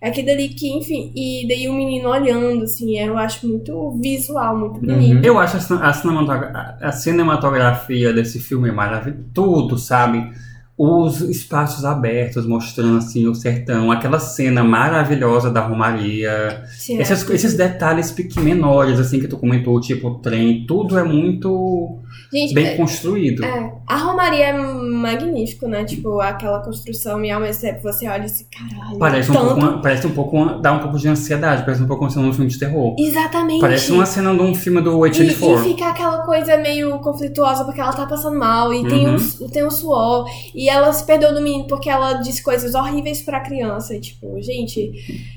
É 0.00 0.08
aquilo 0.08 0.30
ali 0.30 0.48
que, 0.50 0.68
enfim, 0.78 1.10
e 1.14 1.46
daí 1.48 1.68
o 1.68 1.74
menino 1.74 2.08
olhando, 2.08 2.64
assim, 2.64 2.98
eu 2.98 3.16
acho 3.18 3.46
muito 3.46 3.98
visual, 4.02 4.58
muito 4.58 4.80
bonito. 4.80 5.24
Eu 5.26 5.38
acho 5.38 5.56
a, 5.74 5.88
a 5.88 5.92
cinematogra- 5.92 6.78
a 6.80 6.92
cinematografia 6.92 8.12
desse 8.12 8.38
filme 8.40 8.70
maravilhosa. 8.70 9.24
Tudo, 9.34 9.78
sabe? 9.78 10.30
Os 10.78 11.22
espaços 11.22 11.86
abertos 11.86 12.46
mostrando 12.46 12.98
assim 12.98 13.26
o 13.26 13.34
sertão, 13.34 13.90
aquela 13.90 14.18
cena 14.18 14.62
maravilhosa 14.62 15.50
da 15.50 15.62
Romaria, 15.66 16.64
Sim, 16.78 16.98
esses, 17.00 17.30
é. 17.30 17.34
esses 17.34 17.54
detalhes 17.54 18.10
pequ- 18.10 18.40
menores 18.40 19.00
assim 19.00 19.18
que 19.18 19.26
tu 19.26 19.38
comentou, 19.38 19.80
tipo 19.80 20.08
o 20.08 20.18
trem, 20.18 20.66
tudo 20.66 20.98
é 20.98 21.02
muito 21.02 21.98
Gente, 22.30 22.52
bem 22.52 22.66
é- 22.66 22.76
construído. 22.76 23.42
É, 23.42 23.72
a 23.86 23.96
Romaria 23.96 24.46
é 24.48 24.52
magnífico, 24.52 25.66
né? 25.66 25.84
Tipo, 25.84 26.20
aquela 26.20 26.60
construção 26.60 27.24
e 27.24 27.30
ao 27.30 27.40
mesmo 27.40 27.62
tempo 27.62 27.82
você 27.82 28.06
olha 28.08 28.26
esse 28.26 28.46
caralho. 28.50 28.98
Parece 28.98 29.30
um, 29.30 29.34
tanto... 29.34 29.54
pouco, 29.60 29.80
parece 29.82 30.06
um 30.06 30.10
pouco, 30.10 30.44
dá 30.60 30.72
um 30.72 30.78
pouco 30.80 30.98
de 30.98 31.08
ansiedade, 31.08 31.62
parece 31.64 31.82
um 31.82 31.86
pouco 31.86 32.04
uma 32.04 32.10
cena 32.10 32.24
de 32.24 32.30
um 32.30 32.34
filme 32.34 32.50
de 32.50 32.58
terror. 32.58 32.94
Exatamente. 32.98 33.60
Parece 33.60 33.92
uma 33.92 34.04
cena 34.04 34.34
de 34.34 34.42
um 34.42 34.54
filme 34.54 34.80
do 34.82 35.06
e, 35.06 35.10
e 35.10 35.12
A24. 35.12 35.62
fica 35.62 35.88
aquela 35.88 36.18
coisa 36.26 36.56
meio 36.58 36.98
conflituosa 36.98 37.64
porque 37.64 37.80
ela 37.80 37.92
tá 37.92 38.04
passando 38.06 38.38
mal 38.38 38.74
e 38.74 38.86
tem, 38.86 39.06
Uhum. 39.06 39.16
um, 39.42 39.48
tem 39.48 39.64
um 39.66 39.70
suor. 39.70 40.26
E 40.54 40.65
ela 40.68 40.92
se 40.92 41.04
perdeu 41.04 41.34
do 41.34 41.40
menino 41.42 41.66
porque 41.66 41.88
ela 41.90 42.14
disse 42.14 42.42
coisas 42.42 42.74
horríveis 42.74 43.22
pra 43.22 43.40
criança. 43.40 43.94
E, 43.94 44.00
tipo, 44.00 44.40
gente, 44.40 44.92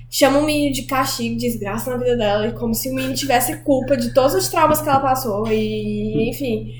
chama 0.09 0.39
o 0.39 0.45
menino 0.45 0.73
de 0.73 0.83
castigo, 0.83 1.37
desgraça 1.37 1.91
na 1.91 1.97
vida 1.97 2.15
dela. 2.15 2.47
E 2.47 2.51
como 2.53 2.73
se 2.73 2.89
o 2.89 2.95
menino 2.95 3.13
tivesse 3.13 3.57
culpa 3.57 3.97
de 3.97 4.13
todos 4.13 4.33
os 4.35 4.47
traumas 4.49 4.81
que 4.81 4.89
ela 4.89 4.99
passou. 4.99 5.47
E, 5.51 6.29
enfim. 6.29 6.75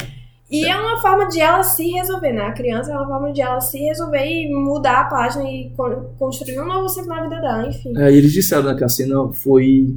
E 0.51 0.65
é 0.65 0.75
uma 0.75 0.99
forma 0.99 1.27
de 1.27 1.39
ela 1.39 1.61
se 1.61 1.87
resolver, 1.91 2.33
né? 2.33 2.41
A 2.41 2.51
criança 2.51 2.91
é 2.91 2.95
uma 2.95 3.05
forma 3.07 3.31
de 3.31 3.39
ela 3.39 3.61
se 3.61 3.77
resolver 3.77 4.25
e 4.25 4.51
mudar 4.51 5.01
a 5.01 5.03
página 5.05 5.43
e 5.43 5.69
con- 5.77 6.09
construir 6.17 6.59
um 6.59 6.65
novo 6.65 6.89
ciclo 6.89 7.09
na 7.09 7.21
vida 7.21 7.39
dela, 7.39 7.67
enfim. 7.67 7.95
É, 7.95 8.11
e 8.11 8.15
eles 8.15 8.33
disseram 8.33 8.63
né, 8.63 8.75
que 8.75 8.83
a 8.83 8.89
cena 8.89 9.31
foi. 9.31 9.95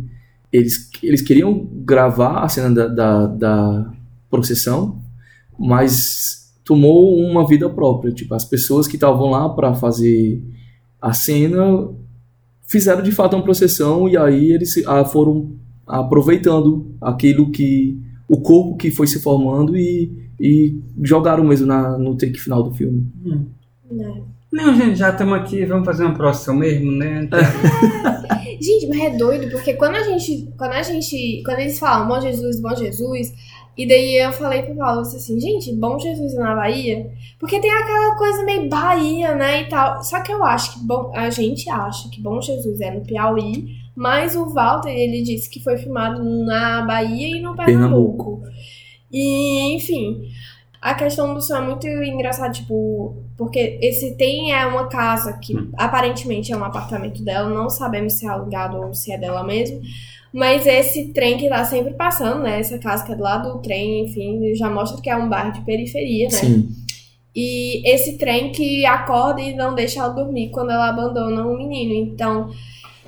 Eles, 0.52 0.90
eles 1.02 1.22
queriam 1.22 1.66
gravar 1.72 2.44
a 2.44 2.48
cena 2.50 2.70
da, 2.70 2.86
da, 2.86 3.26
da 3.26 3.92
procissão, 4.28 5.00
mas 5.58 6.41
tomou 6.72 7.18
uma 7.18 7.46
vida 7.46 7.68
própria. 7.68 8.12
Tipo, 8.12 8.34
as 8.34 8.46
pessoas 8.46 8.88
que 8.88 8.96
estavam 8.96 9.30
lá 9.30 9.46
para 9.50 9.74
fazer 9.74 10.42
a 11.00 11.12
cena 11.12 11.90
fizeram 12.66 13.02
de 13.02 13.12
fato 13.12 13.36
uma 13.36 13.42
procissão 13.42 14.08
e 14.08 14.16
aí 14.16 14.52
eles 14.52 14.74
ah, 14.86 15.04
foram 15.04 15.52
aproveitando 15.86 16.94
aquilo 17.00 17.50
que 17.50 18.00
o 18.26 18.40
corpo 18.40 18.76
que 18.76 18.90
foi 18.90 19.06
se 19.06 19.20
formando 19.20 19.76
e, 19.76 20.30
e 20.40 20.80
jogaram 21.02 21.44
mesmo 21.44 21.66
na, 21.66 21.98
no 21.98 22.16
take 22.16 22.38
final 22.38 22.62
do 22.62 22.72
filme. 22.72 23.06
Hum. 23.22 23.44
Né? 23.90 24.22
Não, 24.50 24.74
gente, 24.74 24.96
já 24.96 25.10
estamos 25.10 25.34
aqui, 25.34 25.66
vamos 25.66 25.84
fazer 25.84 26.04
uma 26.04 26.14
próxima 26.14 26.54
mesmo, 26.60 26.90
né? 26.92 27.28
Gente, 28.60 28.86
mas 28.86 29.00
é 29.00 29.10
doido, 29.16 29.50
porque 29.50 29.74
quando 29.74 29.96
a 29.96 30.02
gente. 30.04 30.52
Quando 30.56 30.72
a 30.72 30.82
gente. 30.82 31.42
Quando 31.44 31.58
eles 31.58 31.80
falam 31.80 32.06
bom 32.06 32.20
Jesus, 32.20 32.60
bom 32.60 32.76
Jesus, 32.76 33.32
e 33.76 33.86
daí 33.86 34.16
eu 34.16 34.32
falei 34.32 34.62
pro 34.62 34.76
Paulo 34.76 35.00
assim, 35.00 35.40
gente, 35.40 35.74
bom 35.74 35.98
Jesus 35.98 36.34
na 36.34 36.54
Bahia? 36.54 37.10
Porque 37.38 37.58
tem 37.60 37.70
aquela 37.70 38.16
coisa 38.16 38.44
meio 38.44 38.68
Bahia, 38.68 39.34
né? 39.34 39.62
E 39.62 39.68
tal. 39.68 40.02
Só 40.02 40.20
que 40.20 40.32
eu 40.32 40.44
acho 40.44 40.74
que 40.74 40.86
bom. 40.86 41.10
A 41.14 41.30
gente 41.30 41.68
acha 41.70 42.08
que 42.10 42.20
bom 42.20 42.40
Jesus 42.40 42.80
é 42.80 42.90
no 42.90 43.00
Piauí, 43.00 43.68
mas 43.96 44.36
o 44.36 44.46
Walter, 44.46 44.90
ele 44.90 45.22
disse 45.22 45.48
que 45.48 45.62
foi 45.62 45.78
filmado 45.78 46.22
na 46.44 46.82
Bahia 46.82 47.36
e 47.36 47.40
no 47.40 47.56
Pernambuco. 47.56 48.42
E, 49.10 49.74
enfim. 49.74 50.22
A 50.80 50.94
questão 50.94 51.32
do 51.32 51.40
som 51.40 51.56
é 51.56 51.60
muito 51.60 51.86
engraçada, 51.86 52.52
tipo, 52.52 53.16
porque 53.38 53.78
esse 53.80 54.16
tem 54.16 54.52
é 54.52 54.66
uma 54.66 54.88
casa 54.88 55.32
que 55.34 55.56
Hum. 55.56 55.70
aparentemente 55.78 56.52
é 56.52 56.56
um 56.56 56.64
apartamento 56.64 57.22
dela, 57.22 57.48
não 57.48 57.70
sabemos 57.70 58.14
se 58.14 58.26
é 58.26 58.28
alugado 58.28 58.78
ou 58.78 58.92
se 58.92 59.12
é 59.12 59.18
dela 59.18 59.44
mesmo. 59.44 59.80
Mas 60.32 60.66
esse 60.66 61.12
trem 61.12 61.36
que 61.36 61.48
tá 61.48 61.62
sempre 61.64 61.92
passando, 61.92 62.42
né? 62.42 62.58
Essa 62.58 62.78
casa 62.78 63.04
que 63.04 63.12
é 63.12 63.14
do 63.14 63.22
lado 63.22 63.52
do 63.52 63.58
trem, 63.58 64.04
enfim, 64.04 64.54
já 64.54 64.70
mostra 64.70 65.00
que 65.00 65.10
é 65.10 65.16
um 65.16 65.28
bairro 65.28 65.52
de 65.52 65.60
periferia, 65.60 66.28
né? 66.28 66.38
Sim. 66.38 66.68
E 67.34 67.82
esse 67.90 68.16
trem 68.16 68.50
que 68.50 68.84
acorda 68.86 69.40
e 69.40 69.54
não 69.54 69.74
deixa 69.74 70.00
ela 70.00 70.08
dormir 70.08 70.50
quando 70.50 70.70
ela 70.70 70.88
abandona 70.88 71.46
o 71.46 71.56
menino. 71.56 71.92
Então. 71.94 72.50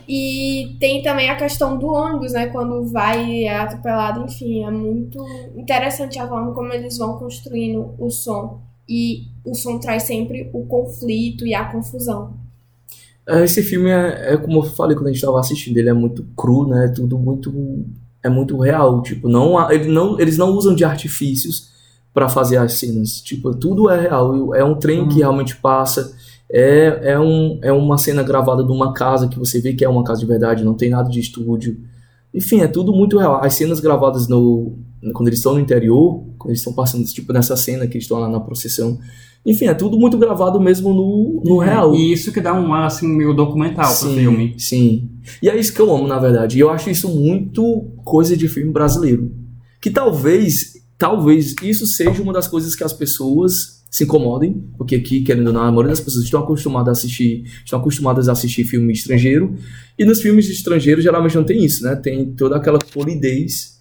E 0.07 0.77
tem 0.79 1.03
também 1.03 1.31
a 1.31 1.37
questão 1.37 1.79
do 1.79 1.87
ônibus, 1.87 2.33
né? 2.33 2.49
Quando 2.49 2.85
vai 2.87 3.25
e 3.25 3.45
é 3.45 3.57
atropelado, 3.57 4.23
enfim, 4.23 4.63
é 4.63 4.71
muito 4.71 5.25
interessante 5.57 6.19
a 6.19 6.29
forma 6.29 6.53
como 6.53 6.71
eles 6.75 6.99
vão 6.99 7.19
construindo 7.19 7.95
o 7.99 8.11
som. 8.11 8.61
E 8.87 9.23
o 9.47 9.55
som 9.55 9.79
traz 9.79 10.03
sempre 10.03 10.51
o 10.53 10.67
conflito 10.67 11.47
e 11.47 11.55
a 11.55 11.65
confusão. 11.65 12.35
É, 13.27 13.45
Esse 13.45 13.63
filme 13.63 13.91
é, 13.91 14.35
é 14.35 14.37
como 14.37 14.59
eu 14.59 14.63
falei 14.65 14.97
quando 14.97 15.07
a 15.07 15.11
gente 15.11 15.19
estava 15.21 15.41
assistindo, 15.41 15.77
ele 15.77 15.89
é 15.89 15.93
muito 15.93 16.25
cru, 16.37 16.69
né? 16.69 16.89
Tudo 16.89 17.19
muito 17.19 17.53
é 18.23 18.29
muito 18.29 18.59
real, 18.59 19.03
tipo, 19.03 19.29
não 19.29 19.71
ele 19.71 19.89
não 19.89 20.19
eles 20.19 20.39
não 20.39 20.51
usam 20.51 20.75
de 20.75 20.83
artifícios 20.83 21.73
para 22.13 22.29
fazer 22.29 22.57
as 22.57 22.75
cenas, 22.75 23.21
tipo, 23.21 23.55
tudo 23.55 23.91
é 23.91 24.01
real. 24.01 24.55
É 24.55 24.65
um 24.65 24.77
trem 24.77 25.09
que 25.09 25.17
realmente 25.17 25.57
passa, 25.57 26.15
é, 26.51 27.13
é, 27.13 27.21
um, 27.21 27.59
é 27.63 27.73
uma 27.73 27.99
cena 27.99 28.23
gravada 28.23 28.63
de 28.63 28.71
uma 28.71 28.93
casa 28.95 29.29
que 29.29 29.39
você 29.39 29.61
vê 29.61 29.75
que 29.75 29.85
é 29.85 29.89
uma 29.89 30.05
casa 30.05 30.21
de 30.21 30.27
verdade, 30.27 30.65
não 30.65 30.75
tem 30.75 30.91
nada 30.91 31.11
de 31.11 31.19
estúdio. 31.21 31.77
Enfim, 32.33 32.61
é 32.61 32.69
tudo 32.69 32.93
muito 32.93 33.19
real. 33.19 33.43
As 33.43 33.55
cenas 33.55 33.81
gravadas 33.81 34.29
no 34.29 34.79
quando 35.13 35.29
eles 35.29 35.39
estão 35.39 35.55
no 35.55 35.61
interior, 35.61 36.25
quando 36.39 36.51
eles 36.51 36.61
estão 36.61 36.73
passando 36.73 37.05
tipo 37.05 37.33
nessa 37.33 37.57
cena 37.57 37.87
que 37.87 37.95
eles 37.95 38.05
estão 38.05 38.19
lá 38.19 38.29
na 38.29 38.41
procissão. 38.41 38.99
Enfim, 39.45 39.67
é 39.67 39.75
tudo 39.75 39.99
muito 39.99 40.17
gravado 40.17 40.59
mesmo 40.59 40.95
no, 40.95 41.43
no 41.45 41.59
real. 41.59 41.95
E 41.95 42.13
isso 42.13 42.33
que 42.33 42.41
dá 42.41 42.55
um 42.55 42.73
ar 42.73 42.87
assim, 42.87 43.07
meio 43.07 43.35
documental 43.35 43.95
pro 43.95 44.09
Sim, 44.09 44.17
filme. 44.17 44.55
Sim. 44.57 45.11
E 45.43 45.51
é 45.51 45.59
isso 45.59 45.75
que 45.75 45.81
eu 45.81 45.95
amo, 45.95 46.07
na 46.07 46.19
verdade. 46.19 46.57
E 46.57 46.61
eu 46.61 46.71
acho 46.71 46.89
isso 46.89 47.09
muito 47.09 47.91
coisa 48.05 48.37
de 48.37 48.49
filme 48.49 48.73
brasileiro. 48.73 49.31
Que 49.83 49.91
talvez, 49.91 50.73
talvez 50.99 51.55
isso 51.63 51.87
seja 51.87 52.23
uma 52.23 52.33
das 52.33 52.49
coisas 52.49 52.75
que 52.75 52.83
as 52.83 52.93
pessoas 52.93 53.75
se 53.95 54.03
incomodem, 54.03 54.65
porque 54.77 54.97
aqui, 54.97 55.21
querendo 55.21 55.47
ou 55.49 55.53
não, 55.53 55.61
a 55.61 55.71
maioria 55.71 55.91
das 55.91 56.01
pessoas 56.01 56.25
estão 56.25 56.41
acostumadas 56.41 56.89
a 56.89 56.93
assistir, 56.99 57.45
estão 57.65 57.79
acostumadas 57.79 58.29
a 58.29 58.33
assistir 58.33 58.65
filme 58.65 58.93
estrangeiro, 58.93 59.55
e 59.97 60.05
nos 60.05 60.21
filmes 60.21 60.51
estrangeiros 60.51 61.05
geralmente 61.05 61.37
não 61.37 61.45
tem 61.45 61.65
isso, 61.65 61.85
né? 61.85 61.95
Tem 61.95 62.33
toda 62.33 62.57
aquela 62.57 62.81
polidez. 62.81 63.74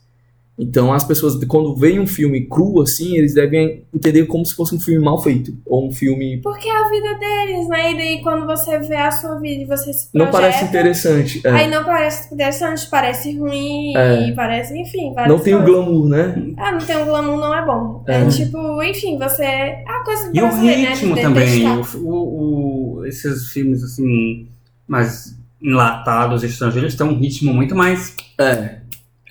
Então 0.58 0.94
as 0.94 1.04
pessoas, 1.04 1.34
quando 1.46 1.76
veem 1.76 2.00
um 2.00 2.06
filme 2.06 2.46
cru 2.48 2.80
assim, 2.82 3.18
eles 3.18 3.34
devem 3.34 3.84
entender 3.94 4.26
como 4.28 4.46
se 4.46 4.54
fosse 4.54 4.76
um 4.76 4.80
filme 4.80 5.04
mal 5.04 5.20
feito, 5.22 5.52
ou 5.66 5.88
um 5.88 5.92
filme 5.92 6.38
Porque 6.44 6.70
é 6.70 6.76
a 6.76 6.88
vida 6.90 7.16
deles, 7.18 7.68
né? 7.68 7.92
E 7.92 7.98
daí 7.98 8.22
quando 8.22 8.46
você 8.46 8.78
vê 8.78 8.96
a 8.96 9.10
sua 9.12 9.40
vida 9.40 9.64
e 9.64 9.66
você 9.66 9.92
se 9.92 10.10
não 10.14 10.28
projeta, 10.28 10.52
parece 10.52 10.66
interessante. 10.66 11.42
é. 11.44 11.50
Aí 11.50 11.68
não 11.72 11.84
parece 11.84 12.32
interessante, 12.34 12.88
parece 12.88 13.36
ruim, 13.36 13.98
É. 13.98 14.28
e 14.30 14.36
parece, 14.36 14.78
enfim, 14.80 15.12
Não 15.28 15.40
tem 15.40 15.56
o 15.56 15.64
glamour, 15.64 16.08
né? 16.08 16.36
Ah, 16.58 16.72
não 16.72 16.80
tem 16.80 16.98
o 16.98 17.06
glamour, 17.06 17.38
não 17.38 17.54
é 17.56 17.66
bom. 17.66 18.04
É, 18.08 18.22
É. 18.22 18.28
tipo, 18.28 18.84
enfim, 18.84 19.18
você. 19.18 19.44
É 19.44 19.84
a 19.88 20.04
coisa 20.04 20.30
E 20.32 20.40
o 20.40 20.56
né? 20.56 20.76
ritmo 20.76 21.16
de 21.16 21.22
também. 21.22 21.66
o- 21.96 23.00
o- 23.00 23.06
esses 23.08 23.48
filmes, 23.50 23.84
assim, 23.84 24.48
mais 24.88 25.36
enlatados, 25.62 26.44
estrangeiros, 26.44 26.94
têm 26.96 27.08
um 27.08 27.18
ritmo 27.18 27.54
muito 27.54 27.76
mais. 27.76 28.16
É, 28.40 28.76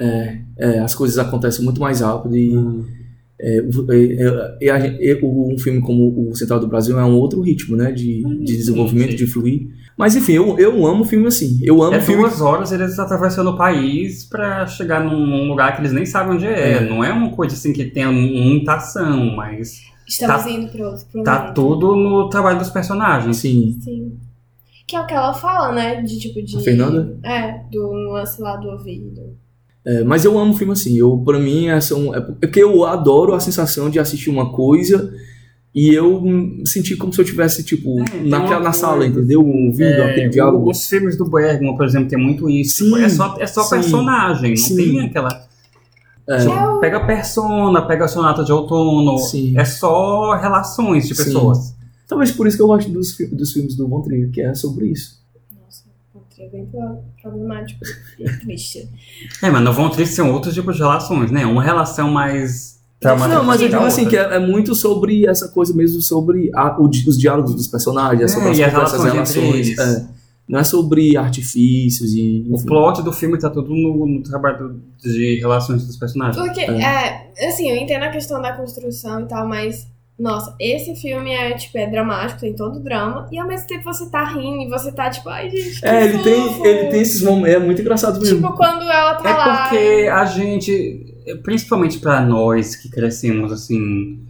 é, 0.00 0.38
é, 0.58 0.78
as 0.80 0.94
coisas 0.94 1.18
acontecem 1.18 1.64
muito 1.64 1.80
mais 1.80 2.00
rápido 2.00 2.36
e 2.36 2.52
é, 3.40 3.60
o- 3.60 3.92
é, 3.92 4.66
é, 4.68 4.96
e 5.00 5.10
e 5.10 5.14
o- 5.22 5.52
um 5.52 5.58
filme 5.58 5.80
como 5.80 6.28
o 6.30 6.34
Central 6.36 6.60
do 6.60 6.68
Brasil 6.68 6.98
é 6.98 7.04
um 7.04 7.14
outro 7.16 7.40
ritmo, 7.40 7.76
né, 7.76 7.90
de, 7.92 8.22
de 8.22 8.56
desenvolvimento, 8.56 9.10
sim. 9.10 9.16
de 9.16 9.26
fluir. 9.26 9.66
Mas 9.96 10.16
enfim, 10.16 10.32
eu, 10.32 10.58
eu 10.58 10.86
amo 10.86 11.04
filme 11.04 11.26
assim. 11.26 11.60
Eu 11.62 11.82
amo 11.82 11.94
É 11.96 12.00
filme. 12.00 12.22
duas 12.22 12.40
horas 12.40 12.72
eles 12.72 12.98
atravessando 12.98 13.50
o 13.50 13.56
país 13.56 14.24
pra 14.24 14.66
chegar 14.66 15.04
num, 15.04 15.46
lugar 15.48 15.74
que 15.74 15.82
eles 15.82 15.92
nem 15.92 16.06
sabem 16.06 16.34
onde 16.36 16.46
é. 16.46 16.72
É. 16.78 16.88
Não 16.88 17.04
é 17.04 17.12
uma 17.12 17.30
coisa 17.30 17.54
assim 17.54 17.72
que 17.72 17.84
tenha 17.84 18.10
muita 18.10 18.74
ação, 18.74 19.34
mas 19.36 19.82
Estamos 20.08 20.42
Tá- 20.44 20.50
indo 20.50 20.68
pro 20.70 20.84
outro 20.86 21.06
pro 21.12 21.22
tá 21.22 21.38
momento. 21.40 21.54
tudo 21.54 21.94
no 21.96 22.28
trabalho 22.28 22.58
dos 22.58 22.70
personagens. 22.70 23.36
Sim. 23.36 23.78
Sim. 23.80 24.12
Que 24.86 24.96
é 24.96 25.00
o 25.00 25.06
que 25.06 25.14
ela 25.14 25.32
fala, 25.32 25.72
né? 25.72 26.02
De 26.02 26.18
tipo 26.18 26.42
de. 26.42 26.56
A 26.56 26.60
Fernanda? 26.60 27.16
É, 27.22 27.60
do 27.70 27.92
nuance 27.92 28.40
lá 28.42 28.56
do 28.56 28.68
ouvido. 28.68 29.36
É, 29.84 30.04
mas 30.04 30.24
eu 30.24 30.38
amo 30.38 30.54
filme 30.54 30.72
assim. 30.72 30.96
Eu, 30.96 31.18
pra 31.18 31.38
mim, 31.40 31.68
é, 31.68 31.80
são, 31.80 32.14
é 32.14 32.20
porque 32.20 32.62
eu 32.62 32.84
adoro 32.84 33.34
a 33.34 33.40
sensação 33.40 33.90
de 33.90 33.98
assistir 33.98 34.30
uma 34.30 34.52
coisa 34.52 35.12
e 35.74 35.92
eu 35.94 36.22
sentir 36.66 36.96
como 36.96 37.12
se 37.12 37.20
eu 37.20 37.24
tivesse, 37.24 37.64
tipo, 37.64 37.98
É, 38.00 38.22
naquela, 38.28 38.60
na 38.60 38.72
sala, 38.72 39.06
entendeu? 39.06 39.40
Ouvindo 39.40 39.82
É, 39.84 40.10
aquele 40.10 40.28
diálogo. 40.28 40.70
Os 40.70 40.86
filmes 40.86 41.16
do 41.16 41.24
Bergman, 41.24 41.76
por 41.76 41.86
exemplo, 41.86 42.08
tem 42.08 42.18
muito 42.18 42.48
isso. 42.48 42.84
Sim, 42.84 43.02
é 43.02 43.08
só, 43.08 43.36
é 43.40 43.46
só 43.46 43.62
sim, 43.62 43.70
personagem, 43.70 44.50
não 44.50 44.56
sim. 44.56 44.76
tem 44.76 45.00
aquela. 45.06 45.46
É. 46.28 46.38
Pega 46.80 46.98
a 46.98 47.06
persona, 47.06 47.82
pega 47.82 48.04
a 48.04 48.08
sonata 48.08 48.44
de 48.44 48.52
outono. 48.52 49.18
Sim. 49.18 49.58
É 49.58 49.64
só 49.64 50.34
relações 50.36 51.08
de 51.08 51.14
Sim. 51.14 51.24
pessoas. 51.24 51.74
Talvez 52.06 52.30
por 52.30 52.46
isso 52.46 52.56
que 52.56 52.62
eu 52.62 52.66
gosto 52.66 52.90
dos, 52.90 53.16
dos 53.32 53.52
filmes 53.52 53.74
do 53.74 53.88
Von 53.88 54.02
Trier, 54.02 54.30
que 54.30 54.40
é 54.40 54.54
sobre 54.54 54.86
isso. 54.86 55.21
Bem 56.52 56.66
pro- 56.66 56.98
problemático 57.22 57.80
e 58.18 58.24
triste. 58.40 58.88
É, 59.42 59.50
mas 59.50 59.62
não 59.62 59.72
vão 59.72 59.88
ter 59.88 60.04
são 60.06 60.30
outros 60.32 60.52
tipos 60.54 60.76
de 60.76 60.82
relações, 60.82 61.30
né? 61.30 61.46
Uma 61.46 61.62
relação 61.62 62.10
mais. 62.10 62.78
Não, 63.02 63.42
mas 63.42 63.60
eu 63.60 63.68
digo 63.68 63.82
assim, 63.82 64.06
que 64.06 64.16
é, 64.16 64.36
é 64.36 64.38
muito 64.38 64.74
sobre 64.76 65.26
essa 65.26 65.48
coisa 65.48 65.74
mesmo, 65.74 66.00
sobre 66.00 66.50
a- 66.54 66.76
o 66.80 66.84
os 66.88 67.18
diálogos 67.18 67.54
dos 67.54 67.66
personagens, 67.66 68.20
é 68.20 68.24
É, 68.24 68.28
sobre 68.28 68.50
as 68.50 68.58
e 68.58 68.62
relações 68.62 69.12
relações. 69.12 69.78
é. 69.78 70.06
Não 70.48 70.58
é 70.58 70.64
sobre 70.64 71.16
artifícios 71.16 72.12
e. 72.14 72.44
O 72.50 72.56
enfim. 72.56 72.66
plot 72.66 73.02
do 73.02 73.12
filme 73.12 73.38
tá 73.38 73.48
tudo 73.48 73.70
no, 73.74 74.06
no 74.06 74.22
trabalho 74.22 74.80
de 75.02 75.38
relações 75.40 75.86
dos 75.86 75.96
personagens. 75.96 76.36
Porque, 76.36 76.60
é. 76.60 77.30
assim, 77.48 77.70
eu 77.70 77.76
entendo 77.76 78.02
a 78.02 78.10
questão 78.10 78.42
da 78.42 78.52
construção 78.52 79.22
e 79.22 79.24
tal, 79.26 79.48
mas. 79.48 79.86
Nossa, 80.22 80.54
esse 80.60 80.94
filme 80.94 81.32
é, 81.32 81.50
tipo, 81.54 81.76
é 81.76 81.90
dramático, 81.90 82.38
tem 82.40 82.54
todo 82.54 82.76
o 82.76 82.80
drama, 82.80 83.26
e 83.32 83.38
ao 83.40 83.46
mesmo 83.48 83.66
tempo 83.66 83.82
você 83.82 84.08
tá 84.08 84.22
rindo 84.24 84.62
e 84.62 84.68
você 84.68 84.92
tá, 84.92 85.10
tipo, 85.10 85.28
ai, 85.28 85.50
gente, 85.50 85.80
que 85.80 85.84
É, 85.86 86.04
ele 86.04 86.18
tem, 86.22 86.64
ele 86.64 86.86
tem 86.90 87.00
esses 87.00 87.20
momentos. 87.22 87.56
É 87.56 87.58
muito 87.58 87.80
engraçado 87.82 88.20
mesmo. 88.20 88.36
Tipo, 88.40 88.52
quando 88.56 88.82
ela 88.82 89.14
tá 89.16 89.28
É 89.28 89.32
lá. 89.34 89.62
porque 89.64 90.08
a 90.12 90.24
gente, 90.24 91.16
principalmente 91.42 91.98
pra 91.98 92.20
nós 92.20 92.76
que 92.76 92.88
crescemos 92.88 93.50
assim 93.50 94.20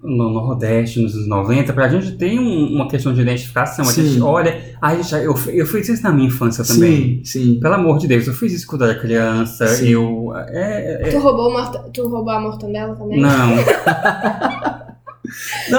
no 0.00 0.28
Nordeste, 0.30 1.00
nos 1.00 1.14
anos 1.14 1.26
90, 1.26 1.72
pra 1.72 1.88
gente 1.88 2.12
tem 2.12 2.38
um- 2.38 2.74
uma 2.74 2.86
questão 2.88 3.12
de 3.12 3.22
identificação. 3.22 3.84
A 3.86 3.88
Sim. 3.88 4.06
gente 4.06 4.22
olha, 4.22 4.76
ai, 4.80 5.02
já, 5.02 5.18
eu, 5.18 5.34
eu 5.48 5.66
fiz 5.66 5.88
isso 5.88 6.02
na 6.04 6.12
minha 6.12 6.28
infância 6.28 6.62
também. 6.62 7.22
Sim, 7.24 7.54
sim. 7.54 7.58
Pelo 7.58 7.74
amor 7.74 7.98
de 7.98 8.06
Deus, 8.06 8.26
eu 8.28 8.34
fiz 8.34 8.52
isso 8.52 8.66
quando 8.68 8.84
era 8.84 8.94
criança. 9.00 9.66
Sim. 9.66 9.88
Eu. 9.88 10.32
É, 10.36 11.08
é- 11.08 11.10
Tu 11.10 11.18
roubou, 11.18 11.50
morta... 11.50 11.78
tu 11.92 12.06
roubou 12.06 12.30
a 12.34 12.38
mortandela 12.40 12.94
também? 12.94 13.18
não. 13.20 13.54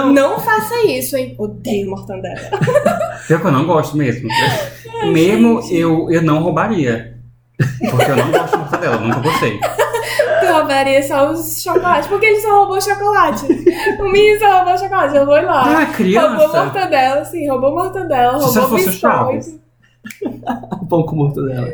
Não, 0.04 0.14
Não 0.14 0.40
faça 0.40 0.76
isso, 0.88 1.16
hein? 1.18 1.36
Odeio 1.38 1.90
mortandela. 1.90 2.40
Pior 3.28 3.42
que 3.42 3.48
eu 3.48 3.52
não 3.52 3.66
gosto 3.66 3.96
mesmo. 3.98 4.28
mesmo 5.12 5.62
eu, 5.72 6.10
eu 6.12 6.22
não 6.22 6.42
roubaria. 6.42 7.18
Porque 7.90 8.12
eu 8.12 8.16
não 8.18 8.32
gosto 8.32 8.52
de 8.52 8.58
mortadela, 8.58 8.98
nunca 8.98 9.20
gostei. 9.20 9.60
Tu 9.60 10.46
roubaria 10.52 11.02
só 11.04 11.32
os 11.32 11.62
chocolates. 11.62 12.08
Porque 12.08 12.26
ele 12.26 12.42
só 12.42 12.60
roubou 12.60 12.82
chocolate. 12.82 13.46
O 14.00 14.12
menino 14.12 14.40
só 14.40 14.58
roubou 14.58 14.78
chocolate. 14.78 15.16
Eu 15.16 15.26
vou 15.26 15.36
lá. 15.42 15.62
Ah, 15.62 15.84
roubou 15.86 15.96
criança. 15.96 16.64
mortadela, 16.64 17.26
sim. 17.26 17.50
Roubou 17.50 17.74
mortadela, 17.74 18.40
Se 18.40 18.46
você 18.46 18.60
roubou 18.60 18.78
fosse 18.80 18.90
o 18.90 18.94
Chaves. 18.94 19.46
biscoito. 20.22 20.86
pão 20.90 21.04
com 21.04 21.16
mortadela. 21.16 21.68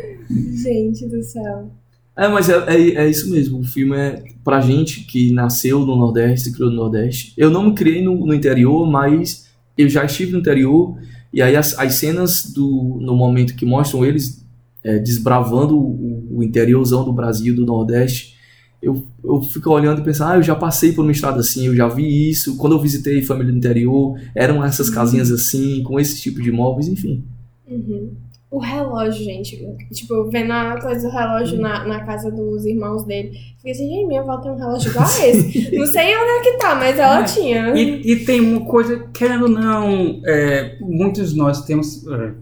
Gente 0.64 1.08
do 1.08 1.22
céu. 1.24 1.70
É, 2.18 2.28
mas 2.28 2.50
é, 2.50 2.58
é, 2.68 3.06
é 3.06 3.10
isso 3.10 3.30
mesmo. 3.30 3.60
O 3.60 3.64
filme 3.64 3.96
é 3.96 4.24
pra 4.44 4.62
gente 4.62 5.02
que 5.06 5.32
nasceu 5.32 5.80
no 5.80 5.96
Nordeste, 5.96 6.50
se 6.50 6.54
criou 6.54 6.70
no 6.70 6.76
Nordeste. 6.76 7.34
Eu 7.38 7.50
não 7.50 7.64
me 7.64 7.74
criei 7.74 8.04
no, 8.04 8.26
no 8.26 8.34
interior, 8.34 8.86
mas 8.90 9.50
eu 9.78 9.88
já 9.88 10.04
estive 10.04 10.34
no 10.34 10.40
interior. 10.40 10.98
E 11.34 11.42
aí 11.42 11.56
as, 11.56 11.78
as 11.80 11.94
cenas 11.96 12.52
do, 12.54 13.00
no 13.02 13.16
momento 13.16 13.56
que 13.56 13.66
mostram 13.66 14.06
eles 14.06 14.46
é, 14.84 15.00
desbravando 15.00 15.78
o, 15.78 16.38
o 16.38 16.44
interiorzão 16.44 17.06
do 17.06 17.14
Brasil, 17.14 17.56
do 17.56 17.66
Nordeste, 17.66 18.36
eu, 18.82 19.06
eu 19.24 19.42
fico 19.44 19.70
olhando 19.70 20.02
e 20.02 20.04
pensando, 20.04 20.32
ah, 20.32 20.36
eu 20.38 20.44
já 20.44 20.56
passei 20.56 20.92
por 20.92 21.04
uma 21.04 21.12
estrada 21.12 21.40
assim, 21.40 21.68
eu 21.68 21.76
já 21.76 21.88
vi 21.88 22.30
isso. 22.30 22.58
Quando 22.58 22.74
eu 22.74 22.80
visitei 22.80 23.22
família 23.22 23.52
do 23.52 23.58
interior, 23.58 24.20
eram 24.36 24.64
essas 24.64 24.90
casinhas 24.90 25.32
assim, 25.32 25.84
com 25.84 26.00
esse 26.00 26.20
tipo 26.20 26.42
de 26.42 26.52
móveis, 26.52 26.88
enfim. 26.88 27.24
Uhum. 27.68 28.10
O 28.52 28.60
relógio, 28.60 29.24
gente. 29.24 29.58
Tipo, 29.94 30.30
vendo 30.30 30.52
a 30.52 30.78
coisa 30.82 31.08
do 31.08 31.14
relógio 31.16 31.58
na, 31.62 31.86
na 31.88 32.06
casa 32.06 32.30
dos 32.30 32.66
irmãos 32.66 33.06
dele. 33.06 33.32
Fiquei 33.56 33.72
assim, 33.72 33.88
gente, 33.88 34.08
minha 34.08 34.20
avó 34.20 34.38
tem 34.38 34.52
um 34.52 34.58
relógio 34.58 34.92
igual 34.92 35.06
a 35.06 35.28
esse. 35.28 35.72
não 35.74 35.86
sei 35.88 36.14
onde 36.18 36.30
é 36.32 36.40
que 36.42 36.58
tá, 36.58 36.76
mas 36.76 37.00
ela 37.00 37.22
É. 37.22 37.24
tinha. 37.24 37.70
E, 37.78 38.12
e 38.12 38.26
tem 38.26 38.42
uma 38.42 38.66
coisa, 38.66 39.08
querendo 39.14 39.44
ou 39.44 39.50
não, 39.50 40.22
é, 40.26 40.76
muitos 40.82 41.32
de 41.32 41.38
nós 41.38 41.64
temos 41.64 42.06
é, 42.08 42.34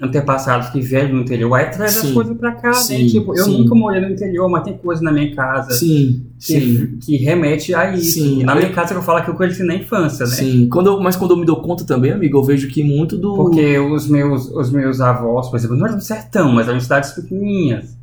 antepassados 0.00 0.68
que 0.70 0.80
vieram 0.80 1.10
do 1.16 1.20
interior, 1.22 1.54
aí 1.54 1.66
traz 1.70 1.96
as 1.98 2.06
Sim. 2.06 2.14
coisas 2.14 2.36
pra 2.36 2.52
cá, 2.52 2.72
Sim, 2.72 3.02
né? 3.04 3.08
Tipo, 3.08 3.36
eu 3.36 3.44
sim. 3.44 3.58
nunca 3.58 3.74
morei 3.74 4.00
no 4.00 4.08
interior, 4.10 4.48
mas 4.48 4.62
tem 4.64 4.76
coisa 4.76 5.02
na 5.02 5.12
minha 5.12 5.34
casa 5.34 5.72
Sim, 5.72 6.26
sim. 6.38 6.60
que, 7.00 7.06
que 7.06 7.16
remete 7.16 7.74
a 7.74 7.92
isso. 7.94 8.20
Sim. 8.20 8.42
Na 8.44 8.54
minha 8.54 8.70
casa 8.72 8.94
eu 8.94 9.02
falo 9.02 9.22
que 9.24 9.30
eu 9.30 9.34
conheci 9.34 9.62
na 9.62 9.74
infância, 9.74 10.26
né? 10.26 10.32
Sim, 10.32 10.68
quando 10.68 10.86
eu- 10.88 11.00
mas 11.00 11.16
quando 11.16 11.32
eu 11.32 11.36
me 11.36 11.44
dou 11.46 11.56
conta 11.62 11.84
também, 11.84 12.12
amigo, 12.12 12.38
eu 12.38 12.42
vejo 12.44 12.68
que 12.68 12.82
muito 12.82 13.16
do. 13.16 13.34
Porque 13.34 13.78
os 13.78 14.08
meus, 14.08 14.48
os 14.50 14.70
meus 14.70 15.00
avós, 15.00 15.48
por 15.48 15.56
exemplo, 15.56 15.76
não 15.76 15.86
eram 15.86 15.96
do 15.96 16.02
sertão, 16.04 16.52
mas 16.52 16.68
eram 16.68 16.80
cidades 16.80 17.10
pequenininhas. 17.12 17.96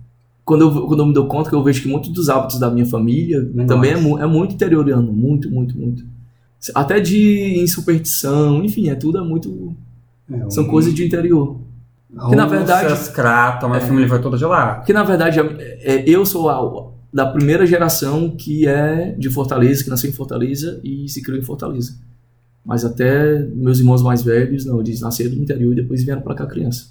Quando 0.44 0.62
eu, 0.62 0.88
quando 0.88 1.00
eu 1.00 1.06
me 1.08 1.14
dou 1.14 1.26
conta 1.26 1.50
que 1.50 1.56
eu 1.56 1.64
vejo 1.64 1.82
que 1.82 1.88
muito 1.88 2.12
dos 2.12 2.30
hábitos 2.30 2.60
da 2.60 2.70
minha 2.70 2.86
família 2.86 3.40
Menores. 3.42 3.68
também 3.68 3.92
é, 3.92 3.94
é 4.24 4.28
muito 4.28 4.54
interioriano, 4.54 5.12
muito, 5.12 5.50
muito, 5.50 5.76
muito. 5.78 6.04
Até 6.74 7.00
de 7.00 7.60
em 7.60 7.66
superstição, 7.68 8.64
enfim, 8.64 8.90
é 8.90 8.96
tudo 8.96 9.18
é 9.18 9.22
muito. 9.22 9.76
É, 10.32 10.50
São 10.50 10.64
um- 10.64 10.68
coisas 10.68 10.94
de 10.94 11.06
interior. 11.06 11.58
Que, 12.30 12.36
na 12.36 12.46
verdade- 12.46 12.90
Russas, 12.90 13.10
Crato, 13.10 13.66
a 13.66 13.70
minha 13.70 13.82
É. 13.82 13.86
família 13.86 14.08
foi 14.08 14.22
toda 14.22 14.38
de 14.38 14.46
lá. 14.46 14.76
Porque 14.76 14.94
na 14.94 15.04
verdade 15.04 15.40
é- 15.40 15.80
é- 15.96 16.04
eu 16.10 16.26
sou 16.26 16.50
a- 16.50 16.92
da 17.14 17.26
primeira 17.26 17.66
geração 17.66 18.30
que 18.30 18.68
é 18.68 19.12
de 19.18 19.30
Fortaleza, 19.30 19.84
que 19.84 19.90
nasceu 19.90 20.10
em 20.10 20.14
Fortaleza 20.14 20.80
e 20.84 21.08
se 21.10 21.22
criou 21.22 21.40
em 21.40 21.44
Fortaleza. 21.44 21.98
Mas 22.66 22.84
até 22.84 23.40
meus 23.54 23.80
irmãos 23.80 24.02
mais 24.02 24.22
velhos, 24.24 24.66
não, 24.66 24.80
eles 24.80 25.00
nasceram 25.02 25.36
no 25.36 25.44
interior 25.44 25.72
e 25.74 25.76
depois 25.76 26.04
vieram 26.04 26.22
pra 26.22 26.34
cá 26.36 26.46
criança. 26.46 26.88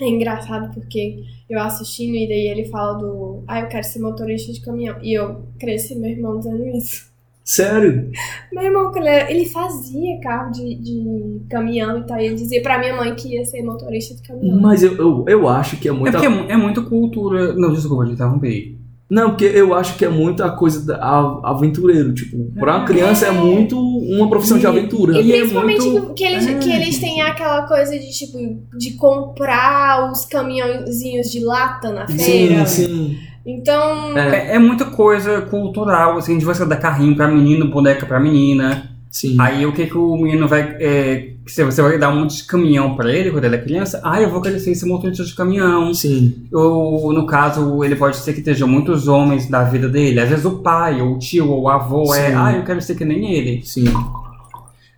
É 0.00 0.08
engraçado 0.08 0.72
porque 0.72 1.24
eu 1.50 1.60
assistindo 1.60 2.14
e 2.14 2.28
daí 2.28 2.48
ele 2.48 2.64
fala 2.66 2.94
do. 2.98 3.42
Ah, 3.48 3.60
eu 3.60 3.66
quero 3.68 3.84
ser 3.84 3.98
motorista 3.98 4.52
de 4.52 4.60
caminhão. 4.60 4.96
E 5.02 5.12
eu 5.12 5.42
cresci 5.58 5.94
meu 5.96 6.08
irmão 6.10 6.38
dizendo 6.38 6.64
isso. 6.68 7.08
Sério? 7.50 8.10
Meu 8.52 8.64
irmão, 8.64 8.92
ele, 8.94 9.08
era- 9.08 9.30
ele 9.32 9.46
fazia 9.46 10.20
carro 10.20 10.52
de, 10.52 10.74
de 10.74 11.40
caminhão 11.48 11.98
e 12.00 12.06
tal. 12.06 12.20
E 12.20 12.26
ele 12.26 12.34
dizia 12.34 12.60
pra 12.62 12.78
minha 12.78 12.94
mãe 12.94 13.14
que 13.14 13.34
ia 13.36 13.44
ser 13.46 13.62
motorista 13.62 14.14
de 14.14 14.22
caminhão. 14.22 14.60
Mas 14.60 14.82
eu, 14.82 14.94
eu, 14.96 15.24
eu 15.26 15.48
acho 15.48 15.78
que 15.78 15.88
é 15.88 15.90
É 15.90 15.94
muita. 15.94 16.18
porque 16.20 16.26
é, 16.26 16.52
é 16.52 16.56
muito 16.58 16.82
cultura. 16.84 17.54
Não, 17.54 17.72
desculpa, 17.72 18.04
te 18.04 18.12
interrompi. 18.12 18.76
Não, 19.10 19.30
porque 19.30 19.46
eu 19.46 19.72
acho 19.72 19.96
que 19.96 20.04
é 20.04 20.08
muita 20.10 20.50
coisa 20.50 20.84
da, 20.84 20.96
a- 21.02 21.40
aventureiro. 21.44 22.12
Tipo, 22.12 22.52
pra 22.60 22.76
uma 22.76 22.84
criança 22.84 23.24
é, 23.24 23.28
É. 23.30 23.32
muito 23.32 23.78
uma 23.80 24.28
profissão 24.28 24.58
de 24.58 24.64
E- 24.64 24.66
aventura. 24.66 25.18
E 25.18 25.26
E 25.28 25.32
é 25.32 25.38
principalmente 25.38 25.88
muito- 25.88 26.12
que, 26.12 26.24
eles, 26.24 26.46
É, 26.46 26.54
que 26.58 26.70
eles 26.70 26.98
têm 26.98 27.22
aquela 27.22 27.66
coisa 27.66 27.98
de, 27.98 28.10
tipo, 28.10 28.36
de 28.76 28.90
comprar 28.98 30.12
os 30.12 30.26
caminhãozinhos 30.26 31.30
de 31.32 31.40
lata 31.42 31.90
na 31.90 32.06
Sim, 32.06 32.18
feira. 32.18 32.66
sim. 32.66 33.16
Então, 33.50 34.16
É, 34.18 34.50
É, 34.50 34.56
é 34.56 34.58
muita 34.58 34.84
coisa 34.84 35.40
cultural, 35.40 36.18
assim, 36.18 36.36
de 36.36 36.44
você 36.44 36.66
dar 36.66 36.76
carrinho 36.76 37.16
pra 37.16 37.26
menino, 37.28 37.66
boneca 37.70 38.04
pra 38.04 38.20
menina. 38.20 38.90
sim. 39.10 39.36
Aí 39.40 39.64
o 39.64 39.72
que 39.72 39.86
que 39.86 39.96
o 39.96 40.16
menino 40.16 40.46
vai. 40.46 40.60
É, 40.78 41.30
se 41.46 41.64
você 41.64 41.80
vai 41.80 41.96
dar 41.98 42.10
um 42.10 42.20
monte 42.20 42.36
de 42.36 42.44
caminhão 42.44 42.94
pra 42.94 43.10
ele 43.10 43.30
quando 43.30 43.44
ele 43.46 43.56
é 43.56 43.58
criança, 43.58 44.02
ah, 44.04 44.20
eu 44.20 44.28
vou 44.30 44.42
querer 44.42 44.58
ser 44.60 44.72
esse 44.72 44.84
motorista 44.86 45.24
de 45.24 45.34
caminhão. 45.34 45.94
Sim. 45.94 46.44
Ou, 46.52 47.10
no 47.10 47.24
caso, 47.26 47.82
ele 47.82 47.96
pode 47.96 48.18
ser 48.18 48.34
que 48.34 48.40
esteja 48.40 48.66
muitos 48.66 49.08
homens 49.08 49.48
da 49.48 49.64
vida 49.64 49.88
dele. 49.88 50.20
Às 50.20 50.28
vezes 50.28 50.44
o 50.44 50.58
pai, 50.58 51.00
ou 51.00 51.14
o 51.14 51.18
tio, 51.18 51.48
ou 51.50 51.62
o 51.62 51.68
avô 51.70 52.14
é, 52.14 52.28
Sim. 52.28 52.34
ah, 52.36 52.52
eu 52.54 52.64
quero 52.64 52.82
ser 52.82 52.96
que 52.96 53.04
nem 53.06 53.32
ele. 53.32 53.62
Sim. 53.64 53.86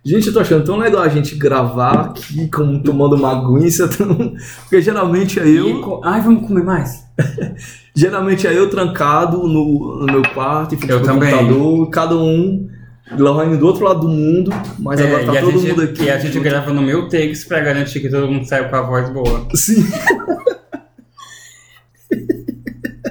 Gente, 0.03 0.27
eu 0.27 0.33
tô 0.33 0.39
achando 0.39 0.63
tão 0.65 0.77
legal 0.77 1.03
a 1.03 1.07
gente 1.09 1.35
gravar 1.35 1.93
aqui 2.07 2.47
como 2.49 2.81
tomando 2.81 3.15
uma 3.15 3.31
aguinha, 3.31 3.69
tão... 3.87 4.33
porque 4.61 4.81
geralmente 4.81 5.39
é 5.39 5.47
eu, 5.47 5.79
co- 5.81 6.01
ai, 6.03 6.19
vamos 6.21 6.47
comer 6.47 6.63
mais? 6.63 7.05
geralmente 7.95 8.47
é 8.47 8.57
eu 8.57 8.67
trancado 8.69 9.37
no, 9.47 9.99
no 9.99 10.05
meu 10.11 10.23
quarto, 10.33 10.73
em 10.73 10.77
frente 10.79 10.93
ao 10.93 10.99
computador, 11.01 11.89
cada 11.91 12.15
um 12.17 12.67
lá 13.15 13.45
indo 13.45 13.57
do 13.57 13.67
outro 13.67 13.83
lado 13.85 13.99
do 14.01 14.07
mundo, 14.07 14.51
mas 14.79 14.99
É, 14.99 15.05
agora 15.05 15.25
tá 15.25 15.41
todo 15.41 15.59
gente, 15.59 15.69
mundo 15.69 15.81
aqui. 15.83 16.03
e 16.03 16.09
a 16.09 16.17
gente 16.17 16.39
grava 16.39 16.71
no 16.73 16.81
meu 16.81 17.07
takes 17.09 17.43
pra 17.43 17.59
garantir 17.59 17.99
que 17.99 18.09
todo 18.09 18.27
mundo 18.31 18.45
saiu 18.47 18.69
com 18.69 18.75
a 18.77 18.81
voz 18.81 19.09
boa. 19.09 19.47
Sim. 19.53 19.85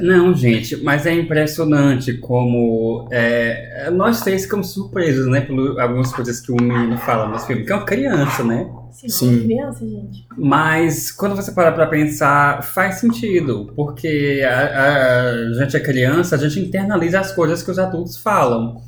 Não, 0.01 0.35
gente, 0.35 0.77
mas 0.79 1.07
é 1.07 1.15
impressionante 1.15 2.15
como 2.15 3.09
é, 3.11 3.91
nós 3.91 4.23
três 4.23 4.43
ficamos 4.43 4.71
surpresos, 4.73 5.27
né, 5.27 5.41
por 5.41 5.81
algumas 5.81 6.13
coisas 6.13 6.41
que 6.41 6.51
o 6.51 6.57
menino 6.57 6.97
fala 6.99 7.29
nos 7.29 7.45
filmes, 7.45 7.67
que 7.67 7.73
é 7.73 7.77
uma 7.77 7.85
criança, 7.85 8.43
né? 8.43 8.69
Sim. 8.93 9.41
é 9.41 9.45
criança, 9.45 9.87
gente. 9.87 10.27
Mas 10.37 11.11
quando 11.11 11.37
você 11.37 11.53
para 11.53 11.73
pra 11.73 11.87
pensar, 11.87 12.63
faz 12.63 12.97
sentido, 12.97 13.73
porque 13.75 14.43
a, 14.47 15.31
a 15.31 15.53
gente 15.55 15.77
é 15.77 15.81
criança, 15.81 16.35
a 16.35 16.39
gente 16.39 16.61
internaliza 16.61 17.21
as 17.21 17.33
coisas 17.33 17.63
que 17.63 17.71
os 17.71 17.79
adultos 17.79 18.17
falam. 18.17 18.81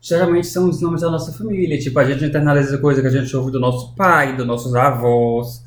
Geralmente 0.00 0.48
são 0.48 0.68
os 0.68 0.82
nomes 0.82 1.00
da 1.00 1.10
nossa 1.10 1.32
família, 1.32 1.78
tipo, 1.78 1.98
a 1.98 2.04
gente 2.04 2.24
internaliza 2.24 2.76
coisa 2.76 3.00
que 3.00 3.06
a 3.06 3.10
gente 3.10 3.34
ouve 3.34 3.50
do 3.50 3.58
nosso 3.58 3.94
pai, 3.94 4.36
dos 4.36 4.46
nossos 4.46 4.74
avós. 4.74 5.62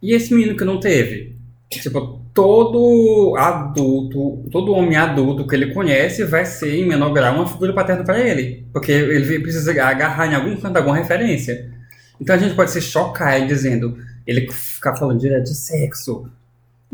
E 0.00 0.14
esse 0.14 0.34
menino 0.34 0.56
que 0.56 0.64
não 0.64 0.80
teve? 0.80 1.36
Tipo, 1.70 2.23
todo 2.34 3.36
adulto, 3.36 4.42
todo 4.50 4.72
homem 4.72 4.96
adulto 4.96 5.46
que 5.46 5.54
ele 5.54 5.72
conhece 5.72 6.24
vai 6.24 6.44
ser, 6.44 6.74
em 6.74 6.86
menor 6.86 7.12
grau, 7.12 7.36
uma 7.36 7.46
figura 7.46 7.72
paterna 7.72 8.02
para 8.02 8.18
ele. 8.18 8.66
Porque 8.72 8.90
ele 8.90 9.38
precisa 9.38 9.70
agarrar 9.70 10.26
em 10.26 10.34
algum 10.34 10.56
canto 10.56 10.76
alguma 10.76 10.96
referência. 10.96 11.70
Então 12.20 12.34
a 12.34 12.38
gente 12.38 12.54
pode 12.54 12.72
se 12.72 12.82
chocar 12.82 13.46
dizendo, 13.46 13.96
ele 14.26 14.50
ficar 14.50 14.96
falando 14.96 15.20
direto 15.20 15.44
de 15.44 15.54
sexo. 15.54 16.28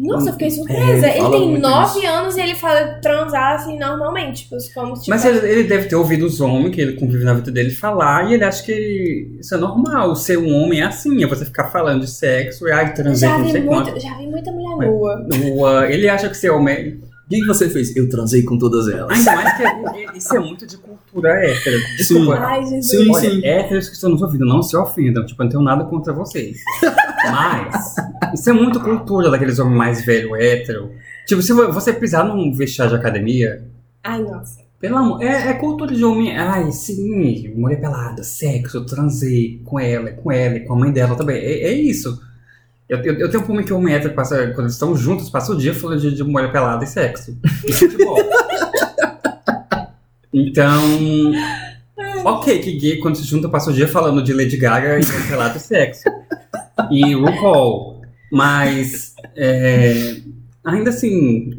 Nossa, 0.01 0.29
eu 0.29 0.33
fiquei 0.33 0.51
surpresa. 0.51 1.07
É, 1.07 1.11
ele 1.11 1.21
fala 1.21 1.39
tem 1.39 1.59
nove 1.59 2.07
anos 2.07 2.37
e 2.37 2.41
ele 2.41 2.55
fala 2.55 2.99
transar 3.03 3.55
assim 3.55 3.79
normalmente. 3.79 4.45
Tipo, 4.45 4.57
como 4.75 4.95
Mas 5.09 5.25
ele, 5.25 5.47
ele 5.47 5.65
deve 5.65 5.87
ter 5.87 5.97
ouvido 5.97 6.27
os 6.27 6.41
homens 6.41 6.75
que 6.75 6.81
ele 6.81 6.93
convive 6.95 7.25
na 7.25 7.35
vida 7.35 7.51
dele 7.51 7.71
falar 7.71 8.31
e 8.31 8.35
ele 8.35 8.45
acha 8.45 8.63
que 8.63 9.37
isso 9.39 9.55
é 9.55 9.59
normal. 9.59 10.17
Ser 10.17 10.39
um 10.39 10.55
homem 10.55 10.81
é 10.81 10.85
assim, 10.85 11.23
é 11.23 11.27
você 11.27 11.45
ficar 11.45 11.71
falando 11.71 12.01
de 12.01 12.11
sexo 12.11 12.67
e 12.67 12.73
ai, 12.73 12.95
com 12.95 13.03
não 13.03 13.15
quanto. 13.67 14.01
já 14.01 14.17
vi 14.17 14.27
muita 14.27 14.51
mulher. 14.53 14.91
Nua. 15.29 15.91
Ele 15.91 16.09
acha 16.09 16.29
que 16.29 16.37
ser 16.37 16.51
homem. 16.51 17.01
O 17.31 17.33
que 17.33 17.41
que 17.43 17.47
você 17.47 17.71
fez? 17.71 17.95
Eu 17.95 18.09
transei 18.09 18.43
com 18.43 18.59
todas 18.59 18.89
elas. 18.89 19.17
Ainda 19.17 19.37
mais 19.37 19.57
que 19.57 19.63
é- 19.63 20.17
isso 20.17 20.35
é 20.35 20.41
muito 20.41 20.67
de 20.67 20.77
cultura 20.79 21.29
hétero. 21.47 21.79
Desculpa. 21.97 22.35
Ai, 22.41 22.67
Jesus. 22.67 22.87
Sim, 22.89 23.11
Olha, 23.13 23.31
sim. 23.31 23.41
héteros 23.47 23.89
que 23.89 23.95
estão 23.95 24.11
nos 24.11 24.21
ouvindo, 24.21 24.45
não 24.45 24.61
se 24.65 24.77
ofendam. 24.77 25.25
Tipo, 25.25 25.41
eu 25.41 25.45
não 25.45 25.51
tenho 25.51 25.63
nada 25.63 25.85
contra 25.85 26.13
vocês. 26.13 26.57
Mas, 27.31 27.95
isso 28.35 28.51
é 28.51 28.53
muito 28.53 28.81
cultura 28.81 29.31
daqueles 29.31 29.61
homens 29.61 29.77
mais 29.79 30.05
velhos, 30.05 30.33
hétero. 30.41 30.91
Tipo, 31.27 31.41
se 31.41 31.53
você 31.53 31.93
pisar 31.93 32.25
num 32.25 32.53
vestiário 32.53 32.95
de 32.95 32.99
academia, 32.99 33.65
Ai, 34.03 34.23
nossa. 34.23 34.59
pelo 34.81 34.97
amor, 34.97 35.23
é, 35.23 35.51
é 35.51 35.53
cultura 35.55 35.95
de 35.95 36.05
homem. 36.05 36.37
Ai, 36.37 36.73
sim, 36.73 37.55
mulher 37.55 37.81
pelada, 37.81 38.25
sexo, 38.25 38.79
eu 38.79 38.87
transei 38.87 39.61
com 39.65 39.79
ela, 39.79 40.11
com 40.11 40.33
ela 40.33 40.57
e 40.57 40.61
com 40.67 40.73
a 40.75 40.77
mãe 40.79 40.91
dela 40.93 41.15
também. 41.15 41.37
É, 41.37 41.69
é 41.69 41.73
isso. 41.73 42.19
Eu, 42.91 42.99
eu, 43.05 43.15
eu 43.21 43.31
tenho 43.31 43.41
um 43.41 43.47
filme 43.47 43.63
que 43.63 43.73
o 43.73 43.77
homem 43.77 43.95
hétero 43.95 44.15
passa, 44.15 44.49
quando 44.49 44.63
eles 44.63 44.73
estão 44.73 44.97
juntos, 44.97 45.31
passa 45.31 45.53
o 45.53 45.57
dia 45.57 45.73
falando 45.73 46.01
de, 46.01 46.13
de 46.13 46.25
mulher 46.25 46.51
pelada 46.51 46.83
e 46.83 46.89
sexo. 46.89 47.39
E 47.65 47.73
futebol. 47.73 48.19
então. 50.35 50.83
Ok, 52.25 52.59
que 52.59 52.73
gay 52.73 52.99
quando 52.99 53.17
se 53.17 53.23
junta 53.23 53.49
passa 53.49 53.71
o 53.71 53.73
dia 53.73 53.87
falando 53.87 54.21
de 54.21 54.33
Lady 54.33 54.57
Gaga 54.57 54.99
e 54.99 55.07
mulher 55.07 55.29
pelada 55.29 55.57
e 55.57 55.61
sexo. 55.61 56.03
E 56.91 57.15
RuPaul. 57.15 58.03
Mas. 58.33 59.15
é, 59.37 60.17
ainda 60.65 60.91
assim, 60.91 61.51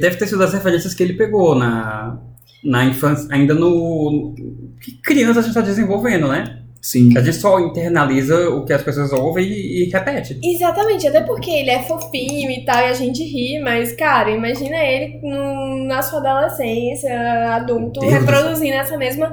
deve 0.00 0.14
ter 0.16 0.28
sido 0.28 0.38
das 0.38 0.52
referências 0.52 0.94
que 0.94 1.02
ele 1.02 1.14
pegou 1.14 1.56
na, 1.56 2.16
na 2.62 2.84
infância, 2.84 3.26
ainda 3.34 3.54
no. 3.54 4.36
Que 4.80 4.92
criança 5.02 5.40
a 5.40 5.42
gente 5.42 5.50
está 5.50 5.62
desenvolvendo, 5.62 6.28
né? 6.28 6.62
Sim. 6.86 7.18
A 7.18 7.20
gente 7.20 7.36
só 7.38 7.58
internaliza 7.58 8.48
o 8.50 8.64
que 8.64 8.72
as 8.72 8.80
pessoas 8.80 9.12
ouvem 9.12 9.44
e, 9.44 9.82
e 9.82 9.90
repete. 9.90 10.38
Exatamente, 10.40 11.08
até 11.08 11.20
porque 11.20 11.50
ele 11.50 11.68
é 11.70 11.82
fofinho 11.82 12.48
e 12.48 12.64
tal, 12.64 12.78
e 12.78 12.84
a 12.84 12.92
gente 12.92 13.24
ri, 13.24 13.58
mas, 13.58 13.90
cara, 13.96 14.30
imagina 14.30 14.76
ele 14.76 15.18
no- 15.20 15.84
na 15.84 16.00
sua 16.00 16.20
adolescência, 16.20 17.10
adulto, 17.56 17.98
Deus 17.98 18.12
reproduzindo 18.12 18.74
essa 18.76 18.96
mesma. 18.96 19.32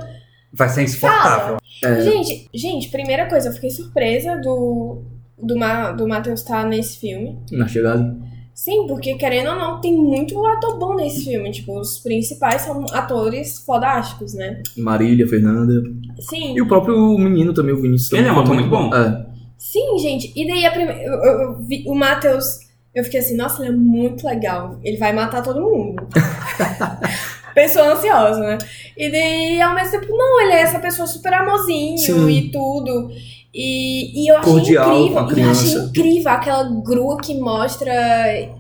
Vai 0.52 0.68
ser 0.70 0.82
insuportável. 0.82 1.58
É. 1.84 2.02
Gente, 2.02 2.50
gente, 2.52 2.90
primeira 2.90 3.28
coisa, 3.30 3.50
eu 3.50 3.54
fiquei 3.54 3.70
surpresa 3.70 4.36
do, 4.38 5.04
do, 5.38 5.56
Ma, 5.56 5.92
do 5.92 6.08
Matheus 6.08 6.40
estar 6.40 6.66
nesse 6.66 7.00
filme. 7.00 7.38
Na 7.52 7.68
chegada. 7.68 8.18
Sim, 8.54 8.86
porque 8.88 9.16
querendo 9.16 9.50
ou 9.50 9.56
não, 9.56 9.82
tem 9.82 9.96
muito 9.98 10.46
ator 10.46 10.78
bom 10.78 10.96
nesse 10.96 11.26
filme. 11.26 11.52
Tipo, 11.52 11.80
os 11.80 11.98
principais 12.00 12.62
são 12.62 12.86
atores 12.94 13.58
fodásticos, 13.66 14.34
né? 14.34 14.62
Marília, 14.78 15.28
Fernanda. 15.28 15.74
Sim. 16.20 16.56
E 16.56 16.62
o 16.62 16.68
próprio 16.68 17.18
menino 17.18 17.54
também, 17.54 17.74
o 17.74 17.82
Vinícius. 17.82 18.14
Ele 18.14 18.28
é 18.28 18.32
um 18.32 18.40
ator 18.40 18.54
muito 18.56 18.70
bom. 18.70 18.94
É. 18.94 19.26
Sim, 19.58 19.98
gente. 19.98 20.32
E 20.36 20.48
daí 20.48 20.66
a 20.66 20.72
primeira. 20.72 21.02
Eu, 21.02 21.14
eu- 21.14 21.42
eu 21.42 21.64
vi 21.64 21.84
o 21.88 21.96
Matheus. 21.96 22.46
Eu 22.94 23.04
fiquei 23.04 23.22
assim, 23.22 23.36
nossa, 23.36 23.64
ele 23.64 23.74
é 23.74 23.76
muito 23.76 24.26
legal. 24.28 24.80
Ele 24.84 24.98
vai 24.98 25.12
matar 25.14 25.42
todo 25.42 25.60
mundo. 25.62 26.08
pessoa 27.56 27.94
ansiosa, 27.94 28.40
né? 28.40 28.58
E 28.98 29.12
daí, 29.12 29.62
ao 29.62 29.74
mesmo 29.76 29.92
tempo, 30.00 30.16
não, 30.16 30.42
ele 30.42 30.54
é 30.54 30.62
essa 30.62 30.80
pessoa 30.80 31.08
super 31.08 31.34
amorzinho 31.34 31.98
Sim. 31.98 32.30
e 32.30 32.52
tudo. 32.52 33.10
E, 33.54 34.24
e 34.24 34.32
eu 34.32 34.38
achei 34.38 34.52
Cordial 34.52 34.98
incrível. 34.98 35.14
com 35.14 35.30
a 35.30 35.34
E 35.34 35.42
eu 35.42 35.52
achei 35.52 35.74
incrível 35.74 36.32
aquela 36.32 36.64
grua 36.84 37.18
que 37.18 37.40
mostra, 37.40 37.94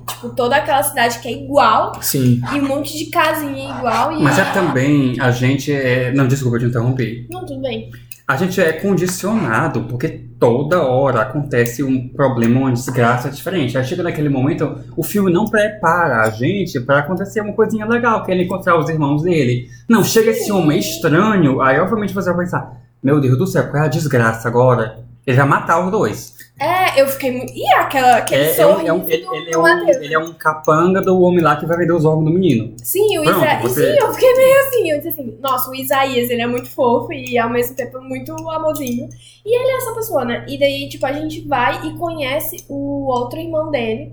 tipo, 0.07 0.29
toda 0.35 0.55
aquela 0.55 0.83
cidade 0.83 1.17
que 1.17 1.27
é 1.27 1.31
igual 1.31 1.93
Sim. 1.99 2.39
e 2.53 2.59
um 2.59 2.67
monte 2.67 2.95
de 2.95 3.05
casinha 3.07 3.75
igual. 3.75 4.11
E... 4.11 4.21
Mas 4.21 4.37
é 4.37 4.45
também, 4.51 5.19
a 5.19 5.31
gente 5.31 5.73
é. 5.73 6.11
Não, 6.13 6.27
desculpa 6.27 6.59
te 6.59 6.65
interromper. 6.65 7.25
Não, 7.31 7.43
tudo 7.43 7.61
bem. 7.61 7.89
A 8.27 8.37
gente 8.37 8.61
é 8.61 8.71
condicionado, 8.71 9.81
porque 9.83 10.07
toda 10.39 10.81
hora 10.81 11.21
acontece 11.21 11.83
um 11.83 12.07
problema, 12.07 12.59
uma 12.61 12.71
desgraça 12.71 13.29
diferente. 13.29 13.77
Aí 13.77 13.83
chega 13.83 14.03
naquele 14.03 14.29
momento, 14.29 14.77
o 14.95 15.03
filme 15.03 15.31
não 15.31 15.45
prepara 15.45 16.21
a 16.21 16.29
gente 16.29 16.79
pra 16.79 16.99
acontecer 16.99 17.41
uma 17.41 17.53
coisinha 17.53 17.85
legal, 17.85 18.23
que 18.23 18.31
é 18.31 18.35
ele 18.35 18.43
encontrar 18.43 18.77
os 18.77 18.89
irmãos 18.89 19.23
dele. 19.23 19.67
Não, 19.89 20.03
chega 20.03 20.31
esse 20.31 20.51
homem 20.51 20.79
estranho, 20.79 21.61
aí 21.61 21.79
obviamente 21.79 22.13
você 22.13 22.29
vai 22.31 22.45
pensar, 22.45 22.82
meu 23.03 23.19
Deus 23.19 23.37
do 23.37 23.45
céu, 23.45 23.69
qual 23.69 23.83
é 23.83 23.85
a 23.85 23.89
desgraça 23.89 24.47
agora? 24.47 25.03
Ele 25.25 25.37
vai 25.37 25.47
matar 25.47 25.83
os 25.85 25.91
dois. 25.91 26.33
É, 26.59 27.01
eu 27.01 27.07
fiquei 27.07 27.31
muito. 27.31 27.51
E 27.53 27.65
aquela, 27.73 28.17
aquele 28.17 28.43
É, 28.43 28.49
é 28.51 28.53
sorriso 28.53 28.87
é 28.87 28.93
um- 28.93 29.09
ele, 29.09 29.25
do, 29.25 29.35
ele 29.35 29.53
é 29.53 29.57
um, 29.57 29.61
Matheus. 29.61 29.97
ele 29.97 30.13
é 30.13 30.19
um 30.19 30.33
capanga 30.33 31.01
do 31.01 31.19
homem 31.21 31.41
lá 31.43 31.55
que 31.55 31.65
vai 31.65 31.77
vender 31.77 31.93
os 31.93 32.05
órgãos 32.05 32.25
do 32.25 32.31
menino. 32.31 32.73
Sim, 32.83 33.17
o 33.17 33.23
Pronto, 33.23 33.39
Isa... 33.39 33.59
você- 33.61 33.93
Sim, 33.93 33.99
eu 33.99 34.13
fiquei 34.13 34.33
meio 34.35 34.59
assim. 34.59 34.91
Eu 34.91 34.97
disse 34.97 35.09
assim, 35.09 35.37
nossa, 35.41 35.69
o 35.71 35.75
Isaías, 35.75 36.29
ele 36.29 36.41
é 36.41 36.47
muito 36.47 36.69
fofo 36.69 37.11
e 37.13 37.37
ao 37.37 37.49
mesmo 37.49 37.75
tempo 37.75 37.99
muito 38.01 38.33
amorzinho. 38.49 39.09
E 39.45 39.57
ele 39.59 39.67
é 39.71 39.77
essa 39.77 39.93
pessoa, 39.95 40.23
né? 40.25 40.45
E 40.47 40.59
daí, 40.59 40.87
tipo, 40.89 41.05
a 41.05 41.11
gente 41.13 41.41
vai 41.47 41.87
e 41.87 41.93
conhece 41.97 42.63
o 42.69 43.07
outro 43.07 43.39
irmão 43.39 43.71
dele, 43.71 44.11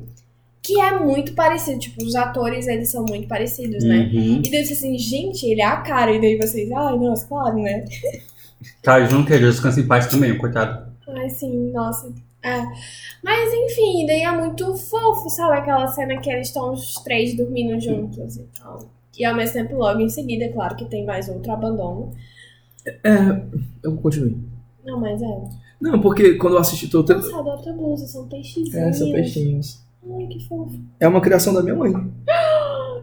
que 0.62 0.80
é 0.80 0.98
muito 0.98 1.34
parecido. 1.34 1.78
Tipo, 1.78 2.02
os 2.04 2.14
atores, 2.14 2.66
eles 2.66 2.90
são 2.90 3.04
muito 3.04 3.28
parecidos, 3.28 3.84
né? 3.84 4.08
Uhum. 4.12 4.40
E 4.44 4.50
daí 4.50 4.60
eu 4.60 4.62
disse 4.62 4.74
assim, 4.74 4.96
gente, 4.98 5.44
ele 5.46 5.60
é 5.60 5.66
a 5.66 5.76
cara. 5.78 6.12
E 6.12 6.20
daí 6.20 6.38
vocês, 6.38 6.70
ai, 6.72 6.96
nossa, 6.98 7.26
claro, 7.26 7.56
né? 7.58 7.84
Cara, 8.82 9.04
eu 9.04 9.12
não 9.12 9.24
queria 9.24 9.50
descanso 9.50 9.80
em 9.80 9.86
paz 9.86 10.06
também, 10.06 10.36
coitado. 10.36 10.90
Ai, 11.08 11.28
sim, 11.30 11.70
nossa. 11.72 12.12
É. 12.42 12.58
Mas 13.22 13.52
enfim, 13.52 14.06
daí 14.06 14.22
é 14.22 14.32
muito 14.32 14.74
fofo, 14.76 15.28
sabe? 15.28 15.58
Aquela 15.58 15.86
cena 15.88 16.18
que 16.18 16.30
eles 16.30 16.48
estão 16.48 16.72
os 16.72 16.94
três 17.04 17.36
dormindo 17.36 17.78
juntos 17.80 18.36
e 18.36 18.46
tal. 18.58 18.88
E 19.18 19.24
ao 19.24 19.34
mesmo 19.34 19.54
tempo, 19.54 19.76
logo 19.76 20.00
em 20.00 20.08
seguida, 20.08 20.44
é 20.44 20.48
claro 20.48 20.76
que 20.76 20.86
tem 20.86 21.04
mais 21.04 21.28
outro 21.28 21.52
abandono. 21.52 22.12
É. 22.86 23.42
Eu 23.82 23.94
continuei. 23.96 24.36
Não, 24.84 24.98
mas 24.98 25.20
é. 25.20 25.40
Não, 25.80 26.00
porque 26.00 26.34
quando 26.34 26.54
eu 26.54 26.60
assisti 26.60 26.88
todo. 26.88 27.12
Nossa, 27.12 27.38
adoro 27.38 27.62
tua 27.62 27.72
blusa, 27.72 28.06
são 28.06 28.26
peixinhos. 28.28 28.74
É, 28.74 28.92
são 28.92 29.12
peixinhos. 29.12 29.82
Ai, 30.02 30.26
que 30.26 30.46
fofo. 30.46 30.78
É 30.98 31.06
uma 31.06 31.20
criação 31.20 31.52
da 31.52 31.62
minha 31.62 31.76
mãe. 31.76 31.92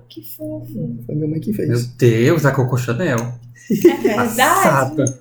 Que 0.09 0.23
fofo. 0.23 0.97
Foi 1.05 1.15
minha 1.15 1.27
mãe 1.27 1.39
que 1.39 1.51
Meu 1.51 1.57
fez. 1.57 1.85
Deus, 1.87 2.45
a 2.45 2.51
Coco 2.53 2.77
Chanel. 2.77 3.17
É 3.69 3.97
verdade. 3.97 4.15
Passada. 4.15 5.19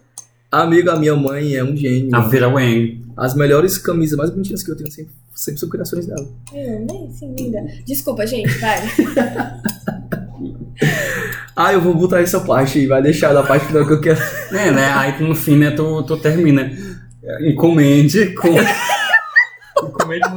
Amiga, 0.51 0.93
a 0.93 0.99
minha 0.99 1.15
mãe 1.15 1.55
é 1.55 1.65
um 1.65 1.77
gênio. 1.77 2.15
A 2.15 2.21
Vera 2.21 2.49
Wang. 2.49 3.05
As 3.17 3.35
melhores 3.35 3.79
camisas 3.79 4.17
mais 4.17 4.31
bonitinhas 4.31 4.63
que 4.63 4.71
eu 4.71 4.77
tenho 4.77 4.91
sempre, 4.91 5.13
sempre 5.35 5.59
são 5.59 5.69
criações 5.69 6.07
dela. 6.07 6.27
Eu 6.53 6.77
amei, 6.77 7.11
sim, 7.11 7.35
linda. 7.39 7.65
Desculpa, 7.87 8.27
gente, 8.27 8.49
vai. 8.59 8.81
Ah, 11.57 11.73
eu 11.73 11.81
vou 11.81 11.95
botar 11.95 12.21
essa 12.21 12.39
parte 12.39 12.79
e 12.79 12.87
vai 12.87 13.01
deixar 13.01 13.33
da 13.33 13.43
parte 13.43 13.65
final 13.65 13.87
que 13.87 13.95
eu 13.95 14.01
quero. 14.01 14.21
É, 14.53 14.71
né? 14.71 14.93
Aí 14.95 15.23
no 15.23 15.35
fim, 15.35 15.57
né, 15.57 15.71
tu, 15.71 16.03
tu 16.03 16.19
termina. 16.19 16.71
Encomende 17.41 18.35
com. 18.35 18.49
encomende, 19.83 20.29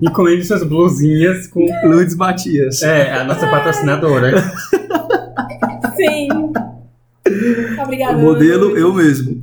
encomende 0.00 0.44
suas 0.44 0.62
blusinhas 0.62 1.46
com. 1.48 1.66
Lourdes 1.84 2.16
Matias. 2.16 2.82
É, 2.82 3.12
a 3.12 3.24
nossa 3.24 3.46
patrocinadora. 3.46 4.32
Obrigada. 7.94 8.18
O 8.18 8.22
modelo 8.22 8.76
eu 8.76 8.92
mesmo. 8.92 9.40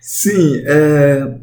Sim, 0.00 0.62
é... 0.64 1.38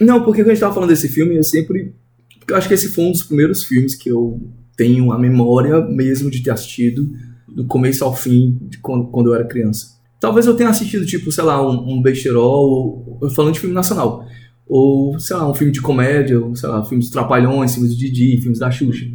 Não, 0.00 0.24
porque 0.24 0.42
quando 0.42 0.50
a 0.50 0.54
gente 0.54 0.60
tava 0.60 0.74
falando 0.74 0.90
desse 0.90 1.08
filme, 1.08 1.36
eu 1.36 1.44
sempre. 1.44 1.94
Porque 2.38 2.52
eu 2.52 2.56
acho 2.56 2.66
que 2.66 2.74
esse 2.74 2.92
foi 2.92 3.04
um 3.04 3.12
dos 3.12 3.22
primeiros 3.22 3.64
filmes 3.64 3.94
que 3.94 4.10
eu 4.10 4.40
tenho 4.76 5.12
a 5.12 5.18
memória 5.18 5.80
mesmo 5.82 6.30
de 6.30 6.42
ter 6.42 6.50
assistido, 6.50 7.10
do 7.46 7.66
começo 7.66 8.02
ao 8.02 8.16
fim, 8.16 8.58
quando, 8.80 9.08
quando 9.08 9.30
eu 9.30 9.34
era 9.34 9.44
criança. 9.44 9.98
Talvez 10.18 10.46
eu 10.46 10.54
tenha 10.54 10.70
assistido, 10.70 11.04
tipo, 11.04 11.30
sei 11.30 11.44
lá, 11.44 11.60
um, 11.66 11.94
um 11.94 12.02
besterol, 12.02 13.18
falando 13.34 13.54
de 13.54 13.60
filme 13.60 13.74
nacional. 13.74 14.24
Ou, 14.66 15.18
sei 15.18 15.36
lá, 15.36 15.50
um 15.50 15.54
filme 15.54 15.72
de 15.72 15.80
comédia, 15.80 16.40
ou, 16.40 16.54
sei 16.56 16.68
lá, 16.68 16.84
filmes 16.84 17.06
dos 17.06 17.12
Trapalhões, 17.12 17.74
filmes 17.74 17.92
do 17.92 17.98
Didi, 17.98 18.40
filmes 18.40 18.58
da 18.58 18.70
Xuxa. 18.70 19.06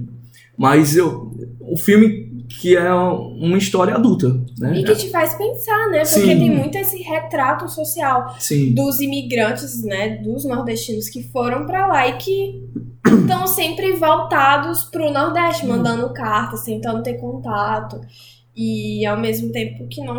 Mas 0.57 0.95
eu. 0.95 1.31
Um 1.61 1.77
filme 1.77 2.24
que 2.49 2.75
é 2.75 2.93
uma 2.93 3.57
história 3.57 3.95
adulta, 3.95 4.29
né? 4.57 4.77
E 4.77 4.83
que 4.83 4.95
te 4.95 5.09
faz 5.09 5.33
pensar, 5.35 5.89
né? 5.89 5.99
Porque 5.99 6.21
Sim. 6.21 6.39
tem 6.39 6.51
muito 6.51 6.77
esse 6.77 7.01
retrato 7.01 7.69
social 7.69 8.35
Sim. 8.39 8.73
dos 8.73 8.99
imigrantes, 8.99 9.83
né? 9.83 10.17
Dos 10.17 10.45
nordestinos 10.45 11.09
que 11.09 11.23
foram 11.23 11.65
pra 11.65 11.87
lá 11.87 12.07
e 12.07 12.17
que 12.17 12.63
estão 13.05 13.47
sempre 13.47 13.93
voltados 13.93 14.83
pro 14.85 15.11
Nordeste, 15.11 15.65
mandando 15.65 16.11
cartas, 16.13 16.63
tentando 16.63 17.03
ter 17.03 17.15
contato. 17.15 18.01
E 18.55 19.05
ao 19.05 19.17
mesmo 19.17 19.51
tempo 19.51 19.87
que 19.87 20.01
não, 20.01 20.17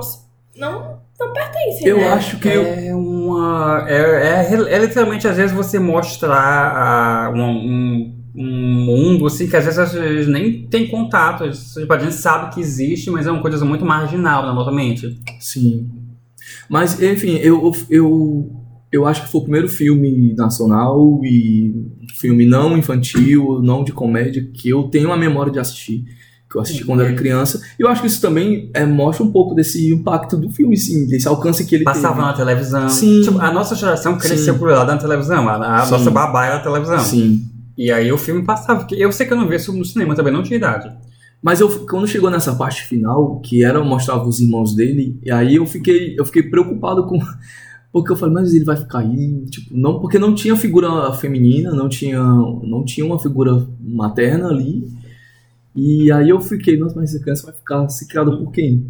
não, 0.57 0.99
não 1.19 1.33
pertencem, 1.33 1.89
Eu 1.89 1.99
né? 1.99 2.09
acho 2.09 2.39
que 2.39 2.49
É 2.49 2.95
uma. 2.95 3.87
É, 3.89 4.45
é, 4.53 4.75
é 4.75 4.79
literalmente, 4.79 5.27
às 5.27 5.37
vezes, 5.37 5.55
você 5.55 5.79
mostrar 5.79 6.37
ah, 6.39 7.33
um, 7.35 7.43
um, 7.43 8.16
um 8.37 8.85
mundo 8.85 9.27
assim 9.27 9.49
que 9.49 9.57
às 9.57 9.65
vezes 9.65 9.79
a 9.79 9.87
gente 9.87 10.29
nem 10.31 10.67
tem 10.69 10.87
contato. 10.89 11.49
Tipo, 11.51 11.93
a 11.93 11.99
gente 11.99 12.15
sabe 12.15 12.55
que 12.55 12.61
existe, 12.61 13.11
mas 13.11 13.27
é 13.27 13.31
uma 13.33 13.41
coisa 13.41 13.65
muito 13.65 13.85
marginal 13.85 14.45
na 14.45 14.53
nossa 14.53 14.71
mente. 14.71 15.19
Sim. 15.41 15.89
Mas, 16.69 17.01
enfim, 17.03 17.37
eu, 17.37 17.73
eu, 17.89 18.51
eu 18.93 19.07
acho 19.07 19.23
que 19.25 19.31
foi 19.31 19.41
o 19.41 19.45
primeiro 19.45 19.69
filme 19.69 20.35
nacional 20.35 21.21
e 21.25 21.75
filme 22.21 22.47
não 22.47 22.77
infantil, 22.77 23.61
não 23.63 23.83
de 23.83 23.93
comédia, 23.93 24.49
que 24.55 24.69
eu 24.69 24.85
tenho 24.85 25.13
a 25.13 25.17
memória 25.17 25.53
de 25.53 25.59
assistir. 25.59 26.05
Que 26.49 26.57
eu 26.59 26.61
assisti 26.61 26.85
quando 26.85 27.03
era 27.03 27.13
criança. 27.13 27.61
E 27.77 27.83
eu 27.83 27.89
acho 27.89 28.01
que 28.01 28.07
isso 28.07 28.21
também 28.21 28.71
é, 28.73 28.87
mostra 28.87 29.25
um 29.25 29.33
pouco 29.33 29.53
desse 29.53 29.93
impacto 29.93 30.37
do 30.37 30.49
filme, 30.49 30.77
sim, 30.77 31.05
desse 31.09 31.27
alcance 31.27 31.67
que 31.67 31.75
ele 31.75 31.83
Passava 31.83 32.23
na 32.23 32.33
teve. 32.33 32.45
televisão. 32.45 32.89
Sim. 32.89 33.23
Tipo, 33.23 33.41
a 33.41 33.51
nossa 33.51 33.75
geração 33.75 34.17
cresceu 34.17 34.55
Sim. 34.55 34.61
por 34.61 34.71
lá 34.71 34.85
na 34.85 34.97
televisão. 34.97 35.49
A, 35.49 35.83
a 35.83 35.91
nossa 35.91 36.11
babá 36.11 36.47
era 36.47 36.57
a 36.57 36.61
televisão. 36.61 37.01
Sim. 37.01 37.56
E 37.77 37.91
aí 37.93 38.11
o 38.11 38.19
filme 38.19 38.43
passava. 38.45 38.87
Eu 38.93 39.13
sei 39.13 39.27
que 39.27 39.33
eu 39.33 39.37
não 39.37 39.49
vi 39.49 39.57
isso 39.57 39.73
no 39.73 39.85
cinema, 39.85 40.15
também 40.15 40.33
não 40.33 40.43
tinha 40.43 40.57
idade. 40.57 40.91
Mas 41.43 41.61
eu, 41.61 41.87
quando 41.87 42.09
chegou 42.09 42.31
nessa 42.31 42.55
parte 42.55 42.83
final, 42.85 43.41
que 43.41 43.65
era 43.65 43.83
mostrava 43.85 44.27
os 44.27 44.41
irmãos 44.41 44.75
dele, 44.75 45.19
e 45.23 45.31
aí 45.31 45.57
eu 45.57 45.67
fiquei, 45.67 46.19
eu 46.19 46.25
fiquei 46.25 46.43
preocupado 46.43 47.07
com. 47.07 47.19
Porque 47.93 48.13
eu 48.13 48.17
falei, 48.17 48.35
mas 48.35 48.53
ele 48.53 48.65
vai 48.65 48.77
ficar 48.77 48.99
aí, 48.99 49.47
tipo, 49.47 49.75
não, 49.75 49.99
porque 49.99 50.19
não 50.19 50.35
tinha 50.35 50.55
figura 50.55 51.11
feminina, 51.15 51.73
não 51.73 51.89
tinha, 51.89 52.23
não 52.23 52.85
tinha 52.85 53.07
uma 53.07 53.19
figura 53.19 53.67
materna 53.81 54.49
ali. 54.49 54.87
E 55.75 56.13
aí 56.13 56.29
eu 56.29 56.39
fiquei, 56.39 56.77
nossa, 56.77 56.95
mas 56.95 57.15
essa 57.15 57.23
criança 57.23 57.47
vai 57.47 57.55
ficar 57.55 57.89
se 57.89 58.07
por 58.07 58.53
quem? 58.53 58.87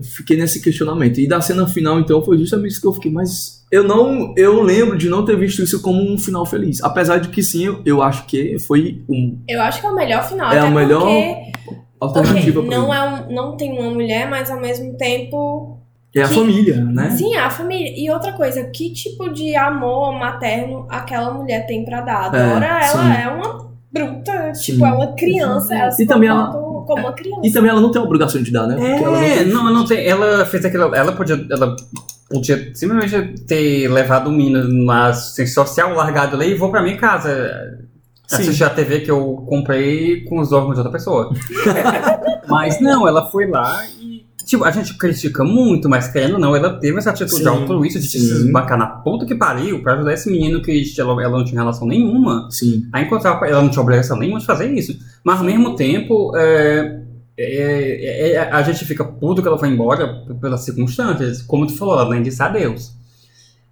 Fiquei 0.00 0.36
nesse 0.36 0.62
questionamento. 0.62 1.18
E 1.20 1.28
da 1.28 1.40
cena 1.40 1.66
final, 1.66 2.00
então, 2.00 2.22
foi 2.22 2.38
justamente 2.38 2.72
isso 2.72 2.80
que 2.80 2.86
eu 2.86 2.92
fiquei, 2.94 3.10
mas 3.12 3.62
eu 3.70 3.84
não, 3.84 4.32
eu 4.36 4.62
lembro 4.62 4.96
de 4.96 5.08
não 5.08 5.24
ter 5.24 5.36
visto 5.36 5.62
isso 5.62 5.82
como 5.82 6.02
um 6.02 6.16
final 6.18 6.46
feliz. 6.46 6.82
Apesar 6.82 7.18
de 7.18 7.28
que 7.28 7.42
sim, 7.42 7.78
eu, 7.84 8.02
acho 8.02 8.24
que 8.26 8.58
foi 8.60 9.04
um 9.08 9.38
Eu 9.48 9.60
acho 9.62 9.80
que 9.80 9.86
é 9.86 9.90
o 9.90 9.94
melhor 9.94 10.26
final. 10.26 10.50
É 10.52 10.58
até 10.58 10.68
a 10.68 10.70
melhor 10.70 11.00
porque, 11.00 11.52
alternativa 12.00 12.60
ok, 12.60 12.70
pra 12.70 12.78
não, 12.78 12.92
ele. 12.94 12.96
é 12.96 13.04
um, 13.04 13.34
não 13.34 13.56
tem 13.56 13.78
uma 13.78 13.90
mulher, 13.90 14.28
mas 14.30 14.50
ao 14.50 14.60
mesmo 14.60 14.96
tempo 14.96 15.78
É 16.14 16.22
a 16.22 16.28
que- 16.28 16.34
família, 16.34 16.76
né? 16.84 17.10
Sim, 17.10 17.34
a 17.36 17.50
família. 17.50 17.92
E 17.96 18.10
outra 18.10 18.32
coisa, 18.32 18.64
que 18.64 18.90
tipo 18.92 19.28
de 19.30 19.54
amor 19.56 20.12
materno 20.18 20.86
aquela 20.88 21.32
mulher 21.32 21.66
tem 21.66 21.84
pra 21.84 22.00
dar? 22.00 22.34
É, 22.34 22.48
Dora, 22.52 22.66
ela 22.66 22.86
sim. 22.86 23.22
é 23.22 23.28
uma 23.28 23.72
bruta, 23.92 24.54
Sim. 24.54 24.72
tipo, 24.72 24.86
é 24.86 24.92
uma 24.92 25.12
criança, 25.14 25.74
ela 25.74 25.90
E 25.98 26.06
também 26.06 26.28
ela- 26.30 26.50
como 26.84 27.02
uma 27.02 27.12
criança. 27.12 27.40
E 27.44 27.52
também 27.52 27.70
ela 27.70 27.80
não 27.80 27.90
tem 27.90 28.00
a 28.00 28.04
obrigação 28.04 28.42
de 28.42 28.50
dar, 28.50 28.66
né? 28.66 28.74
Porque 28.74 29.04
ela 29.04 29.16
não 29.18 29.22
É, 29.24 29.34
tem- 29.38 29.46
não, 29.52 29.72
não 29.72 29.84
tem. 29.84 30.06
Ela 30.06 30.44
fez 30.46 30.64
aquilo. 30.64 30.94
Ela 30.94 31.12
podia. 31.12 31.46
Ela 31.50 31.76
podia 32.30 32.74
simplesmente 32.74 33.44
ter 33.46 33.88
levado 33.88 34.28
o 34.28 34.32
menino 34.32 34.64
numa 34.64 35.08
assim, 35.08 35.46
social, 35.46 35.94
largado 35.94 36.36
ali 36.36 36.50
e 36.52 36.54
vou 36.54 36.70
pra 36.70 36.82
minha 36.82 36.96
casa. 36.96 37.78
Sim. 38.26 38.36
Assistir 38.42 38.64
a 38.64 38.70
TV 38.70 39.00
que 39.00 39.10
eu 39.10 39.44
comprei 39.46 40.24
com 40.24 40.38
os 40.40 40.52
órgãos 40.52 40.72
de 40.74 40.78
outra 40.80 40.92
pessoa. 40.92 41.30
mas 42.48 42.80
não, 42.80 43.06
ela 43.06 43.30
foi 43.30 43.46
lá 43.46 43.84
e. 44.00 44.11
Tipo, 44.52 44.64
a 44.66 44.70
gente 44.70 44.98
critica 44.98 45.42
muito, 45.42 45.88
mas 45.88 46.08
querendo 46.08 46.34
ou 46.34 46.38
não, 46.38 46.54
ela 46.54 46.78
teve 46.78 46.98
essa 46.98 47.08
atitude 47.08 47.42
Sim, 47.42 47.46
altruísta 47.46 47.98
de 47.98 48.06
se 48.06 48.18
esbancar 48.18 48.76
na 48.76 48.86
puta 48.86 49.24
que 49.24 49.34
pariu 49.34 49.82
pra 49.82 49.94
ajudar 49.94 50.12
esse 50.12 50.30
menino 50.30 50.60
que 50.60 50.84
ela, 50.98 51.22
ela 51.22 51.38
não 51.38 51.44
tinha 51.44 51.58
relação 51.58 51.88
nenhuma 51.88 52.50
Sim. 52.50 52.86
a 52.92 53.00
encontrar 53.00 53.40
ela 53.48 53.62
não 53.62 53.70
tinha 53.70 53.80
obrigação 53.80 54.18
nenhuma 54.18 54.40
de 54.40 54.44
fazer 54.44 54.70
isso. 54.70 54.94
Mas 55.24 55.38
ao 55.38 55.46
mesmo 55.46 55.74
tempo, 55.74 56.36
é, 56.36 57.00
é, 57.38 58.32
é, 58.32 58.38
a 58.52 58.62
gente 58.62 58.84
fica 58.84 59.02
puto 59.02 59.40
que 59.40 59.48
ela 59.48 59.56
foi 59.58 59.70
embora 59.70 60.22
pelas 60.38 60.60
circunstâncias. 60.66 61.40
Como 61.40 61.66
tu 61.66 61.74
falou, 61.74 61.98
ela 61.98 62.10
nem 62.10 62.22
disse 62.22 62.42
adeus. 62.42 62.92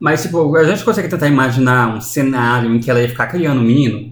Mas, 0.01 0.23
tipo, 0.23 0.57
a 0.57 0.65
gente 0.65 0.83
consegue 0.83 1.09
tentar 1.09 1.29
imaginar 1.29 1.95
um 1.95 2.01
cenário 2.01 2.75
em 2.75 2.81
que 2.81 2.91
ela 2.91 3.03
ia 3.03 3.09
ficar 3.11 3.27
criando 3.27 3.61
um 3.61 3.65
menino. 3.65 4.10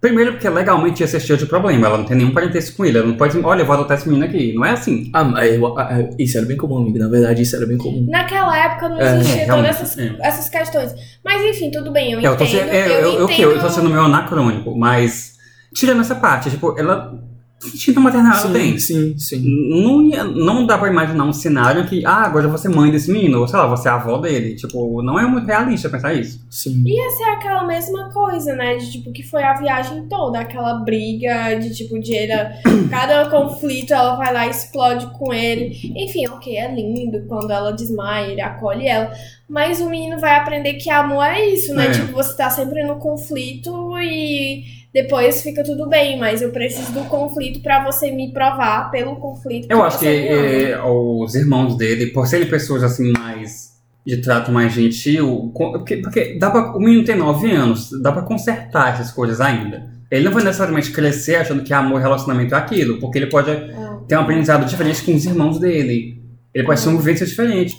Primeiro 0.00 0.32
porque 0.32 0.48
legalmente 0.48 1.02
esse 1.02 1.16
é 1.16 1.20
cheio 1.20 1.36
de 1.38 1.46
problema, 1.46 1.86
ela 1.88 1.98
não 1.98 2.04
tem 2.04 2.16
nenhum 2.16 2.30
parentesco 2.32 2.76
com 2.76 2.84
ele, 2.84 2.98
ela 2.98 3.06
não 3.08 3.16
pode, 3.16 3.36
olha, 3.40 3.62
eu 3.62 3.66
vou 3.66 3.74
adotar 3.74 3.96
esse 3.98 4.08
menino 4.08 4.24
aqui, 4.26 4.52
não 4.54 4.64
é 4.64 4.70
assim. 4.70 5.10
Ah, 5.12 5.24
mas 5.24 5.52
eu- 5.54 5.76
ah, 5.76 5.88
ah, 5.90 6.10
isso 6.16 6.36
era 6.38 6.46
bem 6.46 6.56
comum, 6.56 6.76
amigo. 6.78 6.98
Na 6.98 7.08
verdade, 7.08 7.42
isso 7.42 7.56
era 7.56 7.66
bem 7.66 7.76
comum. 7.76 8.06
Naquela 8.08 8.56
época 8.56 8.88
não 8.90 9.00
É, 9.00 9.16
existia 9.16 9.42
é, 9.42 9.46
todas 9.46 9.66
essas, 9.66 9.98
é. 9.98 10.14
essas 10.20 10.48
questões. 10.48 10.94
Mas 11.24 11.42
enfim, 11.44 11.70
tudo 11.72 11.90
bem, 11.90 12.12
eu 12.12 12.20
É, 12.20 12.26
eu 12.26 12.36
tô 12.36 12.44
entendo. 12.44 12.60
sendo, 12.60 12.70
é, 12.72 12.86
eu, 12.86 13.12
eu, 13.14 13.24
entendo. 13.24 13.40
eu, 13.42 13.52
eu 13.52 13.60
tô 13.60 13.68
sendo 13.70 13.88
meio 13.90 14.02
anacrônico, 14.02 14.76
mas 14.78 15.32
tirando 15.74 16.00
essa 16.00 16.14
parte, 16.14 16.48
tipo, 16.50 16.78
ela. 16.78 17.18
Instinto 17.64 18.00
maternal 18.00 18.38
ela 18.44 18.52
tem. 18.52 18.78
sim, 18.78 19.18
sim. 19.18 19.42
Não, 19.82 20.02
ia- 20.02 20.22
não 20.24 20.64
dá 20.64 20.78
pra 20.78 20.88
imaginar 20.88 21.24
um 21.24 21.32
cenário 21.32 21.86
que, 21.88 22.06
ah, 22.06 22.22
agora 22.24 22.44
eu 22.44 22.48
vou 22.50 22.58
ser 22.58 22.68
mãe 22.68 22.90
desse 22.90 23.10
menino, 23.10 23.40
ou 23.40 23.48
sei 23.48 23.58
lá, 23.58 23.66
vou 23.66 23.76
ser 23.76 23.88
a 23.88 23.94
avó 23.96 24.18
dele. 24.18 24.54
Tipo, 24.54 25.02
não 25.02 25.18
é 25.18 25.26
muito 25.26 25.46
realista 25.46 25.88
pensar 25.88 26.14
isso. 26.14 26.40
Sim. 26.48 26.84
Ia 26.86 27.10
ser 27.10 27.24
aquela 27.24 27.64
mesma 27.66 28.10
coisa, 28.10 28.54
né? 28.54 28.76
De 28.76 28.92
tipo, 28.92 29.10
que 29.12 29.24
foi 29.24 29.42
a 29.42 29.54
viagem 29.54 30.06
toda, 30.08 30.38
aquela 30.38 30.74
briga 30.84 31.54
de 31.58 31.74
tipo, 31.74 31.98
de 31.98 32.12
ele, 32.14 32.32
cada 32.90 33.28
conflito 33.28 33.92
ela 33.92 34.14
vai 34.14 34.32
lá 34.32 34.46
e 34.46 34.50
explode 34.50 35.06
com 35.18 35.34
ele. 35.34 35.76
Enfim, 35.96 36.28
ok, 36.28 36.56
é 36.56 36.72
lindo 36.72 37.24
quando 37.28 37.50
ela 37.50 37.72
desmaia, 37.72 38.28
ele 38.30 38.40
acolhe 38.40 38.86
ela. 38.86 39.10
Mas 39.48 39.80
o 39.80 39.88
menino 39.88 40.18
vai 40.18 40.36
aprender 40.36 40.74
que 40.74 40.90
amor 40.90 41.24
é 41.24 41.44
isso, 41.48 41.74
né? 41.74 41.86
É. 41.86 41.90
Tipo, 41.90 42.12
você 42.12 42.36
tá 42.36 42.50
sempre 42.50 42.84
no 42.86 42.96
conflito 42.96 43.98
e 43.98 44.62
depois 45.02 45.42
fica 45.42 45.62
tudo 45.62 45.86
bem, 45.88 46.18
mas 46.18 46.40
eu 46.42 46.50
preciso 46.50 46.92
do 46.92 47.04
conflito 47.04 47.60
pra 47.60 47.84
você 47.84 48.10
me 48.10 48.32
provar 48.32 48.90
pelo 48.90 49.16
conflito. 49.16 49.66
Eu 49.70 49.82
acho 49.82 49.98
que 49.98 50.04
você 50.06 50.20
me 50.20 50.28
ama. 50.28 50.46
é, 50.46 50.80
os 50.82 51.34
irmãos 51.34 51.76
dele, 51.76 52.06
por 52.06 52.26
serem 52.26 52.48
pessoas 52.48 52.82
assim 52.82 53.12
mais. 53.12 53.68
de 54.06 54.16
trato 54.18 54.50
mais 54.50 54.72
gentil, 54.72 55.52
porque, 55.54 55.98
porque 55.98 56.38
dá 56.38 56.50
pra, 56.50 56.74
o 56.74 56.80
menino 56.80 57.04
tem 57.04 57.14
9 57.16 57.50
anos, 57.50 57.90
dá 58.02 58.10
pra 58.10 58.22
consertar 58.22 58.94
essas 58.94 59.10
coisas 59.12 59.38
ainda. 59.40 59.86
Ele 60.10 60.24
não 60.24 60.32
vai 60.32 60.42
necessariamente 60.42 60.90
crescer 60.90 61.36
achando 61.36 61.62
que 61.62 61.74
amor 61.74 62.00
e 62.00 62.02
relacionamento 62.02 62.54
é 62.54 62.58
aquilo, 62.58 62.98
porque 62.98 63.18
ele 63.18 63.26
pode 63.26 63.50
Ah. 63.50 63.98
ter 64.08 64.16
um 64.16 64.20
aprendizado 64.22 64.64
diferente 64.64 65.02
com 65.02 65.14
os 65.14 65.26
irmãos 65.26 65.58
dele. 65.60 66.22
Ele 66.54 66.64
pode 66.64 66.82
ter 66.82 66.88
uma 66.88 66.98
vivência 66.98 67.26
diferente. 67.26 67.76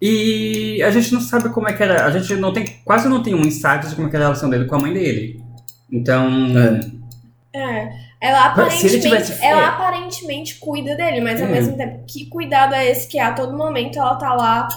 E 0.00 0.82
a 0.82 0.90
gente 0.90 1.12
não 1.12 1.20
sabe 1.20 1.48
como 1.50 1.68
é 1.68 1.72
que 1.74 1.82
era. 1.82 2.06
A 2.06 2.10
gente 2.10 2.34
não 2.36 2.52
tem, 2.52 2.64
quase 2.84 3.08
não 3.08 3.22
tem 3.22 3.34
um 3.34 3.40
insight 3.42 3.86
de 3.88 3.94
como 3.94 4.06
é 4.06 4.10
que 4.10 4.16
era 4.16 4.24
a 4.24 4.28
relação 4.28 4.48
dele 4.48 4.64
com 4.66 4.76
a 4.76 4.78
mãe 4.80 4.92
dele. 4.92 5.40
Então. 5.90 6.28
É. 7.54 7.58
É. 7.58 8.06
Ela 8.20 8.46
aparentemente, 8.46 9.00
tivesse- 9.00 9.44
ela 9.44 9.62
é. 9.62 9.64
aparentemente 9.66 10.54
cuida 10.58 10.96
dele, 10.96 11.20
mas 11.20 11.40
ao 11.40 11.48
É. 11.48 11.50
mesmo 11.52 11.76
tempo, 11.76 12.04
que 12.06 12.26
cuidado 12.26 12.74
é 12.74 12.90
esse 12.90 13.06
que 13.08 13.18
a 13.18 13.32
todo 13.32 13.56
momento 13.56 13.98
ela 13.98 14.14
tá 14.16 14.34
lá 14.34 14.68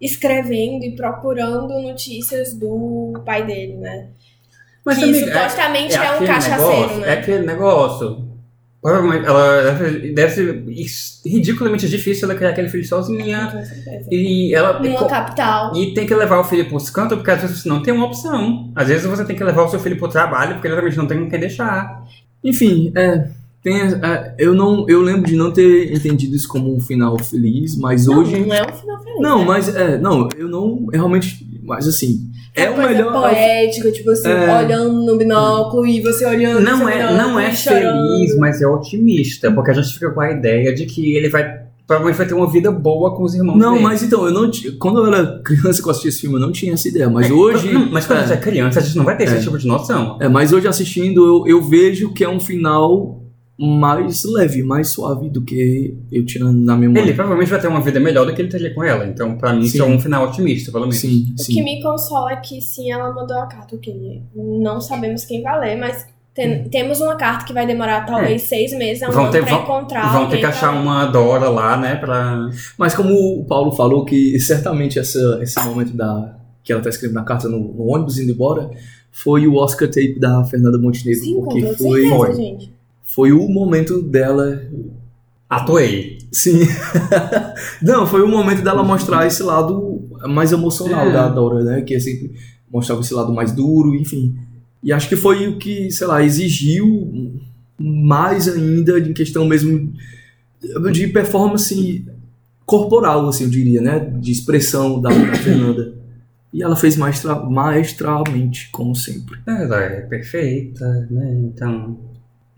escrevendo 0.00 0.84
e 0.84 0.94
procurando 0.96 1.80
notícias 1.80 2.54
do 2.54 3.22
pai 3.24 3.44
dele, 3.44 3.74
né? 3.76 4.08
Mas, 4.84 4.98
que 4.98 5.04
amiga, 5.04 5.18
é- 5.30 5.34
supostamente 5.48 5.94
é, 5.96 6.00
um 6.00 6.14
aquele 6.14 6.26
cachaceiro, 6.26 6.72
negócio, 6.80 6.96
né? 7.00 7.08
É 7.08 7.12
aquele 7.12 7.46
negócio. 7.46 8.25
Provavelmente 8.82 9.26
ela 9.26 9.72
deve, 10.14 10.28
ser 10.28 10.64
ridiculamente 11.24 11.88
difícil 11.88 12.28
ela 12.28 12.38
criar 12.38 12.50
aquele 12.50 12.68
filho 12.68 12.86
sozinha. 12.86 13.52
E 14.10 14.54
ela. 14.54 14.78
Numa 14.80 15.08
capital. 15.08 15.74
E 15.74 15.92
tem 15.92 16.06
que 16.06 16.14
levar 16.14 16.38
o 16.38 16.44
filho 16.44 16.68
pros 16.68 16.88
cantos, 16.90 17.16
porque 17.16 17.30
às 17.30 17.40
vezes 17.40 17.62
você 17.62 17.68
não 17.68 17.82
tem 17.82 17.92
uma 17.92 18.06
opção. 18.06 18.70
Às 18.76 18.88
vezes 18.88 19.06
você 19.06 19.24
tem 19.24 19.34
que 19.34 19.42
levar 19.42 19.64
o 19.64 19.68
seu 19.68 19.80
filho 19.80 19.98
pro 19.98 20.08
trabalho, 20.08 20.54
porque 20.54 20.68
ele 20.68 20.74
realmente 20.74 20.96
não 20.96 21.06
tem 21.06 21.18
com 21.18 21.28
quem 21.28 21.40
deixar. 21.40 22.04
Enfim, 22.44 22.92
é. 22.94 23.28
Tem, 23.62 23.80
é, 23.80 24.34
eu 24.38 24.54
não 24.54 24.88
eu 24.88 25.02
lembro 25.02 25.28
de 25.28 25.34
não 25.34 25.50
ter 25.50 25.92
entendido 25.92 26.36
isso 26.36 26.46
como 26.46 26.72
um 26.72 26.78
final 26.78 27.18
feliz, 27.18 27.76
mas 27.76 28.06
Não, 28.06 28.20
hoje 28.20 28.38
não 28.38 28.54
é 28.54 28.62
um 28.62 28.72
final 28.72 29.02
feliz. 29.02 29.20
não, 29.20 29.38
né? 29.40 29.44
mas 29.44 29.74
é, 29.74 29.98
não, 29.98 30.28
eu 30.38 30.48
não 30.48 30.86
eu 30.92 30.98
realmente, 31.00 31.44
mas 31.66 31.86
assim, 31.86 32.20
é, 32.54 32.70
o 32.70 32.74
coisa 32.74 32.88
melhor 32.90 33.12
poética, 33.12 33.90
tipo 33.92 34.10
assim, 34.10 34.28
É. 34.28 34.58
olhando 34.64 34.92
no 35.04 35.16
binóculo 35.18 35.86
e 35.86 36.00
você 36.00 36.24
olhando 36.24 36.60
Não 36.60 36.78
no 36.84 36.88
é, 36.88 36.94
binóculo 36.96 37.18
não 37.18 37.40
é 37.40 37.52
chorando. 37.52 38.08
feliz, 38.16 38.36
mas 38.38 38.62
é 38.62 38.66
otimista, 38.66 39.50
porque 39.52 39.70
a 39.70 39.74
gente 39.74 39.92
fica 39.92 40.10
com 40.10 40.20
a 40.20 40.30
ideia 40.30 40.74
de 40.74 40.86
que 40.86 41.14
ele 41.16 41.28
vai. 41.28 41.66
Provavelmente 41.86 42.18
vai 42.18 42.26
ter 42.26 42.34
uma 42.34 42.50
vida 42.50 42.72
boa 42.72 43.14
com 43.14 43.22
os 43.22 43.32
irmãos 43.34 43.56
Não, 43.56 43.74
dele. 43.74 43.84
mas 43.84 44.02
então, 44.02 44.26
eu 44.26 44.32
não 44.32 44.50
quando 44.76 44.98
eu 44.98 45.06
era 45.06 45.40
criança 45.44 45.80
que 45.80 45.86
eu 45.86 45.90
assistia 45.92 46.08
esse 46.08 46.20
filme, 46.20 46.34
eu 46.34 46.40
não 46.40 46.50
tinha 46.50 46.72
essa 46.74 46.88
ideia, 46.88 47.08
mas 47.08 47.30
hoje 47.30 47.72
Não, 47.72 47.88
mas 47.92 48.04
quando 48.06 48.18
é, 48.18 48.22
a 48.22 48.26
gente 48.26 48.36
é 48.38 48.40
criança, 48.40 48.80
a 48.80 48.82
gente 48.82 48.96
não 48.96 49.04
vai 49.04 49.16
ter 49.16 49.22
É. 49.22 49.26
esse 49.34 49.44
tipo 49.44 49.56
de 49.56 49.68
noção. 49.68 50.18
é, 50.20 50.26
mas 50.28 50.52
hoje 50.52 50.66
assistindo 50.66 51.24
eu, 51.24 51.46
eu 51.46 51.62
vejo 51.62 52.12
que 52.12 52.24
é 52.24 52.28
um 52.28 52.40
final 52.40 53.22
mais 53.58 54.24
leve, 54.24 54.62
mais 54.62 54.92
suave 54.92 55.30
do 55.30 55.42
que 55.42 55.96
eu 56.12 56.24
tinha 56.26 56.44
na 56.52 56.76
memória. 56.76 57.00
Ele 57.02 57.14
provavelmente 57.14 57.50
vai 57.50 57.60
ter 57.60 57.68
uma 57.68 57.80
vida 57.80 57.98
melhor 57.98 58.26
do 58.26 58.34
que 58.34 58.42
ele 58.42 58.48
teria 58.50 58.74
com 58.74 58.84
ela. 58.84 59.06
Então, 59.06 59.36
pra 59.38 59.52
mim, 59.54 59.62
isso 59.62 59.80
é 59.82 59.84
um 59.86 59.98
final 59.98 60.26
otimista, 60.26 60.70
pelo 60.70 60.84
menos. 60.84 60.98
Sim, 60.98 61.32
O 61.32 61.36
que 61.36 61.42
sim. 61.44 61.62
me 61.64 61.82
consola 61.82 62.32
é 62.32 62.36
que 62.36 62.60
sim, 62.60 62.90
ela 62.92 63.12
mandou 63.12 63.38
a 63.38 63.46
carta, 63.46 63.74
o 63.74 63.78
que 63.78 64.22
não 64.34 64.80
sabemos 64.80 65.24
quem 65.24 65.42
vai 65.42 65.58
ler, 65.58 65.76
mas 65.76 66.06
tem- 66.34 66.64
temos 66.68 67.00
uma 67.00 67.16
carta 67.16 67.46
que 67.46 67.52
vai 67.54 67.66
demorar 67.66 68.04
talvez 68.04 68.42
seis 68.42 68.76
meses 68.76 69.02
a 69.02 69.06
um 69.06 69.10
Hum. 69.10 69.14
Vão 69.14 69.30
ter- 69.30 69.42
pra 69.42 69.50
vão- 69.54 69.62
encontrar. 69.62 70.12
Vão 70.12 70.28
ter 70.28 70.36
que 70.38 70.44
achar 70.44 70.72
pra- 70.72 70.80
uma 70.80 71.06
Dora 71.06 71.48
lá, 71.48 71.78
né? 71.78 71.96
Pra. 71.96 72.50
Mas 72.76 72.94
como 72.94 73.14
o 73.40 73.44
Paulo 73.46 73.72
falou 73.72 74.04
que 74.04 74.38
certamente 74.38 74.98
essa, 74.98 75.38
esse 75.42 75.58
momento 75.64 75.96
da 75.96 76.36
que 76.62 76.72
ela 76.72 76.82
tá 76.82 76.90
escrevendo 76.90 77.14
na 77.16 77.24
carta 77.24 77.48
no, 77.48 77.58
no 77.58 77.86
ônibus 77.86 78.18
indo 78.18 78.32
embora 78.32 78.68
foi 79.12 79.46
o 79.46 79.54
Oscar 79.54 79.88
tape 79.88 80.18
da 80.20 80.44
Fernanda 80.44 80.76
Montenegro, 80.76 81.24
Sim, 81.24 81.34
porque 81.36 81.60
foi 81.62 82.02
certeza, 82.02 82.16
foi. 82.16 82.34
gente. 82.34 82.75
Foi 83.14 83.32
o 83.32 83.48
momento 83.48 84.02
dela 84.02 84.60
Atuei. 85.48 86.18
Sim. 86.32 86.58
Não, 87.80 88.04
foi 88.06 88.20
o 88.22 88.28
momento 88.28 88.62
dela 88.62 88.82
mostrar 88.82 89.26
esse 89.26 89.42
lado 89.42 90.02
mais 90.28 90.50
emocional 90.50 91.06
É. 91.08 91.12
da 91.12 91.28
Dora, 91.28 91.62
né? 91.62 91.82
Que 91.82 91.94
é 91.94 92.00
sempre 92.00 92.32
mostrava 92.70 93.00
esse 93.00 93.14
lado 93.14 93.32
mais 93.32 93.52
duro, 93.52 93.94
enfim. 93.94 94.36
E 94.82 94.92
acho 94.92 95.08
que 95.08 95.14
foi 95.16 95.46
o 95.46 95.56
que, 95.56 95.90
sei 95.90 96.06
lá, 96.06 96.22
exigiu 96.22 97.40
mais 97.78 98.48
ainda 98.48 98.98
em 98.98 99.12
questão 99.12 99.46
mesmo 99.46 99.92
de 100.92 101.06
performance 101.08 102.04
corporal, 102.64 103.28
assim, 103.28 103.44
eu 103.44 103.50
diria, 103.50 103.80
né? 103.80 104.00
De 104.00 104.32
expressão 104.32 105.00
da, 105.00 105.10
da 105.10 105.34
Fernanda. 105.38 105.94
E 106.52 106.60
ela 106.62 106.74
fez 106.74 106.96
maestra, 106.96 107.36
maestralmente, 107.36 108.68
como 108.72 108.96
sempre. 108.96 109.38
Ela 109.46 109.80
é 109.80 110.00
perfeita, 110.00 111.06
né? 111.08 111.40
Então. 111.44 111.98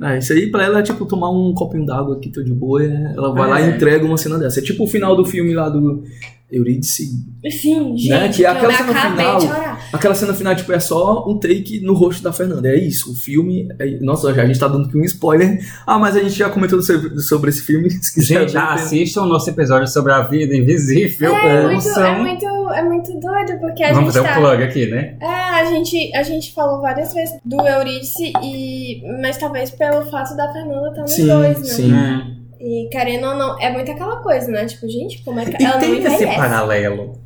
É, 0.03 0.19
isso 0.19 0.33
aí 0.33 0.49
pra 0.51 0.65
ela 0.65 0.79
é 0.79 0.83
tipo 0.83 1.05
tomar 1.07 1.31
um 1.31 1.53
copinho 1.55 1.85
d'água 1.85 2.17
aqui, 2.17 2.31
tô 2.31 2.43
de 2.43 2.53
boa, 2.55 2.83
é, 2.85 3.13
ela 3.17 3.33
vai 3.33 3.49
lá 3.51 3.61
É. 3.61 3.67
e 3.71 3.75
entrega 3.75 4.05
uma 4.05 4.17
cena 4.17 4.39
dessa. 4.39 4.61
É 4.61 4.63
tipo 4.63 4.85
o 4.85 4.87
final 4.89 5.17
do 5.17 5.25
filme 5.25 5.53
lá 5.55 5.69
do 5.69 6.05
Eurídice. 6.51 7.11
Sim, 7.51 7.97
gente, 7.97 8.09
Né, 8.09 8.29
que 8.31 8.43
eu 8.43 8.51
aquela 8.51 8.73
me 8.73 8.79
cena 8.79 9.11
final-. 9.11 9.79
Aquela 9.93 10.15
cena 10.15 10.33
final, 10.35 10.55
tipo, 10.57 10.73
é 10.73 10.81
só 10.81 11.29
um 11.29 11.39
take 11.39 11.81
no 11.81 11.93
rosto 11.95 12.23
da 12.23 12.33
Fernanda. 12.33 12.69
É 12.69 12.77
isso. 12.79 13.13
O 13.13 13.15
filme. 13.15 13.69
é- 13.79 13.99
Nossa, 14.01 14.33
já, 14.33 14.43
a 14.43 14.47
gente 14.47 14.59
tá 14.59 14.67
dando 14.69 14.87
aqui 14.87 14.97
um 14.97 15.05
spoiler. 15.05 15.59
Ah, 15.87 15.99
mas 15.99 16.17
a 16.17 16.23
gente 16.23 16.35
já 16.39 16.49
comentou 16.49 16.81
sobre, 16.83 17.19
sobre 17.21 17.51
esse 17.51 17.63
filme. 17.63 17.91
Se 17.91 18.15
quiser 18.15 18.41
Gente, 18.41 18.53
já 18.53 18.73
assistam 18.73 19.23
o 19.23 19.27
nosso 19.27 19.51
episódio 19.51 19.89
sobre 19.89 20.13
a 20.13 20.23
vida 20.23 20.55
invisível. 20.57 21.35
É, 21.37 21.65
muito, 21.67 21.89
é, 21.89 22.19
muito, 22.19 22.47
é 22.73 22.83
muito 22.83 23.13
doido, 23.19 23.59
porque 23.61 23.83
a 23.83 23.93
Vamos 23.93 24.13
gente 24.13 24.23
fazer 24.23 24.35
tá... 24.35 24.39
um 24.39 24.43
plug 24.43 24.63
aqui, 24.63 24.87
né? 24.87 25.17
É, 25.21 25.27
a 25.27 25.65
gente, 25.65 26.17
a 26.17 26.23
gente 26.23 26.53
falou 26.53 26.81
várias 26.81 27.13
vezes 27.13 27.39
do 27.45 27.61
Eurídice, 27.61 28.33
e... 28.43 29.03
mas 29.21 29.37
talvez 29.37 29.71
pelo 29.71 30.05
fato 30.11 30.37
da 30.37 30.53
Fernanda 30.53 30.89
estar 30.89 31.03
nos 31.03 31.13
Sim, 31.13 31.27
dois, 31.27 31.59
né? 31.59 31.65
sim. 31.65 31.93
É. 31.95 32.39
E 32.61 32.89
querendo 32.91 33.27
ou 33.27 33.35
não, 33.37 33.59
é 33.61 33.73
muito 33.73 33.91
aquela 33.91 34.17
coisa, 34.17 34.51
né? 34.51 34.67
Tipo, 34.67 34.89
gente, 34.89 35.23
como 35.23 35.39
é 35.39 35.45
que 35.45 35.63
E 35.63 35.65
ela 35.65 35.75
não 35.75 35.81
tem 35.81 35.99
esse 36.05 36.27
paralelo. 36.27 37.19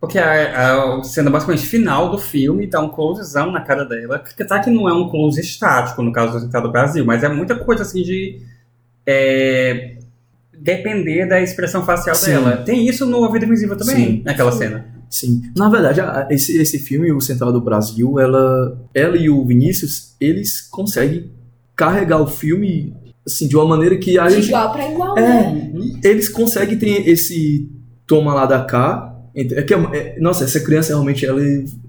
Porque 0.00 0.18
a, 0.18 0.98
a 0.98 1.02
cena 1.02 1.30
basicamente 1.30 1.66
final 1.66 2.10
do 2.10 2.18
filme 2.18 2.68
dá 2.68 2.80
um 2.80 2.88
closezão 2.88 3.50
na 3.50 3.60
cara 3.60 3.84
dela. 3.84 4.20
Que 4.20 4.44
tá 4.44 4.60
que 4.60 4.70
não 4.70 4.88
é 4.88 4.92
um 4.92 5.08
close 5.08 5.40
estático, 5.40 6.02
no 6.02 6.12
caso 6.12 6.34
do 6.34 6.40
Central 6.40 6.62
do 6.62 6.70
Brasil, 6.70 7.04
mas 7.04 7.24
é 7.24 7.28
muita 7.28 7.56
coisa 7.56 7.82
assim 7.82 8.02
de. 8.02 8.40
é, 9.04 9.97
depender 10.60 11.26
da 11.26 11.40
expressão 11.40 11.84
facial 11.84 12.14
Sim. 12.16 12.30
dela. 12.32 12.56
Tem 12.58 12.86
isso 12.88 13.06
no 13.06 13.24
A 13.24 13.30
Vida 13.32 13.44
Invisível 13.46 13.76
também, 13.76 13.96
Sim. 13.96 14.22
naquela 14.24 14.52
Sim. 14.52 14.58
cena. 14.58 14.86
Sim. 15.10 15.42
Na 15.56 15.68
verdade, 15.70 16.00
esse, 16.30 16.58
esse 16.60 16.78
filme, 16.78 17.10
O 17.12 17.20
Central 17.20 17.52
do 17.52 17.60
Brasil, 17.60 18.18
ela, 18.18 18.78
ela 18.94 19.16
e 19.16 19.30
o 19.30 19.44
Vinícius, 19.46 20.14
eles 20.20 20.60
conseguem 20.60 21.30
carregar 21.74 22.20
o 22.20 22.26
filme 22.26 22.94
assim, 23.26 23.46
de 23.48 23.56
uma 23.56 23.64
maneira 23.66 23.96
que 23.96 24.18
a 24.18 24.26
De 24.26 24.34
gente. 24.34 24.48
igual 24.48 24.72
pra 24.72 24.90
igual, 24.90 25.18
É, 25.18 25.52
né? 25.52 25.72
eles 26.04 26.28
conseguem 26.28 26.78
ter 26.78 27.08
esse 27.08 27.70
toma 28.06 28.34
lá 28.34 28.46
da 28.46 28.64
cá. 28.64 29.14
Entre- 29.40 29.58
É 29.58 29.62
que, 29.62 29.72
é- 29.74 29.76
é- 29.94 30.20
nossa, 30.20 30.44
essa 30.44 30.60
criança 30.60 30.88
realmente 30.92 31.24
ela, 31.24 31.40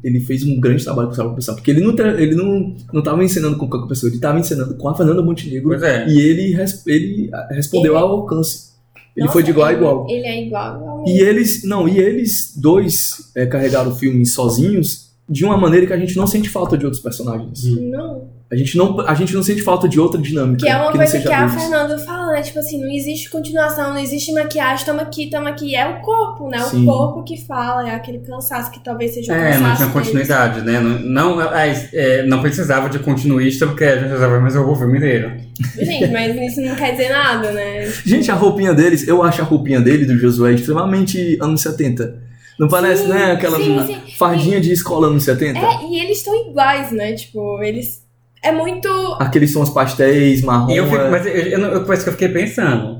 ele 0.04 0.20
fez 0.22 0.44
um 0.44 0.60
grande 0.60 0.84
trabalho 0.84 1.10
com 1.10 1.22
o 1.24 1.36
pessoal, 1.36 1.56
porque 1.58 1.72
ele 1.72 1.82
não 1.82 1.94
ele 2.20 2.36
não 2.36 2.76
não 2.94 3.00
estava 3.00 3.24
ensinando 3.24 3.58
com 3.58 3.68
qualquer 3.68 3.88
pessoa, 3.90 4.10
ele 4.10 4.18
estava 4.18 4.40
ensinando 4.40 4.76
com 4.76 4.88
a 4.88 4.96
Fernanda 4.96 5.22
Montenegro 5.22 5.70
Pois 5.70 5.82
é. 5.84 6.08
e 6.08 6.20
ele 6.22 6.54
res- 6.54 6.86
ele 6.88 7.30
ah, 7.34 7.48
respondeu 7.52 7.94
Ele- 7.94 8.02
ao 8.04 8.10
alcance. 8.12 8.70
Ele 9.16 9.26
Nossa, 9.26 9.34
foi 9.34 9.44
de 9.44 9.50
igual 9.52 9.68
a 9.68 9.72
ele- 9.72 9.80
igual. 9.82 10.08
Ele 10.10 10.26
é 10.28 10.46
igual, 10.46 10.76
igual 10.78 11.06
E 11.08 11.20
eles, 11.20 11.64
não, 11.64 11.90
e 11.90 11.98
eles 12.00 12.54
dois 12.56 13.32
é, 13.36 13.46
carregaram 13.46 13.92
o 13.92 13.96
filme 13.96 14.26
sozinhos 14.26 15.10
de 15.28 15.44
uma 15.44 15.58
maneira 15.58 15.86
que 15.88 15.94
a 15.94 15.98
gente 15.98 16.16
não 16.16 16.26
sente 16.28 16.48
falta 16.50 16.78
de 16.78 16.86
outros 16.86 17.02
personagens. 17.04 17.66
Hum. 17.66 17.90
Não. 17.92 18.39
A 18.52 18.56
gente 18.56 18.76
não, 18.76 19.00
a 19.02 19.14
gente 19.14 19.32
não 19.36 19.44
sente 19.44 19.62
falta 19.62 19.88
de 19.88 20.00
outra 20.00 20.20
dinâmica. 20.20 20.66
Que 20.66 20.72
é 20.72 20.76
uma 20.76 20.86
não 20.86 20.94
coisa 20.94 21.20
que 21.20 21.32
a 21.32 21.46
deles. 21.46 21.62
Fernanda 21.62 22.00
fala, 22.00 22.32
né? 22.32 22.42
Tipo 22.42 22.58
assim, 22.58 22.82
não 22.82 22.90
existe 22.90 23.30
continuação, 23.30 23.92
não 23.94 24.00
existe 24.00 24.32
maquiagem, 24.34 24.86
tamo 24.86 25.02
aqui, 25.02 25.30
tamo 25.30 25.48
aqui. 25.48 25.76
É 25.76 25.88
o 25.88 26.02
corpo, 26.02 26.50
né? 26.50 26.58
Sim. 26.62 26.82
O 26.82 26.86
corpo 26.88 27.24
que 27.24 27.38
fala, 27.46 27.88
é 27.88 27.94
aquele 27.94 28.18
cansaço 28.20 28.72
que 28.72 28.84
talvez 28.84 29.14
seja 29.14 29.32
o 29.32 29.36
É, 29.36 29.52
cansaço 29.52 29.62
não 29.62 29.76
tinha 29.76 29.88
deles. 29.88 29.94
continuidade, 29.94 30.62
né? 30.62 30.80
Não, 30.80 31.36
não, 31.36 31.42
é, 31.56 31.90
é, 31.94 32.24
não 32.24 32.42
precisava 32.42 32.90
de 32.90 32.98
continuista 32.98 33.68
porque 33.68 33.84
a 33.84 33.92
gente 33.98 34.06
precisava 34.08 34.40
mais 34.40 34.56
o 34.56 34.76
filme 34.76 34.98
inteiro. 34.98 35.32
Gente, 35.78 36.08
mas 36.12 36.36
isso 36.36 36.62
não 36.62 36.76
quer 36.76 36.92
dizer 36.94 37.10
nada, 37.10 37.52
né? 37.52 37.86
Gente, 38.04 38.32
a 38.32 38.36
roupinha 38.36 38.74
deles, 38.74 39.08
eu 39.08 39.22
acho 39.22 39.42
a 39.42 39.46
roupinha 39.46 39.80
dele, 39.80 40.06
do 40.06 40.18
Josué, 40.18 40.54
extremamente 40.54 41.38
anos 41.40 41.62
70. 41.62 42.18
Não 42.58 42.68
parece, 42.68 43.04
Sim, 43.04 43.10
né? 43.10 43.32
Aquela 43.34 43.58
sim, 43.58 43.80
sim. 43.86 43.98
fardinha 44.18 44.60
de 44.60 44.72
escola 44.74 45.08
anos 45.08 45.24
70? 45.24 45.60
É, 45.60 45.86
e 45.88 46.00
eles 46.00 46.18
estão 46.18 46.34
iguais, 46.50 46.92
né? 46.92 47.14
Tipo, 47.14 47.62
eles. 47.62 48.09
É 48.42 48.52
muito. 48.52 48.88
Aqueles 49.20 49.52
sons 49.52 49.70
pastéis, 49.70 50.42
marrom. 50.42 50.72
E 50.72 50.78
eu 50.78 50.86
fico, 50.86 50.96
é- 50.98 51.10
mas 51.10 51.26
eu, 51.26 51.34
eu, 51.34 51.60
eu, 51.60 51.84
parece 51.86 52.04
que 52.04 52.10
eu 52.10 52.14
fiquei 52.14 52.30
pensando. 52.30 53.00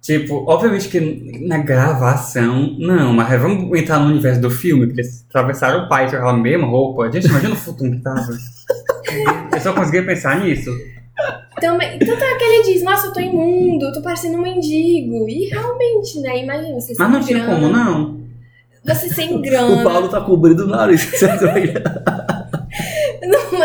Tipo, 0.00 0.44
obviamente 0.48 0.88
que 0.88 1.00
na 1.46 1.58
gravação, 1.58 2.76
não, 2.78 3.12
mas 3.12 3.40
vamos 3.40 3.76
entrar 3.78 3.98
no 3.98 4.06
universo 4.06 4.40
do 4.40 4.50
filme, 4.50 4.86
que 4.86 4.92
eles 5.00 5.24
atravessaram 5.28 5.84
o 5.84 5.88
pai 5.88 6.08
com 6.08 6.14
aquela 6.16 6.32
mesma 6.36 6.66
roupa. 6.66 7.10
Gente, 7.10 7.26
imagina 7.26 7.54
o 7.54 7.56
futuro 7.56 7.90
que 7.90 7.98
tava. 7.98 8.28
Eu 9.52 9.60
só 9.60 9.72
conseguia 9.72 10.04
pensar 10.04 10.38
nisso. 10.44 10.70
Também, 11.60 11.98
tanto 11.98 12.22
é 12.22 12.34
que 12.36 12.44
ele 12.44 12.62
diz, 12.72 12.82
nossa, 12.84 13.08
eu 13.08 13.12
tô 13.12 13.20
imundo, 13.20 13.86
eu 13.86 13.92
tô 13.92 14.00
parecendo 14.02 14.36
um 14.38 14.42
mendigo. 14.42 15.28
E 15.28 15.48
realmente, 15.48 16.20
né? 16.20 16.42
Imagina, 16.44 16.74
você 16.80 16.94
Mas 16.96 17.10
não 17.10 17.20
tinha 17.20 17.38
grana. 17.40 17.54
como, 17.54 17.68
não. 17.72 18.20
Você 18.84 19.08
sem 19.08 19.40
grana. 19.42 19.74
O 19.74 19.82
Paulo 19.82 20.08
tá 20.08 20.20
cobrindo 20.20 20.64
o 20.64 20.68
nariz. 20.68 21.10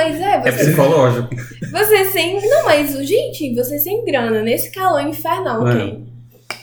mas 0.03 0.19
é, 0.21 0.35
É 0.47 0.51
você, 0.51 0.65
psicológico. 0.65 1.35
você 1.71 2.05
sem. 2.05 2.41
Não, 2.49 2.65
mas, 2.65 2.91
gente, 3.07 3.53
você 3.55 3.79
sem 3.79 4.03
grana, 4.05 4.41
nesse 4.41 4.71
calor 4.71 5.01
infernal, 5.01 5.67
É. 5.67 5.83
ok. 5.85 6.03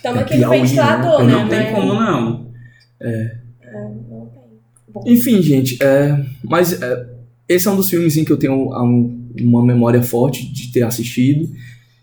Tamo 0.03 0.18
É 0.18 0.22
aquele 0.22 0.41
Piauí, 0.41 0.61
ventilador, 0.61 1.24
né? 1.24 1.34
né? 1.34 1.43
Não 1.43 1.49
tem 1.49 1.59
mas- 1.62 1.74
como, 1.74 1.95
não. 1.95 2.30
Não 2.30 2.47
tem. 4.32 5.12
Enfim, 5.12 5.41
gente, 5.43 5.78
é, 5.82 6.24
mas 6.43 6.80
é, 6.82 7.07
esse 7.49 7.68
é 7.68 7.70
um 7.70 7.76
dos 7.76 7.89
filmes 7.89 8.16
em 8.16 8.24
que 8.24 8.32
eu 8.32 8.36
tenho 8.36 8.53
um- 8.55 9.28
uma 9.41 9.64
memória 9.64 10.03
forte 10.03 10.51
de 10.53 10.72
ter 10.72 10.82
assistido. 10.82 11.49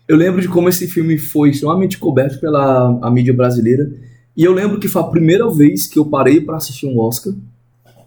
Eu 0.08 0.16
lembro 0.16 0.40
de 0.40 0.48
como 0.48 0.68
esse 0.68 0.86
filme 0.86 1.18
foi 1.18 1.50
extremamente 1.50 1.98
coberto 1.98 2.40
pela 2.40 2.98
a 3.02 3.10
mídia 3.10 3.34
brasileira. 3.34 3.90
E 4.36 4.44
eu 4.44 4.52
lembro 4.52 4.78
que 4.78 4.88
foi 4.88 5.02
a 5.02 5.06
primeira 5.06 5.48
vez 5.50 5.86
que 5.88 5.98
eu 5.98 6.06
parei 6.06 6.40
para 6.40 6.56
assistir 6.56 6.86
um 6.86 6.98
Oscar. 6.98 7.34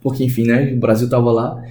Porque, 0.01 0.23
enfim, 0.23 0.45
né? 0.45 0.71
O 0.73 0.79
Brasil 0.79 1.09
tava 1.09 1.31
lá. 1.31 1.61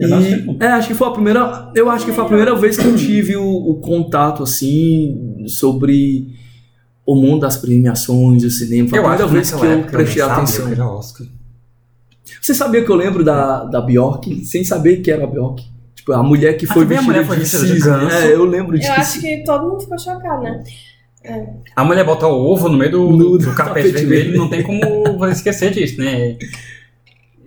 Eu 0.00 0.08
E- 0.20 0.56
é, 0.60 0.66
acho 0.68 0.88
que 0.88 0.94
foi 0.94 1.08
a 1.08 1.10
primeira. 1.10 1.70
Eu 1.74 1.90
acho 1.90 2.06
que 2.06 2.12
foi 2.12 2.24
a 2.24 2.26
primeira 2.26 2.54
vez 2.56 2.76
que 2.76 2.86
eu 2.86 2.96
tive 2.96 3.36
o, 3.36 3.44
o 3.46 3.74
contato, 3.80 4.42
assim, 4.42 5.44
sobre 5.46 6.28
o 7.04 7.14
mundo 7.14 7.40
das 7.40 7.56
premiações, 7.58 8.42
o 8.44 8.50
cinema. 8.50 8.88
Foi 8.88 8.98
a 8.98 9.02
primeira 9.02 9.26
vez 9.26 9.50
que 9.52 9.64
eu 9.66 9.82
prestei 9.84 10.22
atenção. 10.22 10.66
que 10.66 10.72
era 10.72 10.88
Oscar. 10.88 11.26
Você 12.40 12.54
sabia 12.54 12.82
que 12.84 12.90
eu 12.90 12.96
lembro 12.96 13.22
da, 13.22 13.64
da 13.64 13.80
Bjork 13.80 14.44
sem 14.46 14.64
saber 14.64 14.98
que 15.02 15.10
era 15.10 15.24
a 15.24 15.26
Bjork? 15.26 15.62
Tipo, 15.94 16.12
a 16.14 16.22
mulher 16.22 16.56
que 16.56 16.64
Ah, 16.64 16.72
foi 16.72 16.84
vestida 16.86 17.06
mulher 17.12 17.26
foi 17.26 17.36
de 17.36 17.42
vestida 17.42 17.66
de 17.66 17.78
ganso? 17.80 18.16
É, 18.16 18.32
eu 18.32 18.44
lembro 18.44 18.78
disso. 18.78 18.90
Eu 18.90 18.94
acho 18.96 19.20
que 19.20 19.42
todo 19.44 19.68
mundo 19.68 19.80
ficou 19.82 19.98
chocado, 19.98 20.42
né? 20.44 20.62
A 21.76 21.84
mulher 21.84 22.04
botar 22.04 22.28
o 22.28 22.40
ovo 22.40 22.70
no 22.70 22.78
meio 22.78 22.92
do, 22.92 23.10
No- 23.10 23.18
do 23.18 23.38
do 23.38 23.54
carpete 23.54 23.90
vermelho. 23.90 24.38
não 24.38 24.48
tem 24.48 24.62
como 24.62 24.80
você 25.18 25.32
esquecer 25.32 25.70
disso, 25.70 26.00
né? 26.00 26.38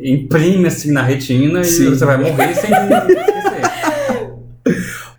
Imprime 0.03 0.67
assim 0.67 0.91
na 0.91 1.01
retina 1.01 1.63
Sim. 1.63 1.85
e 1.85 1.89
você 1.91 2.03
vai 2.05 2.17
morrer 2.17 2.53
sem 2.55 2.69
esquecer. 2.69 4.33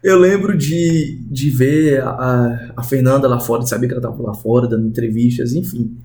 Eu 0.03 0.19
lembro 0.19 0.57
de, 0.57 1.19
de 1.31 1.49
ver 1.49 2.03
a, 2.03 2.73
a 2.77 2.83
Fernanda 2.83 3.27
lá 3.27 3.41
fora, 3.41 3.63
de 3.63 3.71
saber 3.71 3.87
que 3.87 3.95
ela 3.95 4.03
tava 4.03 4.23
lá 4.23 4.35
fora, 4.35 4.69
dando 4.69 4.87
entrevistas, 4.87 5.55
enfim. 5.55 5.97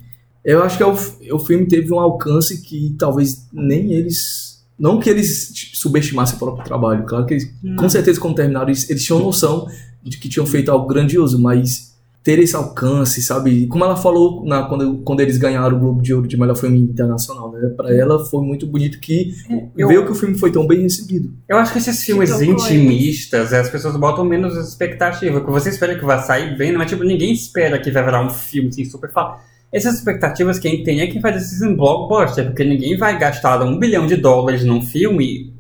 Eu 0.46 0.64
acho 0.64 0.78
que 0.78 0.84
é 0.84 0.86
o, 0.86 0.98
o 1.36 1.40
filme 1.40 1.68
teve 1.68 1.94
um 1.94 2.00
alcance 2.00 2.62
que 2.62 2.96
talvez 2.98 3.46
nem 3.52 3.92
eles. 3.92 4.64
Não 4.80 4.98
que 4.98 5.10
eles 5.10 5.52
tipo, 5.52 5.76
subestimassem 5.76 6.38
o 6.38 6.40
próprio 6.40 6.64
trabalho, 6.64 7.04
claro 7.06 7.26
que 7.26 7.34
eles, 7.34 7.54
com 7.78 7.90
certeza, 7.90 8.18
quando 8.22 8.36
terminaram, 8.36 8.70
eles, 8.70 8.90
eles 8.90 9.04
tinham 9.04 9.20
noção 9.20 9.68
de 10.02 10.18
que 10.18 10.30
tinham 10.30 10.46
feito 10.46 10.72
algo 10.72 10.88
grandioso, 10.88 11.38
mas 11.38 11.89
ter 12.24 12.38
esse 12.40 12.56
alcance, 12.56 13.22
sabe? 13.22 13.66
Como 13.68 13.84
ela 13.84 13.96
falou 13.96 14.46
na, 14.46 14.64
quando, 14.64 14.98
quando 15.00 15.22
eles 15.22 15.38
ganharam 15.38 15.78
o 15.78 15.80
Globo 15.80 16.02
de 16.02 16.14
Ouro 16.14 16.28
de 16.28 16.38
melhor 16.38 16.56
filme 16.56 16.78
internacional, 16.78 17.52
né? 17.52 17.70
Pra 17.76 17.94
ela 17.96 18.24
foi 18.26 18.44
muito 18.46 18.68
bonito 18.68 19.00
que 19.00 19.34
Eu- 19.78 19.88
veio 19.88 20.06
que 20.06 20.12
o 20.12 20.16
filme 20.16 20.38
foi 20.38 20.52
tão 20.52 20.68
bem 20.68 20.82
recebido. 20.82 21.34
Eu 21.48 21.58
acho 21.58 21.72
que 21.72 21.80
esses 21.80 22.04
filmes 22.04 22.30
intimistas, 22.42 23.54
as 23.54 23.70
pessoas 23.70 23.96
botam 23.96 24.26
menos 24.26 24.56
expectativa. 24.58 25.40
Que 25.44 25.50
você 25.50 25.70
espera 25.70 25.98
que 25.98 26.04
vai 26.06 26.22
sair 26.22 26.58
bem, 26.58 26.74
mas 26.74 26.90
tipo, 26.90 27.04
ninguém 27.04 27.32
espera 27.32 27.80
que 27.80 27.90
vai 27.90 28.04
virar 28.04 28.24
um 28.26 28.30
filme 28.30 28.70
assim, 28.70 28.84
super 28.86 29.12
fácil. 29.12 29.42
Essas 29.72 29.96
expectativas 29.96 30.58
quem 30.60 30.84
tem 30.84 31.00
é 31.02 31.08
quem 31.08 31.22
faz 31.22 31.38
esses 31.42 31.60
blockbuster, 31.76 32.46
porque 32.48 32.64
ninguém 32.66 32.98
vai 32.98 33.18
gastar 33.18 33.62
um 33.64 33.78
bilhão 33.80 34.06
de 34.08 34.16
dólares 34.18 34.64
num 34.66 34.82
filme 34.82 35.54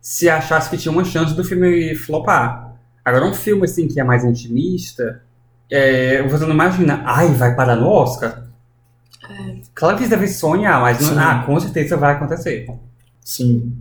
se 0.00 0.28
achasse 0.30 0.70
que 0.70 0.78
tinha 0.78 0.90
uma 0.90 1.04
chance 1.04 1.34
do 1.34 1.44
filme 1.44 1.94
flopar. 1.94 2.74
Agora, 3.04 3.26
um 3.26 3.34
filme 3.34 3.64
assim 3.64 3.86
que 3.86 4.00
é 4.00 4.04
mais 4.04 4.24
intimista, 4.24 5.22
é, 5.70 6.22
você 6.28 6.44
não 6.44 6.52
imagina, 6.54 7.02
ai, 7.04 7.28
vai 7.34 7.54
parar 7.54 7.76
no 7.76 7.88
Oscar. 7.88 8.44
Claro 9.74 9.96
que 9.96 10.02
eles 10.02 10.10
devem 10.10 10.26
sonhar, 10.28 10.80
mas 10.80 11.00
não, 11.10 11.18
ah, 11.22 11.42
com 11.46 11.58
certeza 11.60 11.96
vai 11.96 12.14
acontecer. 12.14 12.66
Sim. 13.24 13.72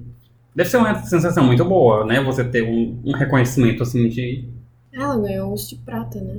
Deve 0.56 0.70
ser 0.70 0.78
uma 0.78 0.96
sensação 1.04 1.44
muito 1.44 1.64
boa, 1.66 2.06
né? 2.06 2.22
Você 2.24 2.44
ter 2.44 2.64
um, 2.64 3.02
um 3.06 3.14
reconhecimento 3.14 3.84
assim 3.84 4.08
de. 4.10 4.48
Ela 4.94 5.18
ganhou 5.18 5.54
os 5.54 5.68
de 5.68 5.76
prata, 5.78 6.20
né? 6.20 6.38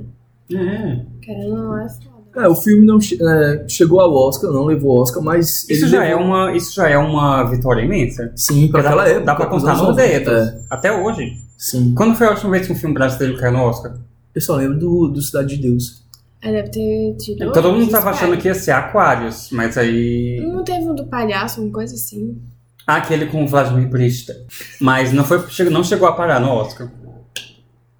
É. 0.53 0.99
Querendo 1.21 1.51
ou 1.51 1.57
não, 1.57 1.77
é 1.79 1.89
foda. 1.89 2.11
É, 2.37 2.47
o 2.47 2.55
filme 2.55 2.85
não 2.85 2.97
é, 2.97 3.65
chegou 3.67 3.99
ao 3.99 4.13
Oscar, 4.13 4.51
não 4.51 4.63
levou 4.65 4.91
ao 4.97 5.01
Oscar, 5.03 5.21
mas. 5.23 5.47
Isso 5.69 5.85
ele 5.85 5.91
já, 5.91 6.05
é 6.05 6.09
levou- 6.15 6.25
uma, 6.25 6.55
isso 6.55 6.73
já 6.73 6.87
é 6.89 6.97
uma 6.97 7.43
vitória 7.43 7.81
imensa. 7.81 8.31
Sim, 8.35 8.69
pra 8.69 8.81
Dá- 8.81 8.89
aquela 8.89 9.07
época. 9.09 9.25
Dá 9.25 9.35
pra 9.35 9.45
contar 9.47 9.73
nos 9.73 9.81
90, 9.81 10.31
dedos. 10.31 10.47
é. 10.49 10.61
Até 10.69 10.91
hoje. 10.91 11.33
Sim. 11.57 11.93
Quando 11.95 12.15
foi 12.15 12.27
a 12.27 12.31
última 12.31 12.51
vez 12.51 12.67
que 12.67 12.73
um 12.73 12.75
filme 12.75 12.93
brasileiro 12.95 13.37
caiu 13.37 13.53
no 13.53 13.63
Oscar? 13.63 13.93
Eu 14.33 14.41
só 14.41 14.55
lembro 14.55 14.77
do, 14.77 15.07
do 15.07 15.21
Cidade 15.21 15.55
de 15.55 15.61
Deus. 15.61 16.01
É, 16.41 16.51
deve 16.51 16.69
ter 16.69 17.15
tido. 17.17 17.51
Todo 17.51 17.71
mundo 17.71 17.89
tava 17.91 18.09
achando 18.09 18.35
que 18.37 18.47
ia 18.47 18.55
ser 18.55 18.71
Aquarius, 18.71 19.49
mas 19.51 19.77
aí. 19.77 20.41
Não 20.43 20.63
teve 20.63 20.85
um 20.85 20.95
do 20.95 21.05
palhaço, 21.05 21.61
uma 21.61 21.71
coisa 21.71 21.93
assim. 21.93 22.41
Ah, 22.87 22.95
aquele 22.95 23.27
com 23.27 23.43
o 23.43 23.47
Vladimir 23.47 23.87
Brista. 23.87 24.35
Mas 24.79 25.13
não, 25.13 25.23
foi, 25.23 25.39
não 25.69 25.83
chegou 25.83 26.07
a 26.07 26.13
parar 26.13 26.39
no 26.39 26.49
Oscar. 26.49 26.91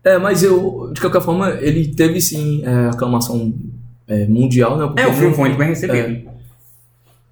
É, 0.03 0.17
mas 0.17 0.41
eu, 0.41 0.91
de 0.91 0.99
qualquer 0.99 1.21
forma, 1.21 1.51
ele 1.61 1.93
teve 1.93 2.19
sim 2.19 2.63
é, 2.65 2.87
aclamação 2.87 3.53
é, 4.07 4.25
mundial, 4.25 4.77
né? 4.77 4.87
porque 4.87 5.01
É, 5.01 5.07
o 5.07 5.13
filme 5.13 5.35
foi 5.35 5.49
muito 5.49 5.59
bem 5.59 5.67
recebido. 5.67 6.31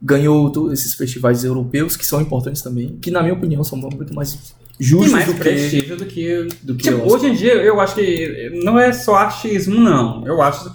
Ganhou 0.01 0.51
todos 0.51 0.73
esses 0.73 0.93
festivais 0.93 1.43
europeus, 1.43 1.97
que 1.97 2.05
são 2.05 2.21
importantes 2.21 2.61
também, 2.61 2.97
que 3.01 3.09
na 3.09 3.21
minha 3.21 3.33
opinião 3.33 3.63
são 3.63 3.77
muito 3.77 4.13
mais 4.13 4.55
Tem 4.79 4.87
justos 4.87 5.11
mais 5.11 5.25
do 5.25 5.33
que, 5.33 5.39
prestígio 5.39 5.97
do 5.97 6.05
que 6.05 6.47
do 6.63 6.75
que 6.75 6.83
Tipo, 6.83 6.97
o 6.97 7.05
Oscar. 7.05 7.13
hoje 7.19 7.27
em 7.27 7.33
dia 7.35 7.53
eu 7.53 7.79
acho 7.81 7.95
que 7.95 8.51
não 8.63 8.79
é 8.79 8.91
só 8.93 9.15
achismo, 9.17 9.79
não. 9.79 10.25
Eu 10.25 10.41
acho. 10.41 10.71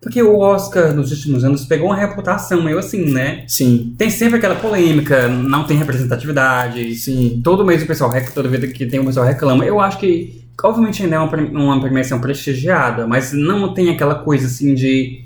Porque 0.00 0.20
o 0.20 0.36
Oscar 0.38 0.92
nos 0.92 1.12
últimos 1.12 1.44
anos 1.44 1.64
pegou 1.64 1.86
uma 1.88 1.96
reputação 1.96 2.60
meio 2.62 2.76
assim, 2.78 3.12
né? 3.12 3.44
Sim, 3.46 3.94
Tem 3.96 4.10
sempre 4.10 4.38
aquela 4.38 4.56
polêmica, 4.56 5.28
não 5.28 5.62
tem 5.64 5.76
representatividade. 5.76 6.92
sim. 6.96 7.40
Todo 7.44 7.64
mês 7.64 7.82
o 7.82 7.86
pessoal 7.86 8.10
reclama, 8.10 8.34
toda 8.34 8.48
vez 8.48 8.72
que 8.72 8.86
tem 8.86 8.98
o 8.98 9.04
pessoal 9.04 9.24
reclama. 9.26 9.64
Eu 9.64 9.78
acho 9.78 9.98
que, 9.98 10.42
obviamente, 10.64 11.04
ainda 11.04 11.16
é 11.16 11.18
uma, 11.20 11.36
uma 11.36 11.80
premiação 11.80 12.20
prestigiada, 12.20 13.06
mas 13.06 13.32
não 13.32 13.72
tem 13.74 13.90
aquela 13.90 14.16
coisa 14.16 14.46
assim 14.46 14.74
de. 14.74 15.24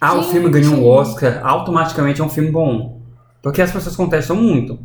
Ah, 0.00 0.14
o 0.14 0.22
filme 0.22 0.48
ganhou 0.48 0.74
um 0.74 0.86
Oscar, 0.86 1.40
automaticamente 1.44 2.20
é 2.20 2.24
um 2.24 2.28
filme 2.28 2.50
bom. 2.52 3.00
Porque 3.42 3.60
as 3.62 3.72
pessoas 3.72 3.96
contestam 3.96 4.36
muito. 4.36 4.78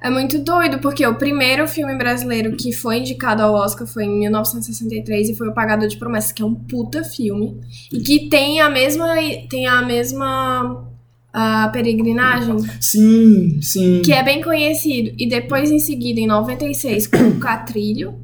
É 0.00 0.10
muito 0.10 0.38
doido, 0.38 0.78
porque 0.78 1.06
o 1.06 1.14
primeiro 1.14 1.66
filme 1.66 1.96
brasileiro 1.96 2.56
que 2.56 2.72
foi 2.72 2.98
indicado 2.98 3.42
ao 3.42 3.54
Oscar 3.54 3.86
foi 3.86 4.04
em 4.04 4.20
1963 4.20 5.30
e 5.30 5.34
foi 5.34 5.48
O 5.48 5.54
Pagador 5.54 5.88
de 5.88 5.96
Promessas, 5.96 6.32
que 6.32 6.42
é 6.42 6.44
um 6.44 6.54
puta 6.54 7.02
filme. 7.02 7.60
E 7.92 8.00
que 8.00 8.28
tem 8.28 8.60
a 8.60 8.68
mesma. 8.68 9.14
Tem 9.48 9.66
a 9.66 9.82
mesma. 9.82 10.84
a 11.32 11.68
peregrinagem, 11.68 12.56
Sim, 12.80 13.60
sim. 13.60 14.02
que 14.02 14.12
é 14.12 14.22
bem 14.22 14.42
conhecido. 14.42 15.14
E 15.18 15.28
depois, 15.28 15.70
em 15.70 15.78
seguida, 15.78 16.20
em 16.20 16.26
96, 16.26 17.06
com 17.06 17.28
o 17.28 17.38
Catrilho, 17.38 18.14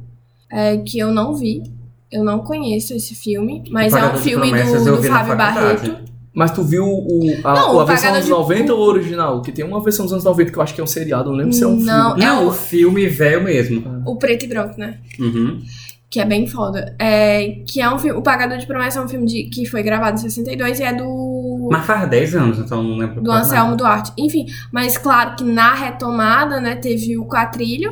é, 0.51 0.77
que 0.77 0.99
eu 0.99 1.11
não 1.11 1.35
vi. 1.35 1.63
Eu 2.11 2.23
não 2.23 2.39
conheço 2.39 2.93
esse 2.93 3.15
filme, 3.15 3.63
mas 3.71 3.91
é 3.91 4.05
um 4.05 4.17
filme 4.17 4.51
do, 4.51 4.97
do 4.97 5.03
Fábio 5.03 5.35
faculdade. 5.35 5.35
Barreto. 5.35 6.12
Mas 6.33 6.49
tu 6.51 6.63
viu 6.63 6.83
o, 6.85 7.21
a, 7.43 7.53
Não, 7.53 7.79
a 7.79 7.85
versão 7.85 8.11
dos 8.13 8.23
de- 8.25 8.29
90 8.31 8.73
ou 8.73 8.79
o 8.79 8.83
original? 8.89 9.41
Que 9.41 9.51
tem 9.51 9.63
uma 9.63 9.81
versão 9.83 10.05
dos 10.05 10.13
anos 10.13 10.23
90 10.25 10.51
que 10.51 10.57
eu 10.57 10.63
acho 10.63 10.73
que 10.73 10.81
é 10.81 10.83
um 10.83 10.87
seriado, 10.87 11.29
não 11.29 11.37
lembro 11.37 11.53
se 11.53 11.63
é 11.63 11.67
um 11.67 11.75
Não, 11.75 12.09
filme. 12.15 12.23
é 12.23 12.25
Não, 12.27 12.45
o, 12.45 12.47
o 12.47 12.51
filme 12.51 13.07
velho 13.07 13.43
mesmo. 13.43 14.01
o 14.05 14.15
preto 14.17 14.45
e 14.45 14.47
branco, 14.47 14.73
né? 14.79 14.97
Uhum. 15.19 15.61
Que 16.09 16.19
é 16.19 16.25
bem 16.25 16.45
foda. 16.47 16.95
É, 16.99 17.61
que 17.67 17.81
é 17.81 17.89
um 17.91 17.97
filme. 17.97 18.17
O 18.19 18.21
Pagador 18.21 18.57
de 18.57 18.65
Promessa 18.67 18.99
é 18.99 19.01
um 19.03 19.07
filme 19.07 19.25
de, 19.25 19.43
que 19.45 19.65
foi 19.65 19.81
gravado 19.83 20.17
em 20.19 20.21
62 20.21 20.79
e 20.79 20.83
é 20.83 20.93
do. 20.93 21.69
Mas 21.71 21.85
faz 21.85 22.07
10 22.09 22.35
anos, 22.35 22.59
então 22.59 22.83
não 22.83 22.97
lembro. 22.97 23.21
do 23.21 23.31
Anselmo 23.31 23.65
nada. 23.71 23.77
Duarte. 23.77 24.11
Enfim, 24.17 24.45
mas 24.71 24.97
claro 24.97 25.35
que 25.35 25.43
na 25.43 25.73
retomada, 25.73 26.59
né, 26.61 26.75
teve 26.75 27.17
o 27.17 27.25
Quatrilho 27.25 27.91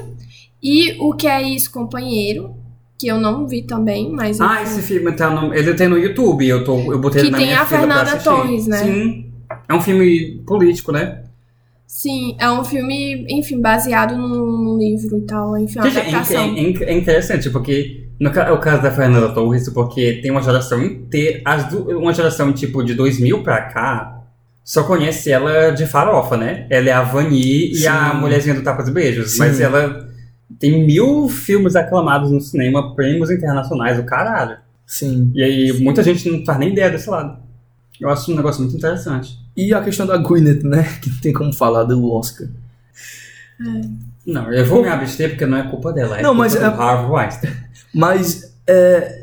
E 0.62 0.96
o 1.00 1.14
que 1.16 1.28
é 1.28 1.42
isso, 1.42 1.72
companheiro, 1.72 2.56
que 3.02 3.08
eu 3.08 3.20
não 3.20 3.48
vi 3.48 3.64
também, 3.64 4.12
mas 4.12 4.40
Ah, 4.40 4.58
fui- 4.58 4.64
esse 4.64 4.82
filme 4.84 5.12
tá 5.14 5.30
no, 5.30 5.54
ele 5.54 5.74
tem 5.74 5.88
no 5.88 5.98
YouTube, 5.98 6.48
eu, 6.48 6.64
tô, 6.64 6.94
eu 6.94 7.00
botei 7.00 7.24
Que 7.24 7.32
na 7.32 7.38
tem 7.40 7.48
minha 7.48 7.62
a 7.62 7.66
fila 7.66 7.88
pra 7.88 8.06
Fernanda. 8.06 8.24
Torres, 8.24 8.68
né? 8.68 8.78
Sim. 8.78 9.26
É 9.68 9.74
um 9.74 9.82
filme 9.82 10.42
político, 10.46 10.92
né? 10.92 11.24
Sim, 11.88 12.36
é 12.40 12.50
um 12.50 12.64
filme, 12.64 13.26
enfim, 13.30 13.60
baseado 13.60 14.16
num, 14.16 14.78
livro 14.78 15.18
e 15.18 15.22
tal, 15.22 15.58
enfim, 15.58 15.80
uma 15.80 15.90
Gente, 15.90 16.34
é, 16.34 16.86
é- 16.86 16.92
é 16.94 16.98
interessante, 16.98 17.50
porque 17.50 18.08
no 18.20 18.30
é 18.30 18.52
o 18.52 18.60
caso 18.60 18.82
da 18.84 18.92
Fernanda 18.92 19.30
Torres, 19.34 19.68
porque 19.70 20.20
tem 20.22 20.32
uma 20.32 20.42
geração 20.42 20.82
inteira, 20.82 21.42
as 21.44 21.74
uma 21.74 22.14
geração 22.14 22.54
tipo 22.54 22.82
de 22.84 22.94
2000 22.94 23.44
pra 23.44 23.62
cá, 23.64 24.22
só 24.64 24.84
conhece 24.84 25.32
ela 25.32 25.72
de 25.72 25.86
farofa, 25.86 26.38
né? 26.38 26.66
Ela 26.70 26.90
é 26.90 26.94
a 26.94 27.02
Vani 27.02 27.74
e 27.74 27.86
a 27.88 28.14
mulherzinha 28.14 28.56
do 28.56 28.62
Tapas 28.64 28.88
e 28.88 28.92
Beijos, 28.92 29.32
Sim. 29.34 29.40
mas 29.40 29.60
ela 29.60 30.08
tem 30.60 30.86
mil 30.86 31.28
filmes 31.30 31.76
aclamados 31.76 32.32
no 32.32 32.40
cinema, 32.42 32.96
prêmios 32.96 33.30
internacionais, 33.30 33.98
o 34.00 34.04
caralho. 34.04 34.58
Sim. 34.86 35.32
E 35.34 35.42
aí 35.44 35.74
muita 35.82 36.04
gente 36.04 36.30
não 36.30 36.44
faz 36.46 36.60
nem 36.60 36.72
ideia 36.72 36.90
desse 36.90 37.10
lado. 37.10 37.38
Eu 38.00 38.10
acho 38.10 38.32
um 38.32 38.36
negócio 38.36 38.62
muito 38.62 38.76
interessante. 38.76 39.38
E 39.56 39.74
a 39.74 39.82
questão 39.82 40.06
da 40.06 40.18
Gwyneth, 40.18 40.64
né? 40.64 40.84
Que 41.02 41.10
não 41.10 41.18
tem 41.20 41.34
como 41.34 41.54
falar 41.54 41.84
do 41.84 42.12
Oscar. 42.12 42.48
Não, 44.26 44.52
eu 44.52 44.66
vou 44.66 44.82
me 44.82 44.88
abster 44.90 45.30
porque 45.30 45.46
não 45.46 45.58
é 45.58 45.64
culpa 45.70 45.94
dela, 45.94 46.18
é 46.20 46.22
Não, 46.24 46.30
culpa 46.32 46.44
mas 46.44 46.54
do 46.56 46.62
é- 46.62 46.66
Harvey 46.66 47.12
Weinstein. 47.12 47.52
Mas 47.94 48.56
é, 48.68 49.21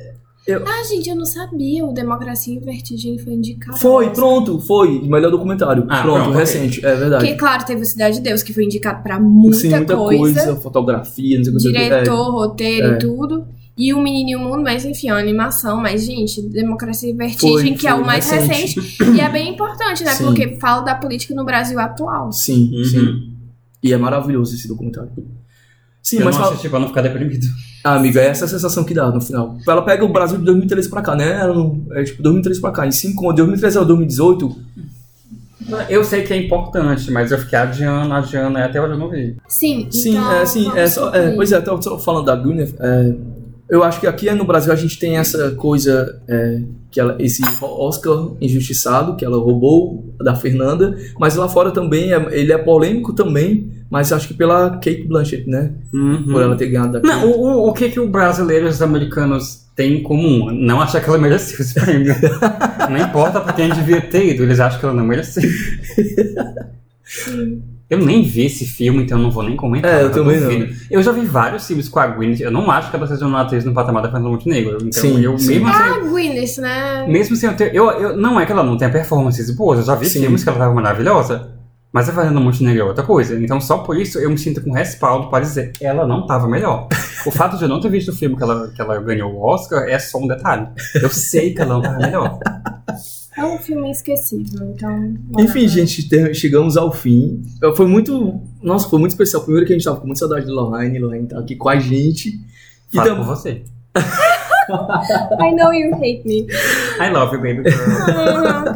Ah, 0.54 0.82
gente, 0.88 1.08
eu 1.10 1.16
não 1.16 1.26
sabia. 1.26 1.84
O 1.84 1.92
Democracia 1.92 2.54
em 2.54 2.60
Vertigem 2.60 3.18
foi 3.18 3.34
indicado. 3.34 3.78
foi, 3.78 4.10
pronto, 4.10 4.58
foi. 4.60 5.00
Melhor 5.02 5.30
documentário. 5.30 5.84
Ah, 5.88 6.02
pronto, 6.02 6.22
pronto, 6.24 6.36
recente, 6.38 6.84
é 6.84 6.94
verdade. 6.94 7.24
Porque, 7.24 7.38
claro, 7.38 7.64
teve 7.66 7.82
o 7.82 7.84
Cidade 7.84 8.16
de 8.16 8.22
Deus, 8.22 8.42
que 8.42 8.52
foi 8.54 8.64
indicado 8.64 9.02
pra 9.02 9.20
muita, 9.20 9.56
Sim, 9.58 9.70
muita 9.70 9.96
coisa. 9.96 10.18
coisa, 10.18 10.56
fotografia, 10.56 11.36
não 11.38 11.44
sei 11.60 11.70
o 11.70 11.74
que. 11.74 11.80
Diretor, 11.82 12.30
roteiro 12.32 12.86
É. 12.88 12.94
e 12.94 12.98
tudo. 12.98 13.46
E 13.76 13.94
o 13.94 14.02
Menino 14.02 14.30
e 14.30 14.36
o 14.36 14.40
Mundo, 14.40 14.62
mas 14.62 14.84
enfim, 14.84 15.08
é 15.08 15.12
uma 15.12 15.20
animação. 15.20 15.80
Mas, 15.80 16.04
gente, 16.04 16.42
Democracia 16.42 17.10
em 17.10 17.16
Vertigem, 17.16 17.52
Foi, 17.52 17.72
que 17.76 17.86
é 17.86 17.92
foi 17.92 18.00
o 18.00 18.04
mais 18.04 18.28
recente. 18.28 18.80
recente. 18.80 19.04
e 19.16 19.20
é 19.20 19.28
bem 19.30 19.52
importante, 19.52 20.02
né? 20.02 20.12
Sim. 20.14 20.24
Porque 20.24 20.56
fala 20.58 20.82
da 20.82 20.94
política 20.96 21.32
no 21.34 21.44
Brasil 21.44 21.78
atual. 21.78 22.32
Sim, 22.32 22.72
Uhum. 22.74 22.84
sim. 22.84 23.32
E 23.82 23.92
é 23.92 23.96
maravilhoso 23.96 24.54
esse 24.56 24.66
documentário. 24.66 25.10
Sim, 26.02 26.16
eu 26.18 26.24
mas 26.24 26.34
não 26.34 26.40
fala... 26.42 26.52
assisti 26.54 26.68
pra 26.68 26.78
não 26.80 26.88
ficar 26.88 27.02
deprimido. 27.02 27.46
Ah, 27.84 27.94
amiga, 27.94 28.20
é 28.20 28.26
essa 28.26 28.44
a 28.44 28.48
sensação 28.48 28.84
que 28.84 28.92
dá 28.92 29.10
no 29.10 29.20
final. 29.20 29.56
Ela 29.66 29.82
pega 29.82 30.04
o 30.04 30.08
Brasil 30.08 30.36
de 30.38 30.44
2013 30.44 30.88
pra 30.90 31.00
cá, 31.00 31.14
né? 31.14 31.40
Ela 31.40 31.54
não- 31.54 31.80
É 31.92 32.02
tipo 32.04 32.22
2013 32.22 32.60
pra 32.60 32.70
cá. 32.72 32.86
Em 32.86 32.90
5 32.92 33.32
2013 33.32 33.78
a 33.78 33.82
2018, 33.84 34.54
Eu 35.90 36.02
sei 36.02 36.22
que 36.22 36.32
é 36.32 36.36
importante, 36.36 37.10
mas 37.10 37.30
eu 37.30 37.36
fiquei 37.38 37.58
adiando, 37.58 38.14
adiando, 38.14 38.58
e 38.58 38.62
até 38.62 38.80
hoje 38.80 38.92
eu 38.94 38.98
não 38.98 39.10
vi. 39.10 39.36
Sim, 39.46 39.86
Sim, 39.90 40.10
então, 40.12 40.32
é, 40.32 40.46
sim, 40.46 40.70
é, 40.74 40.86
só, 40.86 41.14
é, 41.14 41.32
pois 41.32 41.52
é, 41.52 41.60
tô, 41.60 41.80
só 41.82 41.98
falando 41.98 42.24
da 42.24 42.34
Gwyneth, 42.34 42.74
é, 42.80 43.14
eu 43.68 43.84
acho 43.84 44.00
que 44.00 44.06
aqui 44.06 44.30
no 44.30 44.44
Brasil 44.46 44.72
a 44.72 44.76
gente 44.76 44.98
tem 44.98 45.18
essa 45.18 45.50
coisa, 45.50 46.22
é, 46.26 46.62
que 46.90 46.98
ela, 46.98 47.16
esse 47.18 47.42
Oscar 47.60 48.28
injustiçado, 48.40 49.14
que 49.16 49.24
ela 49.26 49.36
roubou 49.36 50.06
da 50.18 50.34
Fernanda, 50.34 50.96
mas 51.20 51.36
lá 51.36 51.46
fora 51.48 51.70
também, 51.70 52.14
é- 52.14 52.28
ele 52.30 52.50
é 52.50 52.56
polêmico 52.56 53.12
também, 53.12 53.68
mas 53.90 54.12
acho 54.12 54.28
que 54.28 54.34
pela 54.34 54.70
Kate 54.72 55.04
Blanchett, 55.04 55.48
né, 55.48 55.72
por 56.30 56.42
ela 56.42 56.56
ter 56.56 56.68
ganhado 56.68 56.92
da 56.92 57.00
Não, 57.00 57.20
Kate. 57.20 57.32
o, 57.32 57.68
o, 57.68 57.72
que 57.72 57.88
que 57.90 58.00
o 58.00 58.08
brasileiro 58.08 58.66
e 58.66 58.68
os 58.68 58.82
americanos 58.82 59.66
têm 59.74 59.98
em 59.98 60.02
comum? 60.02 60.50
Não 60.52 60.80
achar 60.80 61.00
que 61.00 61.08
ela 61.08 61.18
merecia 61.18 61.60
esse 61.60 61.74
prêmio. 61.74 62.14
não 62.90 62.98
importa 62.98 63.40
pra 63.40 63.52
quem 63.52 63.70
devia 63.70 64.00
ter 64.00 64.34
ido, 64.34 64.42
eles 64.42 64.60
acham 64.60 64.78
que 64.78 64.84
ela 64.84 64.94
não 64.94 65.04
merecia. 65.04 65.42
Sim. 67.04 67.62
Eu 67.90 67.98
nem 67.98 68.22
vi 68.22 68.44
esse 68.44 68.66
filme, 68.66 69.02
então 69.02 69.16
eu 69.16 69.24
não 69.24 69.30
vou 69.30 69.42
nem 69.42 69.56
comentar. 69.56 69.90
É, 69.90 70.02
eu 70.02 70.12
também 70.12 70.38
duvido. 70.38 70.74
Eu 70.90 71.02
já 71.02 71.10
vi 71.10 71.22
vários 71.22 71.66
filmes 71.66 71.88
com 71.88 71.98
a 71.98 72.06
Gwyneth, 72.06 72.40
eu 72.42 72.50
não 72.50 72.70
acho 72.70 72.90
que 72.90 72.96
ela 72.96 73.06
seja 73.06 73.26
uma 73.26 73.40
atriz 73.40 73.64
no 73.64 73.72
patamar 73.72 74.02
da 74.02 74.10
Fernanda 74.10 74.30
Montenegro. 74.30 74.76
Então 74.76 74.92
Sim, 74.92 75.24
eu 75.24 75.38
sim. 75.38 75.54
mesmo 75.54 75.68
assim... 75.68 75.82
Ah, 75.82 75.98
Gwyneth, 76.00 76.60
né? 76.60 77.06
Mesmo 77.08 77.34
sem 77.34 77.48
eu 77.48 77.56
ter. 77.56 77.74
Eu, 77.74 77.90
eu, 77.92 78.16
não 78.16 78.38
é 78.38 78.44
que 78.44 78.52
ela 78.52 78.62
não 78.62 78.76
tenha 78.76 78.90
performances 78.90 79.50
boas, 79.56 79.78
eu 79.78 79.86
já 79.86 79.94
vi 79.94 80.04
Sim. 80.06 80.20
filmes 80.20 80.44
que 80.44 80.50
ela 80.50 80.58
tava 80.58 80.74
maravilhosa. 80.74 81.48
Mas 81.92 82.08
a 82.08 82.12
Fernanda 82.12 82.38
Montenegro 82.38 82.82
é 82.82 82.84
outra 82.84 83.02
coisa. 83.02 83.38
Então, 83.42 83.60
só 83.60 83.78
por 83.78 83.96
isso 83.98 84.18
eu 84.18 84.28
me 84.30 84.36
sinto 84.36 84.60
com 84.62 84.72
respaldo 84.72 85.30
para 85.30 85.40
dizer 85.40 85.72
ela 85.80 86.06
não 86.06 86.26
tava 86.26 86.46
melhor. 86.46 86.86
O 87.26 87.30
fato 87.30 87.56
de 87.56 87.62
eu 87.64 87.68
não 87.68 87.80
ter 87.80 87.90
visto 87.90 88.10
o 88.10 88.14
filme 88.14 88.36
que 88.36 88.42
ela, 88.42 88.68
que 88.68 88.80
ela 88.80 89.00
ganhou 89.00 89.32
o 89.32 89.40
Oscar 89.42 89.88
é 89.88 89.98
só 89.98 90.18
um 90.18 90.26
detalhe. 90.26 90.68
Eu 90.94 91.08
sei 91.08 91.54
que 91.54 91.60
ela 91.62 91.74
não 91.74 91.82
tava 91.82 91.96
melhor. 91.98 92.38
É 93.36 93.44
um 93.44 93.56
filme 93.58 93.90
esquecível, 93.90 94.68
então. 94.74 95.14
Enfim, 95.38 95.66
gente, 95.68 96.08
ter- 96.08 96.34
chegamos 96.34 96.76
ao 96.76 96.92
fim. 96.92 97.40
Foi 97.76 97.86
muito. 97.86 98.40
Nossa, 98.62 98.88
foi 98.88 98.98
muito 98.98 99.12
especial. 99.12 99.42
Primeiro 99.42 99.64
que 99.66 99.72
a 99.72 99.76
gente 99.76 99.84
tava 99.84 99.98
com 100.00 100.06
muita 100.06 100.18
saudade 100.18 100.44
de 100.46 100.50
Lohane, 100.52 100.98
Lohane 100.98 101.28
tá 101.28 101.38
aqui 101.38 101.54
com 101.54 101.68
a 101.68 101.78
gente. 101.78 102.38
E 102.92 102.96
por 103.00 103.24
você. 103.24 103.62
I 105.40 105.50
know 105.52 105.72
you 105.72 105.94
hate 105.96 106.22
me. 106.26 106.46
I 107.00 107.10
love 107.10 107.34
you, 107.34 107.40
baby 107.42 107.62
girl. 107.70 108.74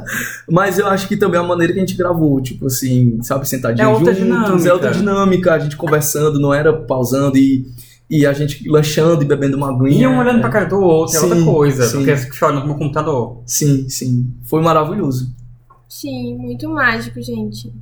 Mas 0.51 0.79
eu 0.79 0.87
acho 0.87 1.07
que 1.09 1.17
também 1.17 1.41
a 1.41 1.43
maneira 1.43 1.73
que 1.73 1.79
a 1.79 1.83
gente 1.83 1.97
gravou, 1.97 2.41
tipo 2.41 2.67
assim, 2.67 3.23
sabe, 3.23 3.49
sentadinho 3.49 3.85
É 3.85 3.89
outra 3.89 4.15
juntos, 4.15 4.25
dinâmica. 4.39 4.69
é 4.69 4.73
outra 4.73 4.91
dinâmica, 4.93 5.55
a 5.55 5.59
gente 5.59 5.77
conversando, 5.77 6.39
não 6.41 6.53
era 6.53 6.73
pausando 6.73 7.37
e, 7.37 7.67
e 8.11 8.27
a 8.27 8.33
gente 8.33 8.69
lanchando 8.69 9.23
e 9.23 9.27
bebendo 9.27 9.57
uma 9.57 9.71
aguinha. 9.71 10.03
E 10.03 10.07
um 10.07 10.19
olhando 10.19 10.41
pra 10.41 10.51
cara 10.51 10.65
do 10.67 10.81
outro 10.81 11.17
é 11.17 11.21
outra 11.21 11.37
Sim, 11.39 11.45
coisa. 11.45 11.85
sim. 11.85 11.99
Do 11.99 12.05
que 12.05 12.39
pro 12.39 12.67
meu 12.67 12.75
computador. 12.77 13.43
Sim, 13.47 13.89
sim. 13.89 14.33
Foi 14.45 14.61
maravilhoso. 14.63 15.31
Sim, 15.89 16.37
muito 16.37 16.69
mágico, 16.69 17.21
gente. 17.23 17.73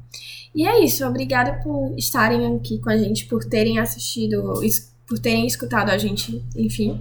E 0.54 0.66
é 0.66 0.84
isso, 0.84 1.06
obrigada 1.06 1.61
por 1.62 1.94
estarem 1.96 2.56
aqui 2.56 2.78
com 2.80 2.90
a 2.90 2.96
gente, 2.96 3.26
por 3.26 3.44
terem 3.44 3.78
assistido, 3.78 4.54
por 5.06 5.18
terem 5.20 5.46
escutado 5.46 5.90
a 5.90 5.96
gente, 5.96 6.42
enfim. 6.56 6.98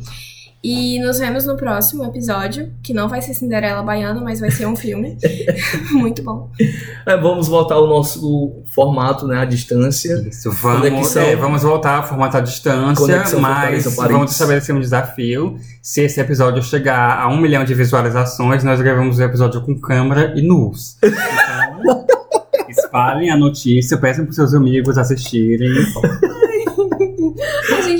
E 0.61 0.99
nos 0.99 1.19
vemos 1.19 1.45
no 1.45 1.55
próximo 1.55 2.03
episódio, 2.03 2.69
que 2.83 2.93
não 2.93 3.07
vai 3.07 3.21
ser 3.21 3.33
Cinderela 3.33 3.81
Baiana, 3.81 4.19
mas 4.19 4.41
vai 4.41 4.51
ser 4.51 4.65
um 4.65 4.75
filme. 4.75 5.17
muito 5.91 6.21
bom. 6.21 6.51
É, 7.05 7.15
vamos 7.15 7.47
voltar 7.47 7.75
ao 7.75 7.87
nosso 7.87 8.61
formato, 8.73 9.25
né, 9.25 9.39
à 9.39 9.45
distância. 9.45 10.15
Isso, 10.27 10.51
vamos, 10.51 10.89
Conexão. 10.89 11.23
é, 11.23 11.35
vamos 11.35 11.63
voltar 11.63 11.99
a 11.99 12.03
formato 12.03 12.37
à 12.37 12.41
distância, 12.41 13.05
Conexão 13.05 13.39
mas 13.39 13.85
vamos 13.95 14.31
estabelecer 14.31 14.75
um 14.75 14.81
desafio. 14.81 15.57
Se 15.81 16.01
esse 16.01 16.19
episódio 16.19 16.61
chegar 16.61 17.21
a 17.21 17.29
um 17.29 17.39
milhão 17.39 17.63
de 17.63 17.73
visualizações, 17.73 18.61
nós 18.61 18.81
gravamos 18.81 19.17
o 19.17 19.23
episódio 19.23 19.61
com 19.61 19.79
câmera 19.79 20.33
e 20.35 20.41
nus. 20.41 20.97
Então, 22.69 22.85
espalhem 22.85 23.31
a 23.31 23.37
notícia, 23.37 23.97
peçam 23.97 24.25
para 24.25 24.33
seus 24.33 24.53
amigos 24.53 24.97
assistirem. 24.97 25.69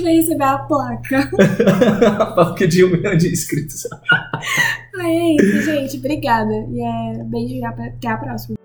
A 0.09 0.11
vai 0.11 0.15
receber 0.15 0.43
a 0.43 0.57
placa. 0.57 1.29
Porque 2.35 2.65
de 2.65 2.83
um 2.83 2.89
milhão 2.89 3.15
de 3.15 3.31
inscritos. 3.31 3.87
Ai, 4.99 5.11
é 5.13 5.35
isso, 5.35 5.61
gente. 5.63 5.97
Obrigada. 5.97 6.51
E 6.51 6.81
é 6.81 7.23
beijo 7.23 7.53
e 7.53 7.63
até 7.63 8.07
a 8.07 8.17
próxima. 8.17 8.58